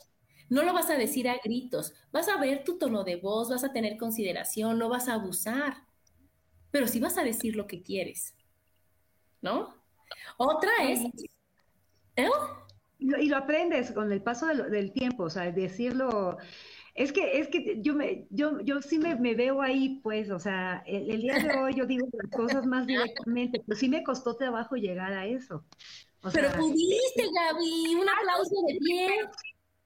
No 0.50 0.62
lo 0.62 0.72
vas 0.72 0.90
a 0.90 0.96
decir 0.96 1.28
a 1.28 1.38
gritos, 1.42 1.94
vas 2.12 2.28
a 2.28 2.36
ver 2.36 2.64
tu 2.64 2.78
tono 2.78 3.02
de 3.02 3.16
voz, 3.16 3.48
vas 3.48 3.64
a 3.64 3.72
tener 3.72 3.96
consideración, 3.96 4.78
no 4.78 4.88
vas 4.88 5.08
a 5.08 5.14
abusar, 5.14 5.84
pero 6.70 6.86
sí 6.86 7.00
vas 7.00 7.16
a 7.18 7.24
decir 7.24 7.56
lo 7.56 7.66
que 7.66 7.82
quieres, 7.82 8.34
¿no? 9.40 9.74
Otra 10.36 10.70
es... 10.82 11.00
¿eh? 12.16 12.28
Y 13.18 13.28
lo 13.28 13.36
aprendes 13.36 13.92
con 13.92 14.10
el 14.12 14.22
paso 14.22 14.46
del, 14.46 14.92
tiempo, 14.92 15.24
o 15.24 15.30
sea, 15.30 15.50
decirlo... 15.50 16.38
Es 16.94 17.12
que, 17.12 17.40
es 17.40 17.48
que 17.48 17.82
yo 17.82 17.92
me, 17.92 18.28
yo, 18.30 18.60
yo 18.60 18.80
sí 18.80 19.00
me, 19.00 19.34
veo 19.34 19.60
ahí, 19.60 19.98
pues, 20.00 20.30
o 20.30 20.38
sea, 20.38 20.80
el, 20.86 21.22
día 21.22 21.34
de 21.40 21.58
hoy 21.58 21.74
yo 21.74 21.86
digo 21.86 22.06
las 22.12 22.30
cosas 22.30 22.64
más 22.66 22.86
directamente, 22.86 23.60
pero 23.66 23.76
sí 23.76 23.88
me 23.88 24.04
costó 24.04 24.36
trabajo 24.36 24.76
llegar 24.76 25.12
a 25.12 25.26
eso. 25.26 25.64
pero 26.32 26.52
pudiste, 26.52 27.24
Gaby, 27.34 27.96
un 27.96 28.08
aplauso 28.08 28.54
de 28.68 28.78
pie 28.78 29.08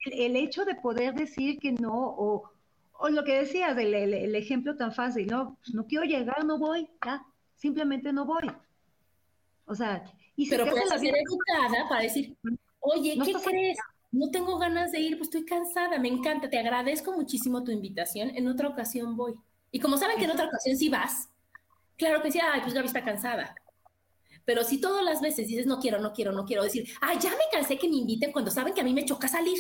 el 0.05 0.37
hecho 0.37 0.65
de 0.65 0.75
poder 0.75 1.15
decir 1.15 1.59
que 1.59 1.73
no, 1.73 1.93
o, 1.95 2.51
lo 3.11 3.25
que 3.25 3.39
decías, 3.39 3.77
el, 3.79 3.95
el, 3.95 4.35
ejemplo 4.35 4.77
tan 4.77 4.93
fácil, 4.93 5.27
no, 5.29 5.57
pues 5.57 5.75
no 5.75 5.87
quiero 5.87 6.05
llegar, 6.05 6.45
no 6.45 6.59
voy, 6.59 6.89
ya, 7.05 7.25
simplemente 7.55 8.13
no 8.13 8.25
voy. 8.25 8.51
O 9.67 9.75
sea, 9.75 10.03
y 10.37 10.49
Pero 10.49 10.67
puedes 10.67 10.89
ser 10.89 11.15
educada 11.15 11.89
para 11.89 12.03
decir, 12.03 12.37
oye, 12.89 13.19
¿qué 13.25 13.33
crees? 13.33 13.79
No 14.11 14.31
tengo 14.31 14.59
ganas 14.59 14.93
de 14.93 15.01
ir, 15.01 15.19
pues 15.19 15.29
estoy 15.29 15.45
cansada, 15.45 15.99
me 15.99 16.09
encanta, 16.09 16.49
te 16.49 16.59
agradezco 16.59 17.13
muchísimo 17.13 17.63
tu 17.63 17.71
invitación, 17.71 18.31
en 18.35 18.49
otra 18.49 18.69
ocasión 18.69 19.17
voy. 19.17 19.35
Y 19.71 19.81
como 19.81 19.99
saben 19.99 20.19
que 20.19 20.25
en 20.25 20.31
otra 20.31 20.47
ocasión 20.47 20.77
sí 20.77 20.89
vas, 20.89 21.29
claro 21.97 22.23
que 22.23 22.33
sí, 22.33 22.39
ay, 22.41 22.61
pues 22.63 22.73
Gaby 22.73 22.87
está 22.87 23.05
cansada. 23.05 23.55
Pero 24.47 24.65
si 24.65 24.81
todas 24.81 25.05
las 25.05 25.21
veces 25.21 25.47
dices, 25.47 25.67
no 25.67 25.79
quiero, 25.79 26.01
no 26.01 26.15
quiero, 26.15 26.33
no 26.33 26.47
quiero, 26.47 26.63
decir, 26.63 26.89
ay, 27.03 27.19
ya 27.21 27.31
me 27.31 27.45
cansé 27.53 27.79
que 27.79 27.87
me 27.87 27.97
inviten 27.97 28.33
cuando 28.33 28.51
saben 28.51 28.73
que 28.73 28.81
a 28.81 28.85
mí 28.85 28.95
me 28.95 29.05
choca 29.05 29.29
salir. 29.29 29.59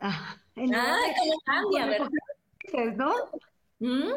Ah, 0.00 0.36
ah 0.74 0.98
¿cómo 1.18 1.34
cambia, 1.44 1.86
verdad? 1.86 2.08
¿No? 2.96 3.14
¿Mm? 3.78 4.10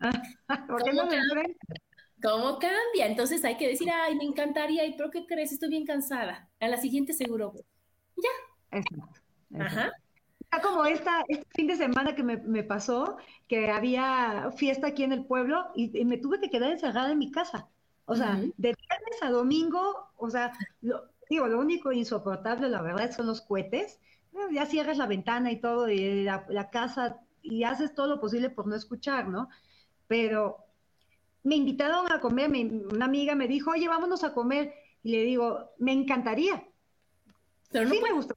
¿Cómo, 0.68 1.02
¿Cómo 2.22 2.58
cambia? 2.58 3.06
Entonces 3.06 3.44
hay 3.44 3.56
que 3.56 3.68
decir, 3.68 3.90
ay, 3.90 4.16
me 4.16 4.24
encantaría, 4.24 4.84
y 4.84 4.94
pero 4.96 5.10
¿qué 5.10 5.26
crees? 5.26 5.52
Estoy 5.52 5.68
bien 5.70 5.84
cansada. 5.84 6.48
A 6.60 6.68
la 6.68 6.78
siguiente 6.78 7.12
seguro 7.12 7.52
Ya. 8.16 8.78
Exacto. 8.78 9.20
Ajá. 9.58 9.92
como 10.62 10.86
esta, 10.86 11.24
este 11.28 11.46
fin 11.54 11.66
de 11.66 11.76
semana 11.76 12.14
que 12.14 12.22
me, 12.22 12.62
pasó, 12.62 13.16
que 13.48 13.70
había 13.70 14.50
fiesta 14.56 14.88
aquí 14.88 15.04
en 15.04 15.12
el 15.12 15.24
pueblo 15.24 15.66
y, 15.74 16.04
me 16.04 16.18
tuve 16.18 16.40
que 16.40 16.50
quedar 16.50 16.72
encerrada 16.72 17.12
en 17.12 17.18
mi 17.18 17.30
casa. 17.30 17.68
O 18.06 18.14
sea, 18.14 18.36
de 18.36 18.52
viernes 18.56 19.22
a 19.22 19.30
domingo, 19.30 20.10
o 20.16 20.30
sea, 20.30 20.52
digo, 21.28 21.46
lo 21.48 21.58
único 21.58 21.92
insoportable, 21.92 22.68
la 22.68 22.82
verdad, 22.82 23.10
son 23.10 23.26
los 23.26 23.40
cohetes 23.40 23.98
ya 24.52 24.66
cierras 24.66 24.98
la 24.98 25.06
ventana 25.06 25.50
y 25.52 25.60
todo, 25.60 25.88
y 25.88 26.24
la, 26.24 26.70
casa, 26.70 27.20
y 27.42 27.64
haces 27.64 27.94
todo 27.94 28.06
lo 28.06 28.20
posible 28.20 28.50
por 28.50 28.66
no 28.66 28.74
escuchar, 28.74 29.28
¿no? 29.28 29.48
Pero 30.06 30.58
me 31.46 31.54
invitaron 31.54 32.10
a 32.10 32.20
comer, 32.20 32.50
una 32.50 33.04
amiga 33.04 33.36
me 33.36 33.46
dijo, 33.46 33.70
oye, 33.70 33.86
vámonos 33.86 34.24
a 34.24 34.34
comer, 34.34 34.74
y 35.04 35.12
le 35.12 35.22
digo, 35.22 35.70
me 35.78 35.92
encantaría. 35.92 36.66
Pero 37.70 37.88
sí 37.88 38.00
me 38.02 38.12
gusta. 38.12 38.34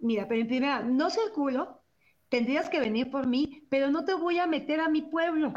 Mira, 0.00 0.28
pero 0.28 0.42
en 0.42 0.46
primera, 0.46 0.82
no 0.82 1.08
circulo, 1.08 1.80
tendrías 2.28 2.68
que 2.68 2.80
venir 2.80 3.10
por 3.10 3.26
mí, 3.26 3.64
pero 3.70 3.90
no 3.90 4.04
te 4.04 4.12
voy 4.12 4.38
a 4.38 4.46
meter 4.46 4.78
a 4.80 4.90
mi 4.90 5.00
pueblo, 5.00 5.54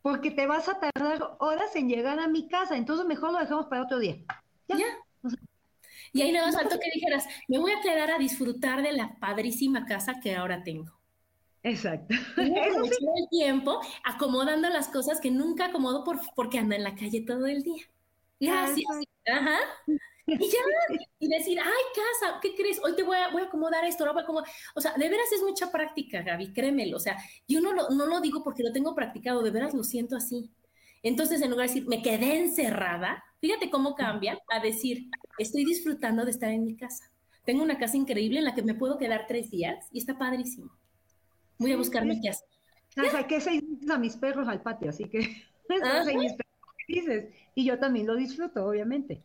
porque 0.00 0.30
te 0.30 0.46
vas 0.46 0.68
a 0.68 0.78
tardar 0.78 1.36
horas 1.40 1.74
en 1.74 1.88
llegar 1.88 2.20
a 2.20 2.28
mi 2.28 2.46
casa, 2.46 2.76
entonces 2.76 3.04
mejor 3.04 3.32
lo 3.32 3.40
dejamos 3.40 3.66
para 3.66 3.82
otro 3.82 3.98
día. 3.98 4.16
Ya. 4.68 4.86
Y 6.12 6.22
ahí 6.22 6.30
nada 6.30 6.46
más 6.46 6.54
faltó 6.54 6.78
que 6.78 6.90
dijeras, 6.94 7.26
me 7.48 7.58
voy 7.58 7.72
a 7.72 7.80
quedar 7.80 8.12
a 8.12 8.18
disfrutar 8.18 8.80
de 8.80 8.92
la 8.92 9.18
padrísima 9.18 9.86
casa 9.86 10.20
que 10.22 10.36
ahora 10.36 10.62
tengo. 10.62 10.95
Exacto. 11.66 12.14
el 12.36 13.28
tiempo 13.28 13.80
acomodando 14.04 14.68
las 14.68 14.86
cosas 14.88 15.20
que 15.20 15.32
nunca 15.32 15.66
acomodo 15.66 16.04
por, 16.04 16.20
porque 16.36 16.58
ando 16.58 16.76
en 16.76 16.84
la 16.84 16.94
calle 16.94 17.22
todo 17.22 17.46
el 17.46 17.62
día. 17.62 17.84
Gracias. 18.40 18.86
Ajá. 19.26 19.58
Y 20.28 20.38
ya, 20.38 20.58
y 21.20 21.28
decir, 21.28 21.56
ay, 21.60 21.82
casa, 21.94 22.40
¿qué 22.42 22.56
crees? 22.56 22.80
Hoy 22.82 22.96
te 22.96 23.04
voy 23.04 23.16
a, 23.16 23.30
voy 23.30 23.42
a 23.42 23.44
acomodar 23.44 23.84
esto, 23.84 24.04
voy 24.12 24.18
a 24.18 24.24
acomodar. 24.24 24.50
O 24.74 24.80
sea, 24.80 24.92
de 24.94 25.08
veras 25.08 25.30
es 25.30 25.40
mucha 25.40 25.70
práctica, 25.70 26.22
Gaby, 26.22 26.52
créemelo. 26.52 26.96
O 26.96 27.00
sea, 27.00 27.16
yo 27.46 27.60
no 27.60 27.72
lo, 27.72 27.90
no 27.90 28.06
lo 28.06 28.20
digo 28.20 28.42
porque 28.42 28.64
lo 28.64 28.72
tengo 28.72 28.92
practicado, 28.92 29.40
de 29.40 29.52
veras 29.52 29.72
lo 29.72 29.84
siento 29.84 30.16
así. 30.16 30.50
Entonces, 31.04 31.40
en 31.42 31.50
lugar 31.50 31.68
de 31.68 31.74
decir, 31.74 31.88
me 31.88 32.02
quedé 32.02 32.38
encerrada, 32.38 33.22
fíjate 33.40 33.70
cómo 33.70 33.94
cambia 33.94 34.36
a 34.48 34.58
decir, 34.58 35.10
estoy 35.38 35.64
disfrutando 35.64 36.24
de 36.24 36.32
estar 36.32 36.50
en 36.50 36.64
mi 36.64 36.74
casa. 36.74 37.08
Tengo 37.44 37.62
una 37.62 37.78
casa 37.78 37.96
increíble 37.96 38.40
en 38.40 38.46
la 38.46 38.54
que 38.56 38.64
me 38.64 38.74
puedo 38.74 38.98
quedar 38.98 39.26
tres 39.28 39.52
días 39.52 39.86
y 39.92 40.00
está 40.00 40.18
padrísimo. 40.18 40.76
Voy 41.58 41.72
a 41.72 41.76
buscarme 41.76 42.20
qué 42.20 42.30
hacer. 42.30 42.48
O 42.96 43.10
sea, 43.10 43.26
que 43.26 43.40
se 43.40 43.62
a 43.90 43.98
mis 43.98 44.16
perros 44.16 44.48
al 44.48 44.62
patio, 44.62 44.90
así 44.90 45.04
que 45.04 45.18
mis 45.68 46.32
perros 46.32 47.28
Y 47.54 47.64
yo 47.64 47.78
también 47.78 48.06
lo 48.06 48.16
disfruto, 48.16 48.66
obviamente. 48.66 49.22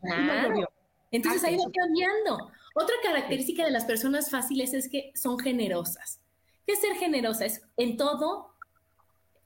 Entonces 1.12 1.44
ahí 1.44 1.58
va 1.58 1.72
cambiando. 1.74 2.52
Otra 2.74 2.96
característica 3.04 3.66
de 3.66 3.72
las 3.72 3.86
personas 3.86 4.30
fáciles 4.30 4.74
es 4.74 4.90
que 4.90 5.12
son 5.16 5.38
generosas. 5.38 6.22
¿Qué 6.66 6.74
es 6.74 6.80
ser 6.80 6.96
generosa? 6.96 7.46
Es 7.46 7.62
en 7.78 7.98
todo, 7.98 8.54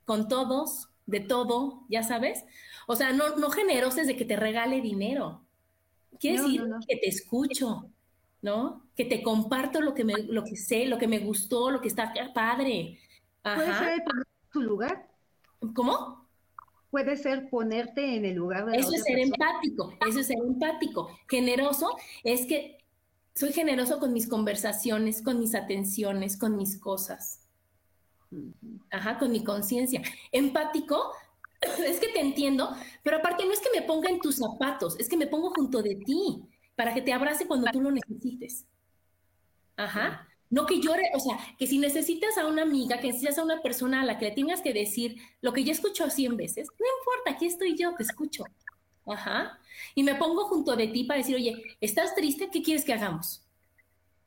con 0.05 0.27
todos, 0.27 0.89
de 1.07 1.19
todo, 1.21 1.83
ya 1.89 2.03
sabes. 2.03 2.45
O 2.87 2.95
sea, 2.95 3.13
no, 3.13 3.35
no 3.37 3.49
generosos 3.49 4.05
de 4.07 4.15
que 4.15 4.25
te 4.25 4.35
regale 4.35 4.81
dinero. 4.81 5.41
Quiere 6.19 6.41
decir 6.41 6.63
que 6.87 6.97
te 6.97 7.07
escucho, 7.07 7.89
¿no? 8.41 8.84
Que 8.95 9.05
te 9.05 9.21
comparto 9.21 9.81
lo 9.81 9.93
que, 9.93 10.03
me, 10.03 10.13
lo 10.23 10.43
que 10.43 10.55
sé, 10.55 10.85
lo 10.85 10.97
que 10.97 11.07
me 11.07 11.19
gustó, 11.19 11.69
lo 11.69 11.81
que 11.81 11.87
está 11.87 12.13
padre. 12.33 12.99
¿Puede 13.41 13.77
ser 13.77 14.03
tu 14.51 14.61
lugar? 14.61 15.07
¿Cómo? 15.73 16.25
Puede 16.89 17.17
ser 17.17 17.49
ponerte 17.49 18.15
en 18.15 18.25
el 18.25 18.35
lugar 18.35 18.65
de 18.65 18.77
Eso 18.77 18.93
es 18.93 19.03
ser 19.03 19.19
empático, 19.19 19.93
eso 20.07 20.19
es 20.19 20.27
ser 20.27 20.37
empático. 20.37 21.09
Generoso 21.27 21.97
es 22.23 22.45
que 22.45 22.77
soy 23.33 23.51
generoso 23.51 23.99
con 23.99 24.13
mis 24.13 24.27
conversaciones, 24.27 25.21
con 25.21 25.39
mis 25.39 25.55
atenciones, 25.55 26.37
con 26.37 26.55
mis 26.55 26.79
cosas. 26.79 27.41
Ajá, 28.91 29.17
con 29.19 29.31
mi 29.31 29.43
conciencia. 29.43 30.01
Empático 30.31 31.11
es 31.85 31.99
que 31.99 32.07
te 32.07 32.21
entiendo, 32.21 32.69
pero 33.03 33.17
aparte 33.17 33.45
no 33.45 33.51
es 33.51 33.59
que 33.59 33.77
me 33.77 33.85
ponga 33.85 34.09
en 34.09 34.19
tus 34.19 34.37
zapatos, 34.37 34.97
es 34.99 35.09
que 35.09 35.17
me 35.17 35.27
pongo 35.27 35.51
junto 35.51 35.81
de 35.81 35.95
ti 35.95 36.43
para 36.75 36.93
que 36.93 37.01
te 37.01 37.13
abrace 37.13 37.45
cuando 37.45 37.67
tú 37.71 37.81
lo 37.81 37.91
necesites. 37.91 38.65
Ajá. 39.77 40.27
No 40.49 40.65
que 40.65 40.79
llore, 40.79 41.09
o 41.13 41.19
sea, 41.19 41.37
que 41.57 41.67
si 41.67 41.79
necesitas 41.79 42.37
a 42.37 42.47
una 42.47 42.61
amiga, 42.61 42.99
que 42.99 43.07
necesitas 43.07 43.39
a 43.39 43.43
una 43.43 43.61
persona 43.61 44.01
a 44.01 44.05
la 44.05 44.17
que 44.17 44.25
le 44.25 44.31
tengas 44.31 44.61
que 44.61 44.73
decir 44.73 45.17
lo 45.41 45.53
que 45.53 45.63
ya 45.63 45.71
escuchó 45.71 46.09
cien 46.09 46.37
veces, 46.37 46.67
no 46.79 46.85
importa, 46.99 47.31
aquí 47.31 47.47
estoy 47.47 47.75
yo, 47.75 47.93
te 47.95 48.03
escucho. 48.03 48.43
Ajá. 49.07 49.59
Y 49.93 50.03
me 50.03 50.15
pongo 50.15 50.45
junto 50.45 50.75
de 50.75 50.87
ti 50.87 51.03
para 51.03 51.19
decir, 51.19 51.35
oye, 51.35 51.63
¿estás 51.81 52.15
triste? 52.15 52.49
¿Qué 52.49 52.61
quieres 52.61 52.85
que 52.85 52.93
hagamos? 52.93 53.45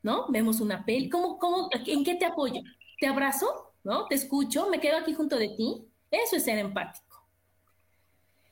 ¿No? 0.01 0.27
Vemos 0.29 0.61
una 0.61 0.85
peli. 0.85 1.09
¿Cómo, 1.09 1.37
cómo, 1.37 1.69
¿En 1.73 2.03
qué 2.03 2.15
te 2.15 2.25
apoyo? 2.25 2.61
¿Te 2.99 3.07
abrazo? 3.07 3.73
¿No? 3.83 4.07
¿Te 4.07 4.15
escucho? 4.15 4.69
¿Me 4.69 4.79
quedo 4.79 4.97
aquí 4.97 5.13
junto 5.13 5.37
de 5.37 5.49
ti? 5.49 5.85
Eso 6.11 6.35
es 6.35 6.43
ser 6.43 6.59
empático. 6.59 7.09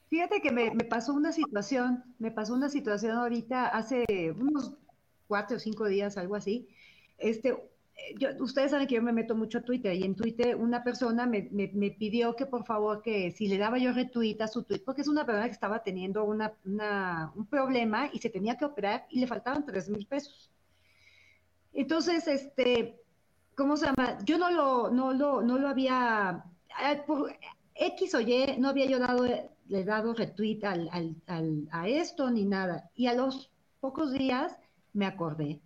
Fíjate 0.10 0.42
que 0.42 0.52
me, 0.52 0.72
pasó 0.86 1.14
una 1.14 1.32
situación, 1.32 2.04
me 2.18 2.32
pasó 2.32 2.54
una 2.54 2.70
situación 2.70 3.18
ahorita 3.18 3.68
hace 3.68 4.06
unos 4.40 4.74
cuatro 5.28 5.58
o 5.58 5.60
cinco 5.60 5.86
días, 5.86 6.18
algo 6.18 6.36
así. 6.36 6.70
Este, 7.18 7.56
yo, 8.20 8.30
ustedes 8.40 8.72
saben 8.72 8.88
que 8.88 8.96
yo 8.96 9.02
me 9.02 9.12
meto 9.12 9.36
mucho 9.36 9.60
a 9.60 9.62
Twitter 9.62 9.94
y 9.94 10.04
en 10.04 10.16
Twitter 10.16 10.56
una 10.56 10.84
persona 10.84 11.26
me, 11.26 11.50
me, 11.52 11.92
pidió 11.92 12.36
que 12.36 12.46
por 12.46 12.66
favor 12.66 13.02
que 13.02 13.32
si 13.32 13.48
le 13.48 13.58
daba 13.58 13.78
yo 13.78 13.92
retweet 13.92 14.42
a 14.42 14.48
su 14.48 14.64
tweet, 14.64 14.84
porque 14.86 15.02
es 15.02 15.08
una 15.08 15.26
persona 15.26 15.46
que 15.46 15.52
estaba 15.52 15.84
teniendo 15.84 16.24
una, 16.24 16.54
una, 16.66 17.32
un 17.36 17.46
problema 17.48 18.10
y 18.14 18.20
se 18.20 18.30
tenía 18.30 18.58
que 18.58 18.66
operar 18.66 19.06
y 19.10 19.20
le 19.20 19.28
faltaban 19.28 19.66
tres 19.66 19.90
mil 19.90 20.06
pesos. 20.06 20.52
Entonces, 21.74 22.28
este, 22.28 23.02
¿cómo 23.56 23.78
se 23.78 23.88
llama? 23.88 24.18
Yo 24.24 24.38
no 24.38 24.50
lo, 24.52 24.90
no 24.90 25.14
lo, 25.14 25.42
no 25.42 25.58
lo 25.58 25.68
había, 25.68 26.44
eh, 26.84 27.02
por 27.06 27.36
X 27.76 28.16
o 28.16 28.22
Y, 28.22 28.58
no 28.58 28.70
había 28.70 28.86
yo 28.86 29.00
dado 29.00 29.26
le 29.70 29.84
dado 29.84 30.14
retweet 30.14 30.64
al, 30.64 30.90
al, 31.28 31.68
a 31.72 31.88
esto 31.88 32.32
ni 32.32 32.46
nada. 32.46 32.90
Y 32.96 33.08
a 33.08 33.14
los 33.14 33.52
pocos 33.80 34.14
días 34.14 34.58
me 34.94 35.06
acordé. 35.06 35.60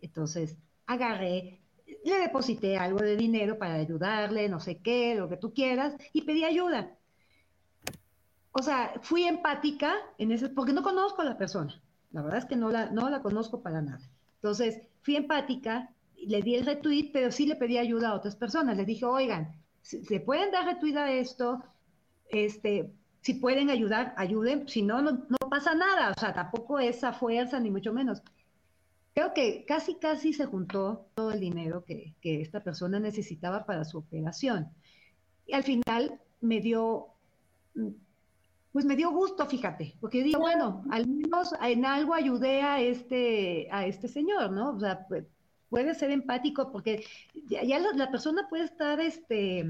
Entonces 0.00 0.56
agarré, 0.86 1.60
le 2.04 2.18
deposité 2.18 2.76
algo 2.76 2.98
de 2.98 3.16
dinero 3.16 3.58
para 3.58 3.74
ayudarle, 3.74 4.48
no 4.48 4.60
sé 4.60 4.78
qué, 4.78 5.14
lo 5.14 5.28
que 5.28 5.36
tú 5.36 5.52
quieras, 5.52 5.96
y 6.12 6.22
pedí 6.22 6.44
ayuda. 6.44 6.96
O 8.52 8.62
sea, 8.62 8.94
fui 9.02 9.24
empática 9.24 9.94
en 10.18 10.32
ese, 10.32 10.48
porque 10.48 10.72
no 10.72 10.82
conozco 10.82 11.22
a 11.22 11.26
la 11.26 11.36
persona. 11.36 11.80
La 12.12 12.22
verdad 12.22 12.38
es 12.38 12.44
que 12.46 12.56
no 12.56 12.70
la, 12.70 12.90
no 12.90 13.10
la 13.10 13.20
conozco 13.20 13.62
para 13.62 13.82
nada. 13.82 14.08
Entonces, 14.36 14.80
fui 15.02 15.16
empática, 15.16 15.90
le 16.16 16.40
di 16.42 16.54
el 16.54 16.64
retweet, 16.64 17.10
pero 17.12 17.30
sí 17.30 17.46
le 17.46 17.56
pedí 17.56 17.76
ayuda 17.78 18.10
a 18.10 18.14
otras 18.14 18.36
personas. 18.36 18.76
Les 18.76 18.86
dije, 18.86 19.04
oigan, 19.04 19.52
¿se 19.82 20.20
pueden 20.20 20.50
dar 20.50 20.64
retweet 20.64 20.96
a 20.96 21.12
esto? 21.12 21.62
Este, 22.30 22.90
si 23.26 23.34
pueden 23.34 23.70
ayudar, 23.70 24.14
ayuden, 24.16 24.68
si 24.68 24.82
no, 24.82 25.02
no, 25.02 25.18
pasa 25.50 25.74
nada, 25.74 26.12
o 26.16 26.20
sea, 26.20 26.32
tampoco 26.32 26.78
esa 26.78 27.12
fuerza, 27.12 27.58
ni 27.58 27.70
mucho 27.70 27.92
menos. 27.92 28.22
Creo 29.16 29.32
que 29.32 29.64
casi, 29.64 29.94
casi 29.94 30.34
se 30.34 30.44
juntó 30.44 31.06
todo 31.14 31.32
el 31.32 31.40
dinero 31.40 31.86
que, 31.86 32.14
esta 32.22 32.62
persona 32.62 33.00
necesitaba 33.00 33.64
para 33.64 33.86
su 33.86 33.96
operación. 33.96 34.68
Y 35.46 35.54
al 35.54 35.62
final 35.62 36.20
me 36.42 36.60
dio, 36.60 37.06
pues 38.72 38.84
me 38.84 38.94
dio 38.94 39.10
gusto, 39.10 39.46
fíjate, 39.46 39.94
porque 40.02 40.22
digo, 40.22 40.40
bueno, 40.40 40.84
al 40.90 41.06
menos 41.06 41.54
en 41.62 41.86
algo 41.86 42.12
ayudé 42.12 42.60
a 42.60 42.82
este, 42.82 43.68
a 43.70 43.86
este 43.86 44.06
señor, 44.06 44.52
¿no? 44.52 44.72
O 44.76 44.80
sea, 44.80 45.06
puede 45.70 45.94
ser 45.94 46.10
empático 46.10 46.70
porque 46.70 47.02
ya, 47.46 47.78
la, 47.78 47.92
la, 47.94 48.10
persona 48.10 48.46
puede 48.50 48.64
estar 48.64 49.00
este, 49.00 49.64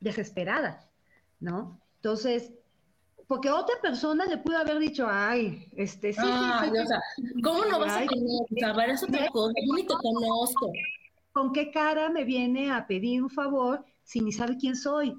desesperada, 0.00 0.88
¿no? 1.40 1.78
Entonces, 1.96 2.54
porque 3.26 3.50
otra 3.50 3.74
persona 3.82 4.24
le 4.26 4.38
pudo 4.38 4.58
haber 4.58 4.78
dicho, 4.78 5.06
ay, 5.08 5.68
este, 5.76 6.12
sí, 6.12 6.20
sí, 6.20 6.70
sí, 6.70 6.78
o 6.78 6.86
sea, 6.86 7.02
¿cómo 7.42 7.64
no 7.64 7.80
vas 7.80 7.96
a 7.96 8.06
tener? 8.06 8.90
eso 8.90 9.06
otra 9.06 9.28
cosa, 9.28 9.54
yo 9.66 9.74
ni 9.74 9.86
te 9.86 9.94
conozco. 9.94 10.72
¿Con 11.32 11.52
qué 11.52 11.70
cara 11.70 12.08
me 12.08 12.24
viene 12.24 12.70
a 12.70 12.86
pedir 12.86 13.22
un 13.22 13.28
favor 13.28 13.84
si 14.04 14.20
ni 14.20 14.32
sabe 14.32 14.56
quién 14.56 14.76
soy? 14.76 15.16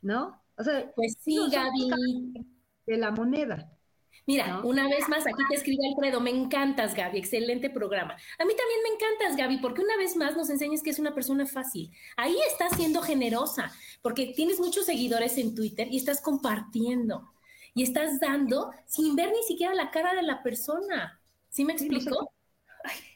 ¿No? 0.00 0.40
O 0.56 0.64
sea, 0.64 0.90
pues 0.94 1.16
sí, 1.20 1.36
Gaby. 1.50 2.46
De 2.86 2.96
la 2.96 3.10
moneda. 3.10 3.70
Mira, 4.26 4.60
una 4.62 4.88
vez 4.88 5.08
más, 5.08 5.26
aquí 5.26 5.42
te 5.48 5.56
escribe 5.56 5.88
Alfredo, 5.88 6.20
me 6.20 6.30
encantas, 6.30 6.94
Gaby, 6.94 7.18
excelente 7.18 7.70
programa. 7.70 8.14
A 8.38 8.44
mí 8.44 8.54
también 8.54 8.80
me 8.84 8.94
encantas, 8.94 9.36
Gaby, 9.36 9.58
porque 9.58 9.80
una 9.80 9.96
vez 9.96 10.14
más 10.16 10.36
nos 10.36 10.48
enseñas 10.48 10.82
que 10.82 10.90
es 10.90 11.00
una 11.00 11.12
persona 11.14 11.44
fácil. 11.44 11.90
Ahí 12.16 12.36
estás 12.48 12.76
siendo 12.76 13.02
generosa, 13.02 13.72
porque 14.00 14.32
tienes 14.36 14.60
muchos 14.60 14.86
seguidores 14.86 15.38
en 15.38 15.54
Twitter 15.54 15.88
y 15.90 15.96
estás 15.96 16.20
compartiendo 16.20 17.32
y 17.74 17.82
estás 17.82 18.20
dando 18.20 18.70
sin 18.86 19.16
ver 19.16 19.30
ni 19.30 19.42
siquiera 19.42 19.74
la 19.74 19.90
cara 19.90 20.14
de 20.14 20.22
la 20.22 20.42
persona. 20.42 21.20
¿Sí 21.48 21.64
me 21.64 21.72
explico? 21.72 22.32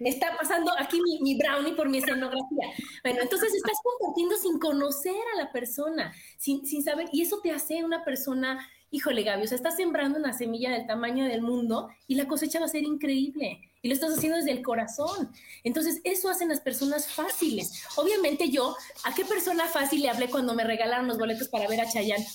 está 0.01 0.37
pasando 0.37 0.73
aquí 0.79 1.01
mi, 1.01 1.21
mi, 1.21 1.39
brownie 1.39 1.75
por 1.75 1.89
mi 1.89 1.99
escenografía. 1.99 2.69
Bueno, 3.03 3.21
entonces 3.23 3.55
estás 3.55 3.79
compartiendo 3.83 4.37
sin 4.37 4.59
conocer 4.59 5.17
a 5.35 5.43
la 5.43 5.53
persona, 5.53 6.13
sin, 6.37 6.67
sin 6.67 6.83
saber, 6.83 7.09
y 7.13 7.23
eso 7.23 7.41
te 7.43 7.53
hace 7.53 7.85
una 7.85 8.05
persona 8.05 8.67
híjole 8.91 9.23
Gaby, 9.23 9.45
o 9.45 9.47
sea, 9.47 9.57
estás 9.57 9.77
sembrando 9.77 10.19
una 10.19 10.33
semilla 10.33 10.71
del 10.71 10.87
tamaño 10.87 11.25
del 11.25 11.43
mundo 11.43 11.89
y 12.07 12.15
la 12.15 12.27
cosecha 12.27 12.61
va 12.61 12.67
a 12.67 12.69
ser 12.69 12.85
increíble. 12.85 13.61
Y 13.83 13.89
lo 13.89 13.95
estás 13.95 14.17
haciendo 14.17 14.39
desde 14.39 14.51
el 14.51 14.63
corazón. 14.63 15.31
Entonces, 15.63 16.01
eso 16.03 16.29
hacen 16.29 16.49
las 16.49 16.61
personas 16.61 17.09
fáciles. 17.09 17.85
Obviamente 17.97 18.51
yo, 18.51 18.77
¿a 19.05 19.15
qué 19.15 19.25
persona 19.25 19.67
fácil 19.67 20.03
le 20.03 20.11
hablé 20.11 20.29
cuando 20.29 20.55
me 20.55 20.65
regalaron 20.65 21.07
los 21.07 21.19
boletos 21.19 21.49
para 21.49 21.69
ver 21.69 21.81
a 21.81 21.89
Chayanne? 21.89 22.27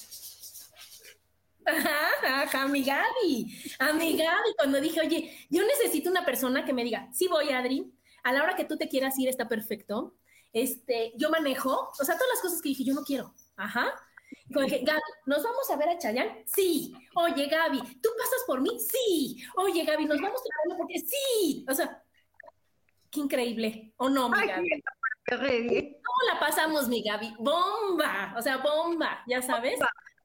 Ajá, 1.66 2.44
ajá, 2.44 2.64
a 2.64 2.68
mi 2.68 2.84
Gaby, 2.84 3.56
a 3.80 3.94
mi 3.94 4.18
Gaby, 4.18 4.54
cuando 4.58 4.82
dije, 4.82 5.00
oye, 5.00 5.48
yo 5.50 5.62
necesito 5.64 6.10
una 6.10 6.26
persona 6.26 6.66
que 6.66 6.74
me 6.74 6.84
diga, 6.84 7.08
sí 7.14 7.28
voy, 7.28 7.50
Adri, 7.50 7.94
a 8.24 8.34
la 8.34 8.44
hora 8.44 8.56
que 8.56 8.66
tú 8.66 8.78
te 8.78 8.90
quieras 8.90 9.18
ir 9.20 9.30
está 9.30 9.48
perfecto, 9.48 10.16
este, 10.54 11.14
yo 11.18 11.30
manejo, 11.30 11.92
o 12.00 12.04
sea, 12.04 12.16
todas 12.16 12.30
las 12.34 12.42
cosas 12.42 12.62
que 12.62 12.70
dije, 12.70 12.84
yo 12.84 12.94
no 12.94 13.04
quiero, 13.04 13.34
ajá, 13.56 13.94
Gaby, 14.50 15.02
¿nos 15.26 15.44
vamos 15.44 15.70
a 15.70 15.78
ver 15.78 15.90
a 15.90 15.98
Chayanne? 15.98 16.44
Sí. 16.46 16.94
Oye, 17.16 17.48
Gaby, 17.48 17.80
¿tú 18.02 18.10
pasas 18.18 18.44
por 18.46 18.62
mí? 18.62 18.80
Sí. 18.80 19.38
Oye, 19.56 19.84
Gaby, 19.84 20.06
¿nos 20.06 20.20
vamos 20.20 20.42
a 20.42 20.70
ver 20.70 20.78
porque 20.78 21.00
sí? 21.00 21.66
O 21.70 21.74
sea, 21.74 22.04
qué 23.10 23.20
increíble. 23.20 23.94
¿O 23.98 24.10
no, 24.10 24.30
mi 24.30 24.46
Gaby? 24.46 24.84
¿Cómo 25.28 26.34
la 26.34 26.40
pasamos, 26.40 26.88
mi 26.88 27.04
Gaby? 27.04 27.36
Bomba. 27.40 28.34
O 28.38 28.42
sea, 28.42 28.58
bomba, 28.58 29.24
ya 29.28 29.42
sabes. 29.42 29.80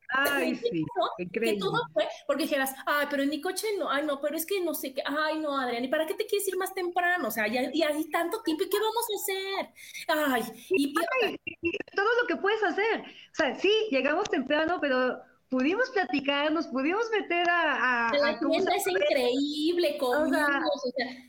Ay, 0.08 0.54
sí, 0.56 0.84
que 1.32 1.56
todo 1.58 1.80
fue, 1.92 2.06
porque 2.26 2.44
dijeras, 2.44 2.74
ay, 2.86 3.06
pero 3.10 3.22
en 3.22 3.28
mi 3.28 3.40
coche 3.40 3.66
no, 3.78 3.90
ay, 3.90 4.04
no, 4.04 4.20
pero 4.20 4.36
es 4.36 4.46
que 4.46 4.60
no 4.60 4.74
sé 4.74 4.94
qué, 4.94 5.02
ay, 5.04 5.38
no, 5.38 5.58
Adrián, 5.58 5.84
¿y 5.84 5.88
para 5.88 6.06
qué 6.06 6.14
te 6.14 6.26
quieres 6.26 6.46
ir 6.48 6.56
más 6.56 6.74
temprano? 6.74 7.28
O 7.28 7.30
sea, 7.30 7.46
ya, 7.46 7.60
hay 7.60 8.10
tanto 8.10 8.42
tiempo, 8.42 8.64
¿y 8.64 8.68
qué 8.68 8.78
vamos 8.78 9.06
a 9.10 9.16
hacer? 9.22 9.72
Ay, 10.08 10.42
y, 10.70 10.94
todo 10.94 12.08
lo 12.20 12.26
que 12.28 12.36
puedes 12.36 12.62
hacer. 12.62 13.00
O 13.00 13.34
sea, 13.34 13.54
sí, 13.54 13.72
llegamos 13.90 14.28
temprano, 14.28 14.78
pero 14.80 15.18
pudimos 15.48 15.90
platicar, 15.90 16.52
nos 16.52 16.66
pudimos 16.66 17.10
meter 17.10 17.48
a... 17.48 18.08
a 18.08 18.18
la 18.18 18.38
tienda 18.38 18.74
es 18.74 18.86
increíble, 18.86 19.96
comimos, 19.98 20.84
o 20.84 20.90
sea, 20.96 21.26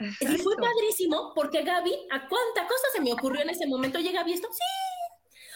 y 0.00 0.38
fue 0.38 0.56
padrísimo, 0.56 1.32
porque 1.34 1.62
Gaby, 1.62 1.92
¿a 2.10 2.26
cuánta 2.26 2.62
cosa 2.62 2.84
se 2.94 3.02
me 3.02 3.12
ocurrió 3.12 3.42
en 3.42 3.50
ese 3.50 3.66
momento? 3.66 3.98
Oye, 3.98 4.12
Gaby, 4.12 4.32
esto, 4.32 4.48
sí, 4.50 4.89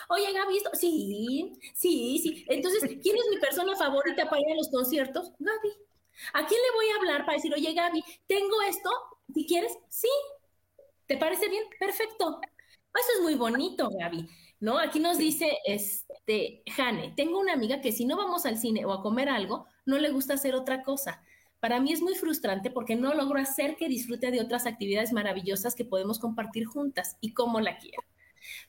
Oye, 0.09 0.33
Gaby, 0.33 0.57
esto, 0.57 0.71
sí, 0.75 1.53
sí, 1.75 2.19
sí. 2.23 2.45
Entonces, 2.49 2.83
¿quién 3.03 3.17
es 3.17 3.25
mi 3.31 3.39
persona 3.39 3.77
favorita 3.77 4.29
para 4.29 4.43
ir 4.43 4.53
a 4.53 4.57
los 4.57 4.69
conciertos? 4.69 5.33
Gaby. 5.39 5.71
¿A 6.33 6.47
quién 6.47 6.61
le 6.61 6.77
voy 6.77 6.87
a 6.91 6.97
hablar 6.97 7.25
para 7.25 7.37
decir, 7.37 7.53
oye, 7.55 7.73
Gaby, 7.73 8.05
tengo 8.27 8.63
esto, 8.69 8.91
si 9.33 9.47
quieres? 9.47 9.77
Sí. 9.89 10.09
¿Te 11.07 11.17
parece 11.17 11.49
bien? 11.49 11.65
Perfecto. 11.79 12.41
Eso 12.95 13.09
es 13.17 13.23
muy 13.23 13.35
bonito, 13.35 13.91
Gaby. 13.91 14.29
¿No? 14.61 14.79
Aquí 14.79 15.01
nos 15.01 15.19
dice, 15.19 15.59
este, 15.67 16.63
Jane, 16.67 17.13
tengo 17.17 17.39
una 17.39 17.53
amiga 17.53 17.81
que 17.81 17.93
si 17.93 18.07
no 18.07 18.17
vamos 18.17 18.47
al 18.47 18.57
cine 18.57 18.85
o 18.87 18.93
a 18.93 19.03
comer 19.03 19.29
algo, 19.29 19.67
no 19.85 19.99
le 19.99 20.11
gusta 20.11 20.35
hacer 20.35 20.55
otra 20.55 20.83
cosa. 20.83 21.23
Para 21.61 21.81
mí 21.81 21.93
es 21.93 22.01
muy 22.01 22.15
frustrante 22.15 22.71
porque 22.71 22.97
no 22.97 23.15
logro 23.15 23.41
hacer 23.41 23.77
que 23.77 23.89
disfrute 23.89 24.31
de 24.31 24.41
otras 24.41 24.67
actividades 24.67 25.13
maravillosas 25.13 25.75
que 25.75 25.85
podemos 25.85 26.19
compartir 26.19 26.67
juntas 26.67 27.17
y 27.21 27.35
como 27.35 27.61
la 27.61 27.79
quiero. 27.79 28.03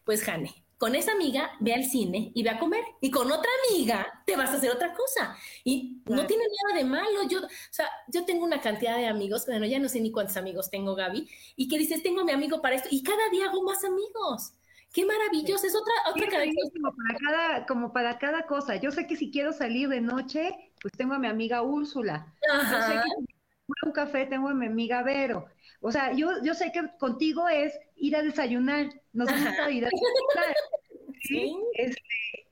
Pues, 0.03 0.23
Jane, 0.23 0.64
con 0.77 0.93
esa 0.95 1.13
amiga 1.13 1.51
ve 1.59 1.73
al 1.73 1.85
cine 1.85 2.31
y 2.33 2.43
ve 2.43 2.49
a 2.49 2.59
comer. 2.59 2.83
Y 3.01 3.09
con 3.11 3.31
otra 3.31 3.49
amiga 3.69 4.23
te 4.25 4.35
vas 4.35 4.49
a 4.49 4.55
hacer 4.55 4.71
otra 4.71 4.93
cosa. 4.93 5.35
Y 5.63 6.01
no 6.05 6.25
tiene 6.25 6.43
nada 6.43 6.79
de 6.79 6.85
malo. 6.85 7.23
Yo, 7.29 7.39
o 7.39 7.49
sea, 7.71 7.89
yo 8.07 8.25
tengo 8.25 8.43
una 8.43 8.61
cantidad 8.61 8.97
de 8.97 9.07
amigos, 9.07 9.45
bueno, 9.45 9.65
ya 9.65 9.79
no 9.79 9.89
sé 9.89 9.99
ni 10.01 10.11
cuántos 10.11 10.37
amigos 10.37 10.69
tengo, 10.69 10.95
Gaby, 10.95 11.29
y 11.55 11.67
que 11.67 11.77
dices, 11.77 12.03
tengo 12.03 12.21
a 12.21 12.25
mi 12.25 12.31
amigo 12.31 12.61
para 12.61 12.75
esto. 12.75 12.89
Y 12.91 13.03
cada 13.03 13.29
día 13.29 13.45
hago 13.45 13.63
más 13.63 13.83
amigos. 13.83 14.53
Qué 14.93 15.05
maravilloso, 15.05 15.67
es 15.67 15.75
otra, 15.75 15.93
otra 16.09 16.27
característica. 16.27 16.89
Para, 16.89 17.19
cada, 17.19 17.65
como 17.65 17.91
para 17.91 18.17
cada 18.17 18.45
cosa. 18.45 18.77
Yo 18.77 18.91
sé 18.91 19.07
que 19.07 19.17
si 19.17 19.29
quiero 19.29 19.51
salir 19.51 19.89
de 19.89 19.99
noche, 19.99 20.71
pues 20.81 20.93
tengo 20.93 21.13
a 21.13 21.19
mi 21.19 21.27
amiga 21.27 21.61
Úrsula. 21.63 22.33
Yo 22.47 22.61
sé 22.61 22.93
que 22.93 23.25
si 23.25 23.85
un 23.85 23.91
café 23.91 24.25
tengo 24.25 24.47
a 24.47 24.53
mi 24.53 24.67
amiga 24.67 25.03
Vero. 25.03 25.47
O 25.85 25.91
sea, 25.91 26.13
yo, 26.13 26.41
yo 26.43 26.55
sé 26.55 26.71
que 26.71 26.81
contigo 26.97 27.47
es 27.47 27.77
ir 27.95 28.15
a 28.15 28.23
desayunar, 28.23 28.89
nos 29.13 29.29
gusta 29.29 29.69
ir 29.69 29.85
a 29.85 29.89
desayunar. 29.89 30.55
¿sí? 31.21 31.55
Este, 31.75 32.01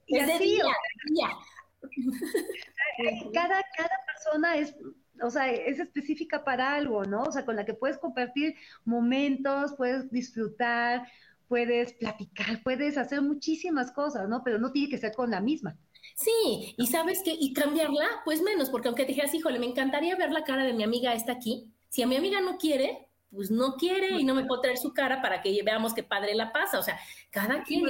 y 0.06 0.20
así, 0.20 0.60
Cada, 3.34 3.64
cada 3.76 3.98
persona 4.06 4.56
es 4.58 4.76
o 5.24 5.32
sea, 5.32 5.52
es 5.52 5.80
específica 5.80 6.44
para 6.44 6.76
algo, 6.76 7.06
¿no? 7.06 7.24
O 7.24 7.32
sea, 7.32 7.44
con 7.44 7.56
la 7.56 7.66
que 7.66 7.74
puedes 7.74 7.98
compartir 7.98 8.56
momentos, 8.86 9.74
puedes 9.78 10.12
disfrutar, 10.12 11.08
puedes 11.48 11.94
platicar, 11.94 12.62
puedes 12.64 12.98
hacer 12.98 13.24
muchísimas 13.24 13.92
cosas, 13.92 14.30
¿no? 14.30 14.44
Pero 14.44 14.60
no 14.60 14.72
tiene 14.72 14.90
que 14.90 15.00
ser 15.00 15.14
con 15.14 15.32
la 15.32 15.42
misma. 15.42 15.76
Sí, 16.16 16.76
y 16.78 16.88
sabes 16.88 17.22
qué, 17.24 17.36
y 17.40 17.54
cambiarla, 17.54 18.06
pues 18.26 18.44
menos, 18.44 18.70
porque 18.70 18.90
aunque 18.90 19.04
te 19.04 19.10
dijeras, 19.10 19.34
híjole, 19.34 19.58
me 19.58 19.66
encantaría 19.66 20.16
ver 20.16 20.32
la 20.32 20.44
cara 20.44 20.66
de 20.66 20.74
mi 20.74 20.84
amiga 20.84 21.16
esta 21.16 21.32
aquí, 21.32 21.72
si 21.90 22.04
a 22.04 22.08
mi 22.08 22.16
amiga 22.16 22.40
no 22.42 22.58
quiere, 22.58 23.08
pues 23.34 23.52
no 23.52 23.76
quiere 23.76 24.20
y 24.20 24.24
no 24.24 24.36
me 24.36 24.46
puedo 24.46 24.62
traer 24.62 24.78
su 24.78 24.94
cara 24.94 25.22
para 25.22 25.42
que 25.42 25.62
veamos 25.64 25.94
qué 25.94 26.04
padre 26.04 26.36
la 26.36 26.52
pasa. 26.52 26.80
O 26.80 26.84
sea, 26.84 27.00
cada 27.32 27.64
quien 27.64 27.84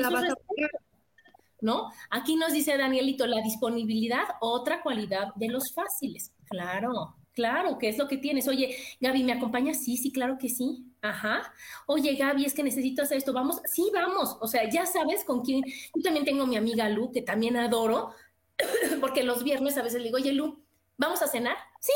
¿no? 1.62 1.90
Aquí 2.10 2.36
nos 2.36 2.52
dice 2.52 2.78
Danielito, 2.78 3.26
la 3.26 3.42
disponibilidad, 3.42 4.24
otra 4.42 4.82
cualidad 4.82 5.34
de 5.36 5.48
los 5.48 5.74
fáciles. 5.74 6.34
Claro, 6.50 7.16
claro, 7.32 7.78
¿qué 7.78 7.88
es 7.88 7.98
lo 7.98 8.10
que 8.10 8.18
tienes? 8.18 8.50
Oye, 8.50 8.76
Gaby, 9.00 9.24
¿me 9.24 9.32
acompañas? 9.32 9.82
Sí, 9.82 9.96
sí, 9.96 10.12
claro 10.12 10.38
que 10.38 10.50
sí. 10.50 10.86
Ajá. 11.02 11.54
Oye, 11.88 12.16
Gaby, 12.16 12.44
es 12.44 12.54
que 12.54 12.64
necesito 12.64 13.02
hacer 13.02 13.18
esto. 13.18 13.32
¿Vamos? 13.32 13.62
Sí, 13.66 13.90
vamos. 13.94 14.38
O 14.42 14.48
sea, 14.48 14.70
ya 14.70 14.86
sabes 14.86 15.24
con 15.24 15.42
quién. 15.42 15.64
Yo 15.96 16.02
también 16.04 16.26
tengo 16.26 16.46
mi 16.46 16.58
amiga 16.58 16.90
Lu, 16.90 17.14
que 17.14 17.22
también 17.22 17.56
adoro, 17.56 18.12
porque 19.00 19.24
los 19.24 19.44
viernes 19.44 19.78
a 19.78 19.84
veces 19.84 20.00
le 20.00 20.08
digo, 20.08 20.18
oye, 20.18 20.34
Lu, 20.34 20.62
¿vamos 20.98 21.22
a 21.22 21.28
cenar? 21.28 21.56
Sí. 21.80 21.94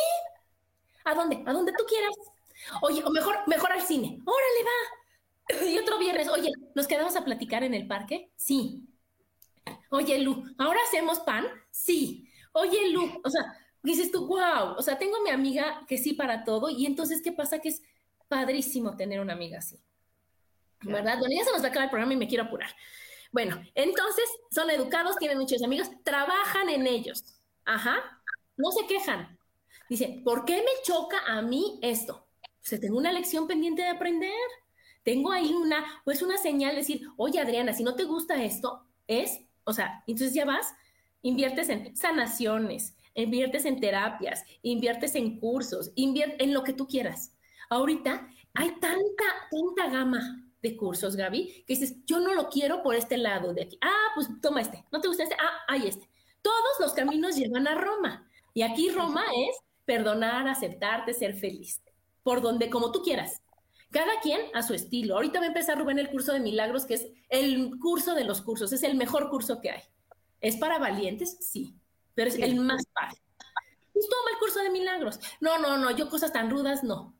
¿A 1.04 1.14
dónde? 1.14 1.44
A 1.46 1.52
donde 1.52 1.74
tú 1.74 1.84
quieras. 1.86 2.16
Oye, 2.82 3.04
o 3.04 3.10
mejor, 3.10 3.38
mejor 3.48 3.72
al 3.72 3.82
cine. 3.82 4.20
Órale, 4.26 4.64
va. 4.64 4.98
Y 5.72 5.78
otro 5.78 5.98
viernes, 5.98 6.28
oye, 6.28 6.52
¿nos 6.76 6.88
quedamos 6.88 7.16
a 7.16 7.24
platicar 7.24 7.64
en 7.64 7.74
el 7.74 7.88
parque? 7.88 8.32
Sí. 8.36 8.84
Oye, 9.90 10.20
Lu, 10.20 10.44
¿ahora 10.58 10.80
hacemos 10.86 11.20
pan? 11.20 11.46
Sí. 11.72 12.30
Oye, 12.52 12.90
Lu, 12.90 13.22
o 13.24 13.30
sea, 13.30 13.56
dices 13.82 14.12
tú, 14.12 14.28
wow, 14.28 14.76
o 14.78 14.82
sea, 14.82 14.98
tengo 14.98 15.22
mi 15.22 15.30
amiga 15.30 15.86
que 15.88 15.98
sí 15.98 16.14
para 16.14 16.44
todo, 16.44 16.70
y 16.70 16.86
entonces, 16.86 17.22
¿qué 17.22 17.32
pasa? 17.32 17.60
Que 17.60 17.70
es 17.70 17.82
padrísimo 18.28 18.98
tener 18.98 19.22
una 19.22 19.34
amiga 19.34 19.60
así. 19.60 19.80
¿Verdad? 20.82 21.18
Bueno, 21.20 21.36
ya 21.36 21.46
se 21.46 21.52
nos 21.52 21.62
va 21.62 21.68
a 21.68 21.70
acabar 21.70 21.86
el 21.86 21.92
programa 21.92 22.14
y 22.14 22.18
me 22.18 22.28
quiero 22.28 22.44
apurar. 22.44 22.70
Bueno, 23.32 23.62
entonces 23.74 24.26
son 24.52 24.70
educados, 24.70 25.18
tienen 25.18 25.38
muchos 25.38 25.64
amigos, 25.64 25.90
trabajan 26.04 26.70
en 26.70 26.88
ellos. 26.88 27.24
Ajá. 27.66 28.22
No 28.58 28.72
se 28.72 28.86
quejan. 28.88 29.38
Dice, 29.90 30.22
¿por 30.24 30.46
qué 30.46 30.58
me 30.58 30.84
choca 30.84 31.20
a 31.26 31.42
mí 31.42 31.80
esto? 31.82 32.27
Sea, 32.68 32.80
tengo 32.80 32.98
una 32.98 33.12
lección 33.12 33.48
pendiente 33.48 33.82
de 33.82 33.90
aprender. 33.90 34.32
Tengo 35.04 35.32
ahí 35.32 35.54
una, 35.54 35.86
pues 36.04 36.22
una 36.22 36.38
señal, 36.38 36.76
decir, 36.76 37.08
oye 37.16 37.40
Adriana, 37.40 37.72
si 37.72 37.84
no 37.84 37.96
te 37.96 38.04
gusta 38.04 38.44
esto, 38.44 38.86
es, 39.08 39.40
o 39.64 39.72
sea, 39.72 40.04
entonces 40.06 40.34
ya 40.34 40.44
vas, 40.44 40.74
inviertes 41.22 41.70
en 41.70 41.96
sanaciones, 41.96 42.94
inviertes 43.14 43.64
en 43.64 43.80
terapias, 43.80 44.44
inviertes 44.64 45.16
en 45.16 45.40
cursos, 45.40 45.92
inviertes 45.96 46.42
en 46.42 46.54
lo 46.54 46.64
que 46.64 46.74
tú 46.74 46.88
quieras. 46.88 47.34
Ahorita 47.70 48.28
hay 48.54 48.72
tanta, 48.82 49.24
tanta 49.50 49.90
gama 49.90 50.44
de 50.62 50.76
cursos, 50.76 51.16
Gaby, 51.16 51.64
que 51.66 51.76
dices, 51.76 51.96
yo 52.06 52.20
no 52.20 52.34
lo 52.34 52.50
quiero 52.50 52.84
por 52.84 52.96
este 52.96 53.18
lado 53.18 53.54
de 53.54 53.64
aquí. 53.64 53.78
Ah, 53.82 54.12
pues 54.14 54.28
toma 54.42 54.60
este. 54.62 54.84
¿No 54.92 55.00
te 55.00 55.08
gusta 55.08 55.24
este? 55.24 55.36
Ah, 55.36 55.64
hay 55.70 55.88
este. 55.88 56.10
Todos 56.42 56.80
los 56.82 56.94
caminos 56.94 57.38
llevan 57.38 57.68
a 57.68 57.76
Roma. 57.76 58.28
Y 58.54 58.64
aquí 58.64 58.90
Roma 58.90 59.24
es 59.48 59.58
perdonar, 59.86 60.50
aceptarte, 60.50 61.14
ser 61.14 61.36
feliz 61.36 61.82
por 62.28 62.42
donde, 62.42 62.70
como 62.70 62.92
tú 62.92 63.04
quieras. 63.04 63.42
Cada 63.90 64.20
quien 64.20 64.42
a 64.54 64.62
su 64.62 64.74
estilo. 64.74 65.16
Ahorita 65.16 65.40
va 65.40 65.46
a 65.46 65.48
empezar 65.48 65.80
Rubén 65.80 65.98
el 65.98 66.10
curso 66.10 66.34
de 66.34 66.42
milagros, 66.42 66.86
que 66.86 66.96
es 66.96 67.08
el 67.30 67.72
curso 67.80 68.16
de 68.16 68.26
los 68.26 68.42
cursos, 68.42 68.74
es 68.74 68.84
el 68.84 68.98
mejor 68.98 69.30
curso 69.30 69.62
que 69.62 69.72
hay. 69.72 69.82
¿Es 70.42 70.58
para 70.58 70.78
valientes? 70.78 71.38
Sí, 71.40 71.74
pero 72.16 72.28
es 72.28 72.36
el 72.36 72.56
más 72.56 72.84
fácil. 72.94 73.22
Pues 73.94 74.10
toma 74.10 74.32
el 74.34 74.40
curso 74.40 74.62
de 74.62 74.72
milagros. 74.72 75.22
No, 75.40 75.58
no, 75.58 75.78
no, 75.78 75.90
yo 75.92 76.10
cosas 76.10 76.34
tan 76.34 76.50
rudas, 76.50 76.84
no. 76.84 77.16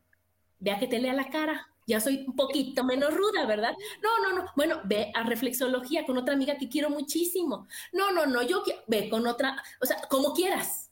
Vea 0.60 0.78
que 0.78 0.88
te 0.88 1.00
lea 1.00 1.14
la 1.14 1.30
cara. 1.30 1.70
Ya 1.88 2.02
soy 2.02 2.26
un 2.28 2.36
poquito 2.36 2.84
menos 2.84 3.14
ruda, 3.14 3.46
¿verdad? 3.46 3.76
No, 4.04 4.22
no, 4.22 4.36
no. 4.36 4.52
Bueno, 4.58 4.82
ve 4.84 5.10
a 5.16 5.24
reflexología 5.24 6.06
con 6.06 6.18
otra 6.18 6.34
amiga 6.34 6.58
que 6.58 6.68
quiero 6.68 6.90
muchísimo. 6.90 7.70
No, 7.94 8.12
no, 8.12 8.26
no, 8.26 8.42
yo 8.42 8.62
ve 8.88 9.08
con 9.08 9.26
otra, 9.26 9.64
o 9.82 9.86
sea, 9.86 10.02
como 10.10 10.34
quieras 10.34 10.87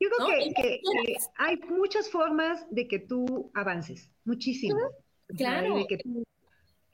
yo 0.00 0.08
creo 0.08 0.28
que, 0.56 0.80
hay 1.36 1.56
muchas 1.68 2.10
formas 2.10 2.66
de 2.70 2.88
que 2.88 2.98
tú 2.98 3.50
avances, 3.54 4.08
muchísimas. 4.24 4.82
Claro. 5.36 5.78
Y 5.78 5.82
de 5.82 5.86
que 5.86 5.94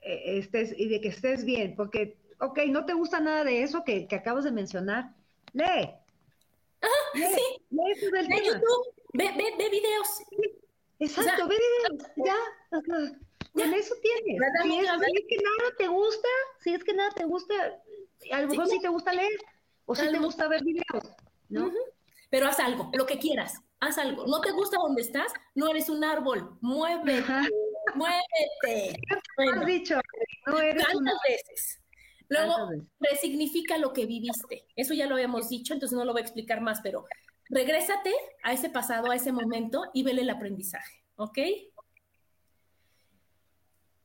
eh, 0.01 0.37
estés, 0.37 0.73
y 0.77 0.89
de 0.89 0.99
que 0.99 1.07
estés 1.07 1.45
bien, 1.45 1.75
porque, 1.75 2.17
ok, 2.39 2.59
no 2.67 2.85
te 2.85 2.93
gusta 2.93 3.21
nada 3.21 3.45
de 3.45 3.63
eso 3.63 3.83
que, 3.85 4.07
que 4.07 4.15
acabas 4.17 4.43
de 4.43 4.51
mencionar, 4.51 5.15
lee. 5.53 5.89
Ajá, 6.81 6.91
sí. 7.13 7.41
Lee 7.69 7.91
eso 7.95 8.11
del 8.11 8.27
ve 8.27 8.45
YouTube, 8.45 8.93
ve, 9.13 9.31
ve, 9.37 9.45
ve, 9.57 9.69
videos. 9.69 10.07
Exacto, 10.99 11.47
ve 11.47 11.55
videos, 11.55 12.11
ya. 12.17 12.35
Con 13.53 13.73
eso 13.73 13.95
tienes. 14.01 14.39
Si 14.63 14.77
es, 14.77 15.25
que 15.27 15.37
nada 15.37 15.75
te 15.77 15.87
gusta, 15.87 16.27
si 16.59 16.73
es 16.73 16.83
que 16.83 16.93
nada 16.93 17.09
te 17.11 17.23
gusta, 17.23 17.55
a 18.31 18.41
lo 18.41 18.47
mejor 18.49 18.67
sí, 18.67 18.79
te 18.79 18.89
gusta 18.89 19.13
leer, 19.13 19.39
o 19.85 19.95
si 19.95 20.11
te 20.11 20.19
gusta 20.19 20.47
ver 20.47 20.63
videos, 20.63 21.09
¿no? 21.49 21.71
Pero 22.29 22.47
haz 22.47 22.59
algo, 22.59 22.89
lo 22.93 23.05
que 23.05 23.19
quieras, 23.19 23.61
haz 23.79 23.97
algo. 23.97 24.25
¿No 24.27 24.41
te 24.41 24.51
gusta 24.51 24.77
donde 24.81 25.01
estás? 25.01 25.31
No 25.55 25.69
eres 25.69 25.89
un 25.89 26.03
árbol, 26.03 26.57
muévete, 26.61 27.23
muévete. 27.95 28.99
has 29.37 29.65
dicho, 29.65 29.99
no 30.45 30.59
eres 30.59 30.83
¿Cuántas 30.83 31.19
veces? 31.27 31.81
Luego, 32.29 32.55
resignifica 32.99 33.77
lo 33.77 33.93
que 33.93 34.05
viviste. 34.05 34.65
Eso 34.75 34.93
ya 34.93 35.07
lo 35.07 35.15
habíamos 35.15 35.49
dicho, 35.49 35.73
entonces 35.73 35.97
no 35.97 36.03
lo 36.03 36.11
voy 36.11 36.21
a 36.21 36.25
explicar 36.25 36.61
más, 36.61 36.81
pero 36.81 37.05
regrésate 37.49 38.13
a 38.43 38.53
ese 38.53 38.69
pasado, 38.69 39.09
a 39.11 39.15
ese 39.15 39.31
momento 39.31 39.83
y 39.93 40.03
vele 40.03 40.23
el 40.23 40.29
aprendizaje, 40.29 41.03
¿ok? 41.15 41.37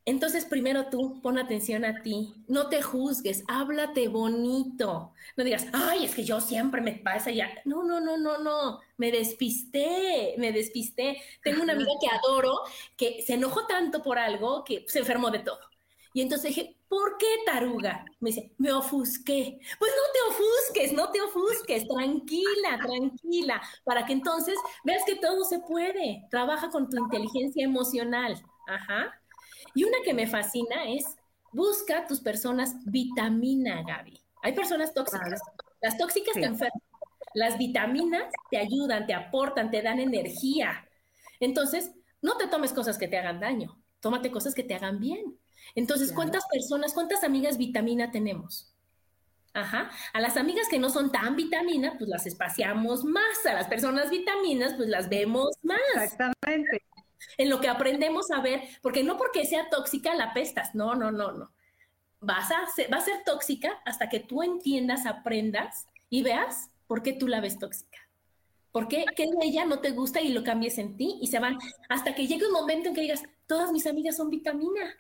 Entonces, 0.05 0.45
primero 0.45 0.87
tú, 0.87 1.21
pon 1.23 1.39
atención 1.39 1.85
a 1.85 2.03
ti, 2.03 2.35
no 2.49 2.69
te 2.69 2.83
juzgues, 2.83 3.45
háblate 3.47 4.09
bonito. 4.09 5.13
No 5.37 5.45
digas, 5.45 5.69
ay, 5.73 6.05
es 6.07 6.15
que 6.15 6.25
yo 6.25 6.41
siempre 6.41 6.81
me 6.81 6.95
pasa 6.95 7.31
ya. 7.31 7.51
No, 7.65 7.85
no, 7.85 8.01
no, 8.01 8.17
no, 8.17 8.39
no, 8.39 8.81
me 8.97 9.13
despisté, 9.13 10.35
me 10.39 10.51
despisté. 10.51 11.23
Tengo 11.45 11.63
una 11.63 11.75
amiga 11.75 11.93
que 12.01 12.09
adoro, 12.09 12.63
que 12.97 13.23
se 13.23 13.35
enojó 13.35 13.67
tanto 13.67 14.03
por 14.03 14.19
algo 14.19 14.65
que 14.65 14.85
se 14.89 14.99
enfermó 14.99 15.31
de 15.31 15.39
todo. 15.39 15.61
Y 16.15 16.21
entonces 16.21 16.49
dije, 16.49 16.77
¿por 16.89 17.17
qué 17.17 17.27
taruga? 17.47 18.05
Me 18.21 18.31
dice, 18.31 18.53
me 18.59 18.73
ofusqué. 18.73 19.61
Pues 19.79 19.93
no 19.93 20.13
te 20.13 20.35
ofusques, 20.35 20.93
no 20.93 21.11
te 21.11 21.21
ofusques, 21.23 21.87
tranquila, 21.89 22.79
tranquila, 22.83 23.63
para 23.85 24.05
que 24.05 24.13
entonces 24.13 24.57
veas 24.85 25.03
que 25.07 25.17
todo 25.17 25.45
se 25.45 25.61
puede. 25.61 26.27
Trabaja 26.31 26.71
con 26.71 26.91
tu 26.91 26.99
inteligencia 26.99 27.65
emocional. 27.65 28.43
Ajá. 28.67 29.22
Y 29.75 29.85
una 29.85 29.99
que 30.05 30.15
me 30.15 30.27
fascina 30.27 30.85
es, 30.89 31.05
busca 31.53 32.07
tus 32.07 32.21
personas 32.21 32.75
vitamina, 32.85 33.83
Gaby. 33.83 34.21
Hay 34.43 34.53
personas 34.55 34.93
tóxicas. 34.93 35.41
Las 35.81 35.97
tóxicas 35.99 36.35
te 36.35 36.45
enferman. 36.45 36.83
Las 37.35 37.57
vitaminas 37.57 38.33
te 38.51 38.59
ayudan, 38.59 39.07
te 39.07 39.15
aportan, 39.15 39.71
te 39.71 39.83
dan 39.83 40.01
energía. 40.01 40.87
Entonces, 41.41 41.93
no 42.21 42.37
te 42.37 42.47
tomes 42.47 42.73
cosas 42.73 42.99
que 42.99 43.09
te 43.09 43.19
hagan 43.19 43.41
daño. 43.41 43.81
Tómate 44.01 44.31
cosas 44.31 44.55
que 44.55 44.65
te 44.65 44.75
hagan 44.75 45.01
bien. 45.01 45.39
Entonces, 45.75 46.13
¿cuántas 46.13 46.45
personas, 46.47 46.93
cuántas 46.93 47.25
amigas 47.25 47.57
vitamina 47.57 48.11
tenemos? 48.11 48.75
Ajá. 49.55 49.91
A 50.13 50.21
las 50.21 50.37
amigas 50.37 50.69
que 50.69 50.79
no 50.79 50.91
son 50.91 51.13
tan 51.13 51.37
vitamina, 51.37 51.97
pues 51.99 52.11
las 52.11 52.27
espaciamos 52.27 53.05
más. 53.05 53.47
A 53.47 53.55
las 53.55 53.69
personas 53.69 54.11
vitaminas, 54.11 54.75
pues 54.75 54.89
las 54.89 55.09
vemos 55.09 55.57
más. 55.63 55.79
Exactamente 55.95 56.83
en 57.39 57.51
lo 57.51 57.61
que 57.61 57.69
aprendemos 57.69 58.31
a 58.31 58.41
ver, 58.41 58.63
porque 58.83 59.03
no 59.03 59.17
porque 59.17 59.45
sea 59.45 59.69
tóxica 59.71 60.15
la 60.15 60.33
pestas, 60.33 60.75
no, 60.75 60.95
no, 60.95 61.11
no, 61.11 61.33
no. 61.33 61.51
Vas 62.21 62.51
a 62.53 62.61
va 62.93 62.99
a 62.99 63.01
ser 63.01 63.25
tóxica 63.25 63.81
hasta 63.85 64.09
que 64.09 64.21
tú 64.21 64.43
entiendas, 64.43 65.07
aprendas 65.07 65.87
y 66.09 66.23
veas 66.23 66.71
por 66.87 67.03
qué 67.03 67.13
tú 67.13 67.27
la 67.27 67.41
ves 67.41 67.59
tóxica. 67.59 67.99
¿Por 68.71 68.89
qué, 68.89 69.05
que 69.17 69.25
de 69.25 69.37
ella 69.43 69.65
no 69.67 69.81
te 69.81 69.91
gusta 69.91 70.21
y 70.21 70.29
lo 70.29 70.45
cambies 70.45 70.79
en 70.79 70.97
ti? 70.97 71.19
Y 71.21 71.27
se 71.27 71.39
van 71.39 71.59
hasta 71.89 72.15
que 72.15 72.27
llegue 72.27 72.47
un 72.47 72.53
momento 72.53 72.89
en 72.89 72.95
que 72.95 73.03
digas, 73.03 73.23
todas 73.47 73.71
mis 73.71 73.87
amigas 73.87 74.17
son 74.17 74.31
vitamina, 74.31 74.97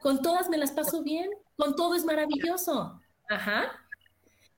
con 0.00 0.22
todas 0.22 0.48
me 0.48 0.58
las 0.58 0.72
paso 0.72 1.02
bien, 1.02 1.30
con 1.56 1.76
todo 1.76 1.94
es 1.94 2.04
maravilloso. 2.04 3.00
Ajá. 3.28 3.72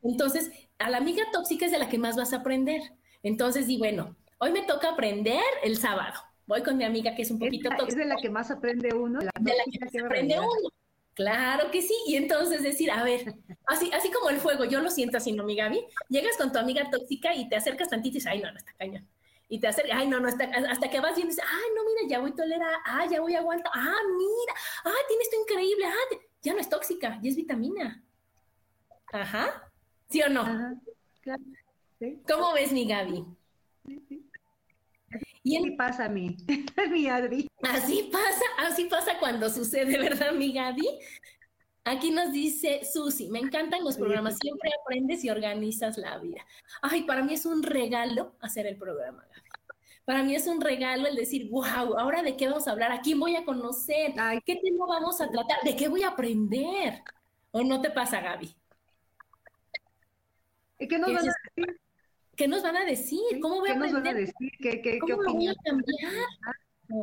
Entonces, 0.03 0.51
a 0.79 0.91
la 0.91 0.99
amiga 0.99 1.25
tóxica 1.33 1.67
es 1.67 1.73
de 1.73 1.79
la 1.79 1.89
que 1.89 1.99
más 1.99 2.17
vas 2.17 2.33
a 2.33 2.39
aprender. 2.39 2.81
Entonces, 3.23 3.67
di, 3.67 3.77
bueno, 3.77 4.17
hoy 4.39 4.53
me 4.53 4.63
toca 4.63 4.91
aprender 4.91 5.43
el 5.63 5.77
sábado 5.77 6.21
voy 6.47 6.63
con 6.63 6.77
mi 6.77 6.85
amiga 6.85 7.15
que 7.15 7.23
es 7.23 7.31
un 7.31 7.39
poquito 7.39 7.69
tóxica. 7.71 7.89
Es 7.89 7.97
de 7.97 8.05
la 8.05 8.17
que 8.17 8.31
más 8.31 8.51
aprende 8.51 8.95
uno. 8.95 9.21
de 9.21 9.27
la 9.27 9.65
que 9.71 9.79
más 9.81 10.05
aprende 10.05 10.39
uno. 10.39 10.71
Claro 11.15 11.71
que 11.71 11.81
sí. 11.81 11.95
Y 12.07 12.17
entonces 12.17 12.63
decir, 12.63 12.91
a 12.91 13.03
ver, 13.05 13.35
así, 13.67 13.91
así 13.93 14.11
como 14.11 14.31
el 14.31 14.39
fuego, 14.39 14.65
yo 14.65 14.81
lo 14.81 14.91
siento 14.91 15.17
así, 15.17 15.33
¿no, 15.33 15.45
mi 15.45 15.57
Gaby? 15.57 15.81
Llegas 16.09 16.37
con 16.37 16.53
tu 16.53 16.59
amiga 16.59 16.91
tóxica 16.91 17.35
y 17.35 17.49
te 17.49 17.57
acercas 17.57 17.89
tantito 17.89 18.17
y 18.17 18.19
dices, 18.19 18.31
ay, 18.31 18.41
no, 18.41 18.51
no 18.51 18.59
está 18.59 18.73
cañón. 18.73 19.09
Y 19.49 19.61
te 19.61 19.69
acercas, 19.69 19.97
ay, 19.97 20.09
no, 20.09 20.19
no 20.19 20.29
está, 20.29 20.45
hasta 20.45 20.91
que 20.91 21.01
vas 21.01 21.15
viendo 21.15 21.33
y 21.33 21.37
dices, 21.37 21.49
ay, 21.49 21.71
no, 21.77 21.85
mira, 21.85 22.09
ya 22.09 22.19
voy 22.19 22.33
tolerar, 22.33 22.75
ah, 22.85 23.07
ya 23.09 23.21
voy 23.21 23.35
a 23.35 23.39
aguantar, 23.39 23.71
ah, 23.75 24.01
mira, 24.17 24.55
ah, 24.85 25.05
tiene 25.07 25.23
esto 25.23 25.37
increíble, 25.41 25.85
ah, 25.87 26.17
ya 26.43 26.55
no 26.55 26.61
es 26.61 26.69
tóxica, 26.69 27.21
ya 27.23 27.31
es 27.31 27.37
vitamina. 27.37 28.03
Ajá. 29.13 29.71
¿Sí 30.11 30.21
o 30.23 30.29
no? 30.29 30.43
Ajá, 30.43 30.75
claro. 31.21 31.43
¿Cómo 32.27 32.53
ves, 32.55 32.73
mi 32.73 32.87
Gaby? 32.87 33.25
Sí, 33.87 34.05
sí. 34.09 34.24
Y 35.45 35.59
así 35.59 35.71
pasa 35.73 36.07
a 36.07 36.09
mí, 36.09 36.37
mi 36.91 37.07
Adri. 37.07 37.47
Así 37.63 38.09
pasa, 38.11 38.45
así 38.67 38.87
pasa 38.87 39.19
cuando 39.21 39.49
sucede, 39.51 39.99
¿verdad, 39.99 40.33
mi 40.33 40.53
Gaby? 40.53 40.89
Aquí 41.85 42.11
nos 42.11 42.33
dice 42.33 42.81
Susi, 42.91 43.29
me 43.29 43.41
encantan 43.41 43.85
los 43.85 43.99
programas, 43.99 44.39
siempre 44.39 44.71
aprendes 44.81 45.23
y 45.23 45.29
organizas 45.29 45.99
la 45.99 46.17
vida. 46.19 46.41
Ay, 46.81 47.03
para 47.03 47.23
mí 47.23 47.35
es 47.35 47.45
un 47.45 47.63
regalo 47.63 48.35
hacer 48.41 48.67
el 48.67 48.79
programa, 48.79 49.23
Gaby. 49.29 49.41
Para 50.07 50.23
mí 50.23 50.35
es 50.35 50.47
un 50.47 50.63
regalo 50.63 51.07
el 51.07 51.15
decir, 51.15 51.51
wow, 51.51 51.99
ahora 51.99 52.23
de 52.23 52.37
qué 52.37 52.49
vamos 52.49 52.67
a 52.67 52.73
hablar, 52.73 52.93
a 52.93 53.01
quién 53.01 53.21
voy 53.21 53.37
a 53.37 53.45
conocer, 53.45 54.15
qué 54.45 54.57
tema 54.57 54.87
vamos 54.87 55.21
a 55.21 55.31
tratar, 55.31 55.61
de 55.63 55.77
qué 55.77 55.89
voy 55.89 56.03
a 56.03 56.09
aprender. 56.09 57.03
¿O 57.51 57.63
no 57.63 57.81
te 57.81 57.91
pasa, 57.91 58.21
Gaby? 58.21 58.55
¿Y 60.79 60.89
qué 60.89 60.99
nos 60.99 61.13
van 61.13 61.29
a 61.29 61.33
decir? 61.57 61.84
¿Qué 62.37 62.49
nos 62.49 62.63
van 62.63 62.77
a 62.77 62.85
decir? 62.85 63.21
¿Cómo 63.41 63.61
voy 63.61 63.71
a 63.71 63.75
aprender? 63.75 63.93
Nos 63.93 64.03
van 64.03 64.17
a 64.17 64.19
decir? 64.19 64.53
¿Qué, 64.61 64.83
qué, 64.83 64.99
¿Cómo 64.99 65.19
qué 65.19 65.33
voy 65.33 65.49
a 65.49 65.55
cambiar? 65.65 66.13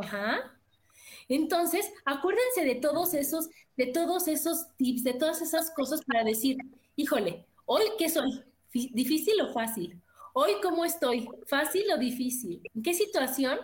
Ajá. 0.01 0.57
Entonces, 1.27 1.91
acuérdense 2.05 2.65
de 2.65 2.75
todos 2.75 3.13
esos, 3.13 3.49
de 3.77 3.87
todos 3.87 4.27
esos 4.27 4.67
tips, 4.77 5.03
de 5.03 5.13
todas 5.13 5.41
esas 5.41 5.71
cosas 5.71 6.01
para 6.05 6.23
decir, 6.23 6.57
híjole, 6.95 7.45
hoy 7.65 7.83
qué 7.97 8.09
soy, 8.09 8.43
difícil 8.73 9.39
o 9.41 9.53
fácil, 9.53 10.01
hoy 10.33 10.51
cómo 10.61 10.83
estoy, 10.83 11.27
fácil 11.47 11.89
o 11.93 11.97
difícil, 11.97 12.61
en 12.73 12.83
qué 12.83 12.93
situación 12.93 13.59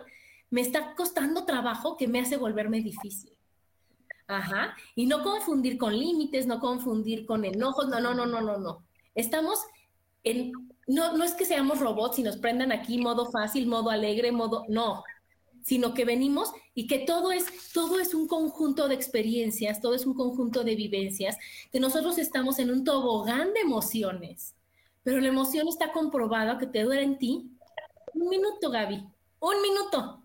me 0.50 0.62
está 0.62 0.94
costando 0.94 1.44
trabajo 1.44 1.96
que 1.96 2.08
me 2.08 2.20
hace 2.20 2.36
volverme 2.36 2.80
difícil. 2.80 3.32
Ajá. 4.26 4.76
Y 4.94 5.06
no 5.06 5.22
confundir 5.22 5.78
con 5.78 5.98
límites, 5.98 6.46
no 6.46 6.60
confundir 6.60 7.26
con 7.26 7.44
enojos, 7.44 7.88
no, 7.88 8.00
no, 8.00 8.14
no, 8.14 8.26
no, 8.26 8.40
no, 8.40 8.58
no. 8.58 8.82
Estamos 9.14 9.58
en, 10.24 10.52
no, 10.88 11.16
no 11.16 11.22
es 11.22 11.34
que 11.34 11.44
seamos 11.44 11.78
robots 11.78 12.18
y 12.18 12.22
nos 12.22 12.38
prendan 12.38 12.72
aquí 12.72 12.98
modo 12.98 13.30
fácil, 13.30 13.66
modo 13.66 13.90
alegre, 13.90 14.32
modo, 14.32 14.64
no, 14.68 15.04
sino 15.62 15.92
que 15.92 16.06
venimos 16.06 16.50
y 16.74 16.86
que 16.86 17.00
todo 17.00 17.30
es, 17.30 17.72
todo 17.74 18.00
es 18.00 18.14
un 18.14 18.26
conjunto 18.26 18.88
de 18.88 18.94
experiencias, 18.94 19.82
todo 19.82 19.94
es 19.94 20.06
un 20.06 20.14
conjunto 20.14 20.64
de 20.64 20.74
vivencias, 20.74 21.36
que 21.70 21.78
nosotros 21.78 22.16
estamos 22.16 22.58
en 22.58 22.70
un 22.70 22.84
tobogán 22.84 23.52
de 23.52 23.60
emociones, 23.60 24.56
pero 25.02 25.20
la 25.20 25.28
emoción 25.28 25.68
está 25.68 25.92
comprobada 25.92 26.56
que 26.56 26.66
te 26.66 26.82
dura 26.82 27.02
en 27.02 27.18
ti 27.18 27.50
un 28.14 28.28
minuto, 28.30 28.70
Gaby, 28.70 29.04
un 29.40 29.62
minuto. 29.62 30.22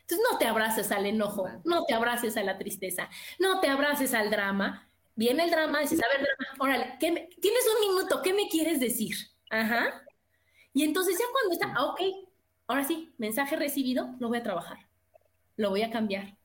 Entonces 0.00 0.26
no 0.30 0.38
te 0.38 0.46
abraces 0.46 0.90
al 0.90 1.04
enojo, 1.04 1.46
no 1.64 1.84
te 1.84 1.92
abraces 1.92 2.38
a 2.38 2.42
la 2.42 2.56
tristeza, 2.56 3.10
no 3.38 3.60
te 3.60 3.68
abraces 3.68 4.14
al 4.14 4.30
drama. 4.30 4.88
Viene 5.14 5.44
el 5.44 5.50
drama, 5.50 5.80
dices, 5.80 6.00
a 6.02 6.08
ver, 6.08 6.26
drama, 6.26 6.56
órale, 6.58 6.96
tienes 6.98 7.64
un 7.74 7.88
minuto, 7.88 8.22
¿qué 8.22 8.32
me 8.32 8.48
quieres 8.48 8.80
decir? 8.80 9.14
Ajá. 9.50 10.02
Y 10.72 10.84
entonces 10.84 11.18
ya 11.18 11.24
cuando 11.32 11.52
está, 11.52 11.74
ah, 11.76 11.86
ok, 11.86 12.00
ahora 12.66 12.84
sí, 12.84 13.12
mensaje 13.18 13.56
recibido, 13.56 14.14
lo 14.20 14.28
voy 14.28 14.38
a 14.38 14.42
trabajar, 14.42 14.78
lo 15.56 15.70
voy 15.70 15.82
a 15.82 15.90
cambiar. 15.90 16.36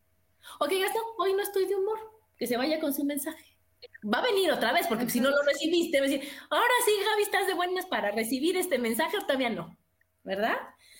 Ok, 0.59 0.71
Gastón, 0.79 1.03
hoy 1.17 1.33
no 1.33 1.41
estoy 1.41 1.65
de 1.65 1.75
humor, 1.75 1.99
que 2.37 2.47
se 2.47 2.57
vaya 2.57 2.79
con 2.79 2.93
su 2.93 3.03
mensaje. 3.03 3.57
Va 4.03 4.19
a 4.19 4.23
venir 4.23 4.51
otra 4.51 4.73
vez, 4.73 4.87
porque 4.87 5.09
si 5.09 5.19
no 5.19 5.29
lo 5.29 5.41
recibiste, 5.43 5.99
va 5.99 6.05
a 6.05 6.09
decir, 6.09 6.29
ahora 6.49 6.73
sí, 6.85 6.91
Gaby, 7.05 7.21
estás 7.23 7.47
de 7.47 7.53
buenas 7.53 7.85
para 7.85 8.11
recibir 8.11 8.57
este 8.57 8.79
mensaje, 8.79 9.17
o 9.17 9.21
todavía 9.21 9.49
no, 9.49 9.77
¿verdad? 10.23 10.57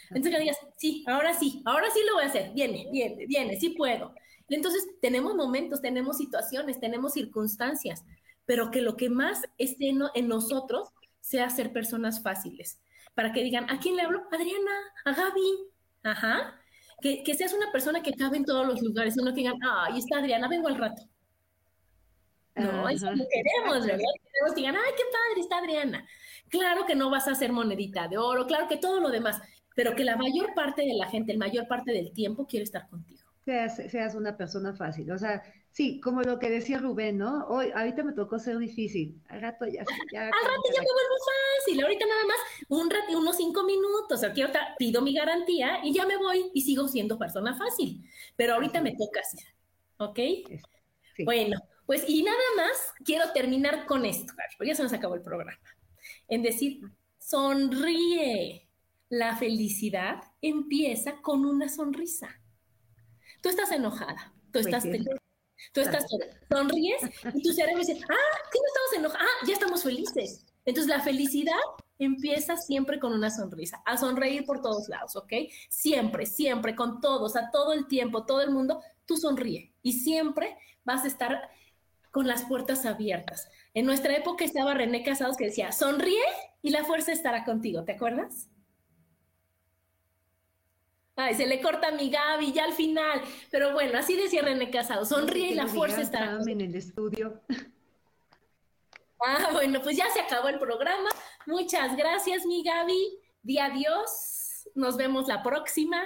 Entonces 0.09 0.33
que 0.33 0.39
digas, 0.39 0.57
sí, 0.77 1.03
ahora 1.07 1.33
sí, 1.33 1.61
ahora 1.65 1.89
sí 1.91 2.01
lo 2.05 2.15
voy 2.15 2.23
a 2.23 2.27
hacer, 2.27 2.51
viene, 2.53 2.87
viene, 2.91 3.25
viene, 3.25 3.59
sí 3.59 3.69
puedo. 3.69 4.13
entonces 4.49 4.85
tenemos 5.01 5.33
momentos, 5.33 5.81
tenemos 5.81 6.17
situaciones, 6.17 6.79
tenemos 6.79 7.13
circunstancias, 7.13 8.03
pero 8.45 8.69
que 8.69 8.81
lo 8.81 8.95
que 8.97 9.09
más 9.09 9.41
esté 9.57 9.89
en 9.89 10.27
nosotros 10.27 10.89
sea 11.23 11.49
ser 11.49 11.71
personas 11.71 12.21
fáciles, 12.21 12.81
para 13.15 13.31
que 13.31 13.43
digan, 13.43 13.69
¿a 13.69 13.79
quién 13.79 13.95
le 13.95 14.01
hablo? 14.01 14.23
Adriana, 14.29 14.71
a 15.05 15.13
Gaby, 15.13 15.71
ajá. 16.03 16.59
Que, 17.01 17.23
que 17.23 17.33
seas 17.33 17.53
una 17.53 17.71
persona 17.71 18.03
que 18.03 18.13
cabe 18.13 18.37
en 18.37 18.45
todos 18.45 18.67
los 18.67 18.81
lugares, 18.81 19.15
no 19.15 19.33
que 19.33 19.39
digan, 19.39 19.55
ah, 19.63 19.85
ahí 19.85 19.99
está 19.99 20.19
Adriana, 20.19 20.49
vengo 20.49 20.67
al 20.67 20.77
rato. 20.77 21.03
No, 22.55 22.89
eso 22.89 23.09
no 23.15 23.23
queremos, 23.31 23.85
¿verdad? 23.85 24.03
Queremos 24.31 24.53
que 24.53 24.61
digan, 24.61 24.75
ay, 24.75 24.91
qué 24.97 25.03
padre, 25.11 25.41
está 25.41 25.57
Adriana. 25.59 26.07
Claro 26.49 26.85
que 26.85 26.95
no 26.95 27.09
vas 27.09 27.27
a 27.27 27.31
hacer 27.31 27.53
monedita 27.53 28.07
de 28.09 28.17
oro, 28.17 28.45
claro 28.45 28.67
que 28.67 28.77
todo 28.77 28.99
lo 28.99 29.09
demás, 29.09 29.41
pero 29.75 29.95
que 29.95 30.03
la 30.03 30.17
mayor 30.17 30.53
parte 30.53 30.81
de 30.81 30.93
la 30.93 31.07
gente, 31.07 31.33
la 31.33 31.39
mayor 31.39 31.67
parte 31.69 31.93
del 31.93 32.11
tiempo 32.11 32.45
quiere 32.47 32.65
estar 32.65 32.89
contigo. 32.89 33.23
Seas, 33.45 33.77
seas 33.77 34.13
una 34.13 34.35
persona 34.35 34.73
fácil, 34.73 35.09
o 35.11 35.17
sea, 35.17 35.41
Sí, 35.73 35.99
como 36.01 36.21
lo 36.21 36.37
que 36.37 36.51
decía 36.51 36.77
Rubén, 36.77 37.17
¿no? 37.17 37.47
Hoy, 37.47 37.71
ahorita 37.73 38.03
me 38.03 38.13
tocó 38.13 38.37
ser 38.37 38.59
difícil. 38.59 39.19
Al 39.27 39.41
rato 39.41 39.65
ya. 39.65 39.83
ya 40.13 40.25
Al 40.25 40.31
rato 40.31 40.69
ya 40.71 40.81
me 40.81 40.85
vuelvo 40.85 41.15
fácil. 41.57 41.83
Ahorita 41.83 42.05
nada 42.05 42.25
más 42.27 42.37
un 42.67 42.89
rato, 42.91 43.17
unos 43.17 43.35
cinco 43.35 43.63
minutos. 43.63 44.23
Aquí 44.23 44.41
ahorita 44.41 44.75
pido 44.77 45.01
mi 45.01 45.15
garantía 45.15 45.79
y 45.83 45.91
ya 45.91 46.05
me 46.05 46.15
voy 46.17 46.51
y 46.53 46.61
sigo 46.61 46.87
siendo 46.87 47.17
persona 47.17 47.57
fácil. 47.57 48.07
Pero 48.35 48.53
ahorita 48.53 48.81
me 48.81 48.91
toca 48.91 49.21
así. 49.21 49.43
¿Ok? 49.97 50.19
Bueno, 51.25 51.59
pues 51.87 52.07
y 52.07 52.21
nada 52.21 52.37
más 52.55 52.93
quiero 53.03 53.31
terminar 53.33 53.87
con 53.87 54.05
esto, 54.05 54.31
porque 54.57 54.69
ya 54.69 54.75
se 54.75 54.83
nos 54.83 54.93
acabó 54.93 55.15
el 55.15 55.23
programa. 55.23 55.59
En 56.27 56.43
decir, 56.43 56.81
sonríe. 57.17 58.69
La 59.09 59.37
felicidad 59.37 60.23
empieza 60.39 61.21
con 61.21 61.45
una 61.45 61.67
sonrisa. 61.67 62.29
Tú 63.41 63.49
estás 63.49 63.71
enojada, 63.71 64.33
tú 64.45 64.53
pues 64.53 64.65
estás 64.67 64.83
feliz 64.83 65.22
Tú 65.71 65.81
estás, 65.81 66.05
sonríes 66.49 67.01
y 67.33 67.41
tu 67.41 67.53
cerebro 67.53 67.79
dice, 67.79 67.99
ah, 68.01 68.37
¿qué 68.51 68.59
no 68.59 68.67
estamos 68.67 68.93
enojados? 68.97 69.27
Ah, 69.27 69.45
ya 69.47 69.53
estamos 69.53 69.83
felices. 69.83 70.45
Entonces 70.65 70.89
la 70.89 71.01
felicidad 71.01 71.59
empieza 71.99 72.57
siempre 72.57 72.99
con 72.99 73.13
una 73.13 73.29
sonrisa, 73.29 73.81
a 73.85 73.97
sonreír 73.97 74.45
por 74.45 74.61
todos 74.61 74.89
lados, 74.89 75.15
¿ok? 75.15 75.33
Siempre, 75.69 76.25
siempre, 76.25 76.75
con 76.75 77.01
todos, 77.01 77.35
a 77.35 77.51
todo 77.51 77.73
el 77.73 77.87
tiempo, 77.87 78.25
todo 78.25 78.41
el 78.41 78.51
mundo, 78.51 78.81
tú 79.05 79.17
sonríe 79.17 79.73
y 79.81 79.93
siempre 79.93 80.57
vas 80.83 81.03
a 81.03 81.07
estar 81.07 81.49
con 82.11 82.27
las 82.27 82.43
puertas 82.45 82.85
abiertas. 82.85 83.49
En 83.73 83.85
nuestra 83.85 84.15
época 84.15 84.45
estaba 84.45 84.73
René 84.73 85.03
Casados 85.03 85.35
que 85.35 85.45
decía, 85.45 85.71
sonríe 85.71 86.21
y 86.61 86.69
la 86.69 86.83
fuerza 86.83 87.11
estará 87.11 87.43
contigo, 87.43 87.83
¿te 87.83 87.93
acuerdas? 87.93 88.49
Ay, 91.15 91.35
se 91.35 91.45
le 91.45 91.61
corta 91.61 91.89
a 91.89 91.91
mi 91.91 92.09
Gaby 92.09 92.53
ya 92.53 92.65
al 92.65 92.73
final. 92.73 93.21
Pero 93.51 93.73
bueno, 93.73 93.99
así 93.99 94.15
decía 94.15 94.41
René 94.41 94.69
Casado. 94.71 95.05
Sonríe 95.05 95.51
y 95.51 95.55
la 95.55 95.67
fuerza 95.67 96.01
estará. 96.01 96.39
en 96.45 96.61
el 96.61 96.75
estudio. 96.75 97.41
Ah, 99.25 99.51
bueno, 99.53 99.81
pues 99.81 99.95
ya 99.95 100.09
se 100.09 100.19
acabó 100.19 100.49
el 100.49 100.59
programa. 100.59 101.09
Muchas 101.45 101.95
gracias, 101.95 102.45
mi 102.45 102.63
Gaby. 102.63 103.19
Di 103.41 103.57
adiós. 103.57 104.67
Nos 104.75 104.97
vemos 104.97 105.27
la 105.27 105.43
próxima. 105.43 106.01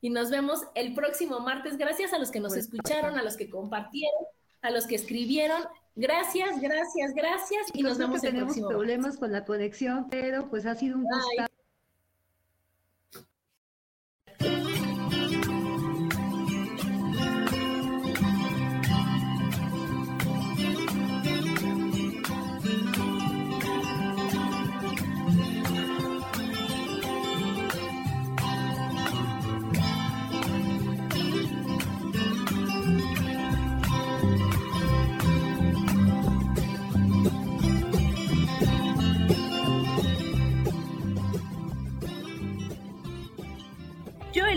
Y 0.00 0.10
nos 0.10 0.30
vemos 0.30 0.64
el 0.74 0.92
próximo 0.92 1.40
martes. 1.40 1.78
Gracias 1.78 2.12
a 2.12 2.18
los 2.18 2.30
que 2.30 2.40
nos 2.40 2.52
pues, 2.52 2.64
escucharon, 2.64 3.16
a 3.16 3.22
los 3.22 3.36
que 3.36 3.48
compartieron, 3.48 4.24
a 4.60 4.70
los 4.70 4.86
que 4.86 4.96
escribieron. 4.96 5.62
Gracias, 5.94 6.60
gracias, 6.60 7.14
gracias. 7.14 7.66
Y 7.72 7.82
nos 7.82 7.96
vemos 7.96 8.24
el 8.24 8.36
próximo. 8.36 8.68
Tenemos 8.68 8.74
problemas 8.74 9.16
con 9.16 9.30
la 9.30 9.44
conexión, 9.44 10.08
pero 10.10 10.50
pues 10.50 10.66
ha 10.66 10.74
sido 10.74 10.96
un 10.96 11.04
gusto. 11.04 11.51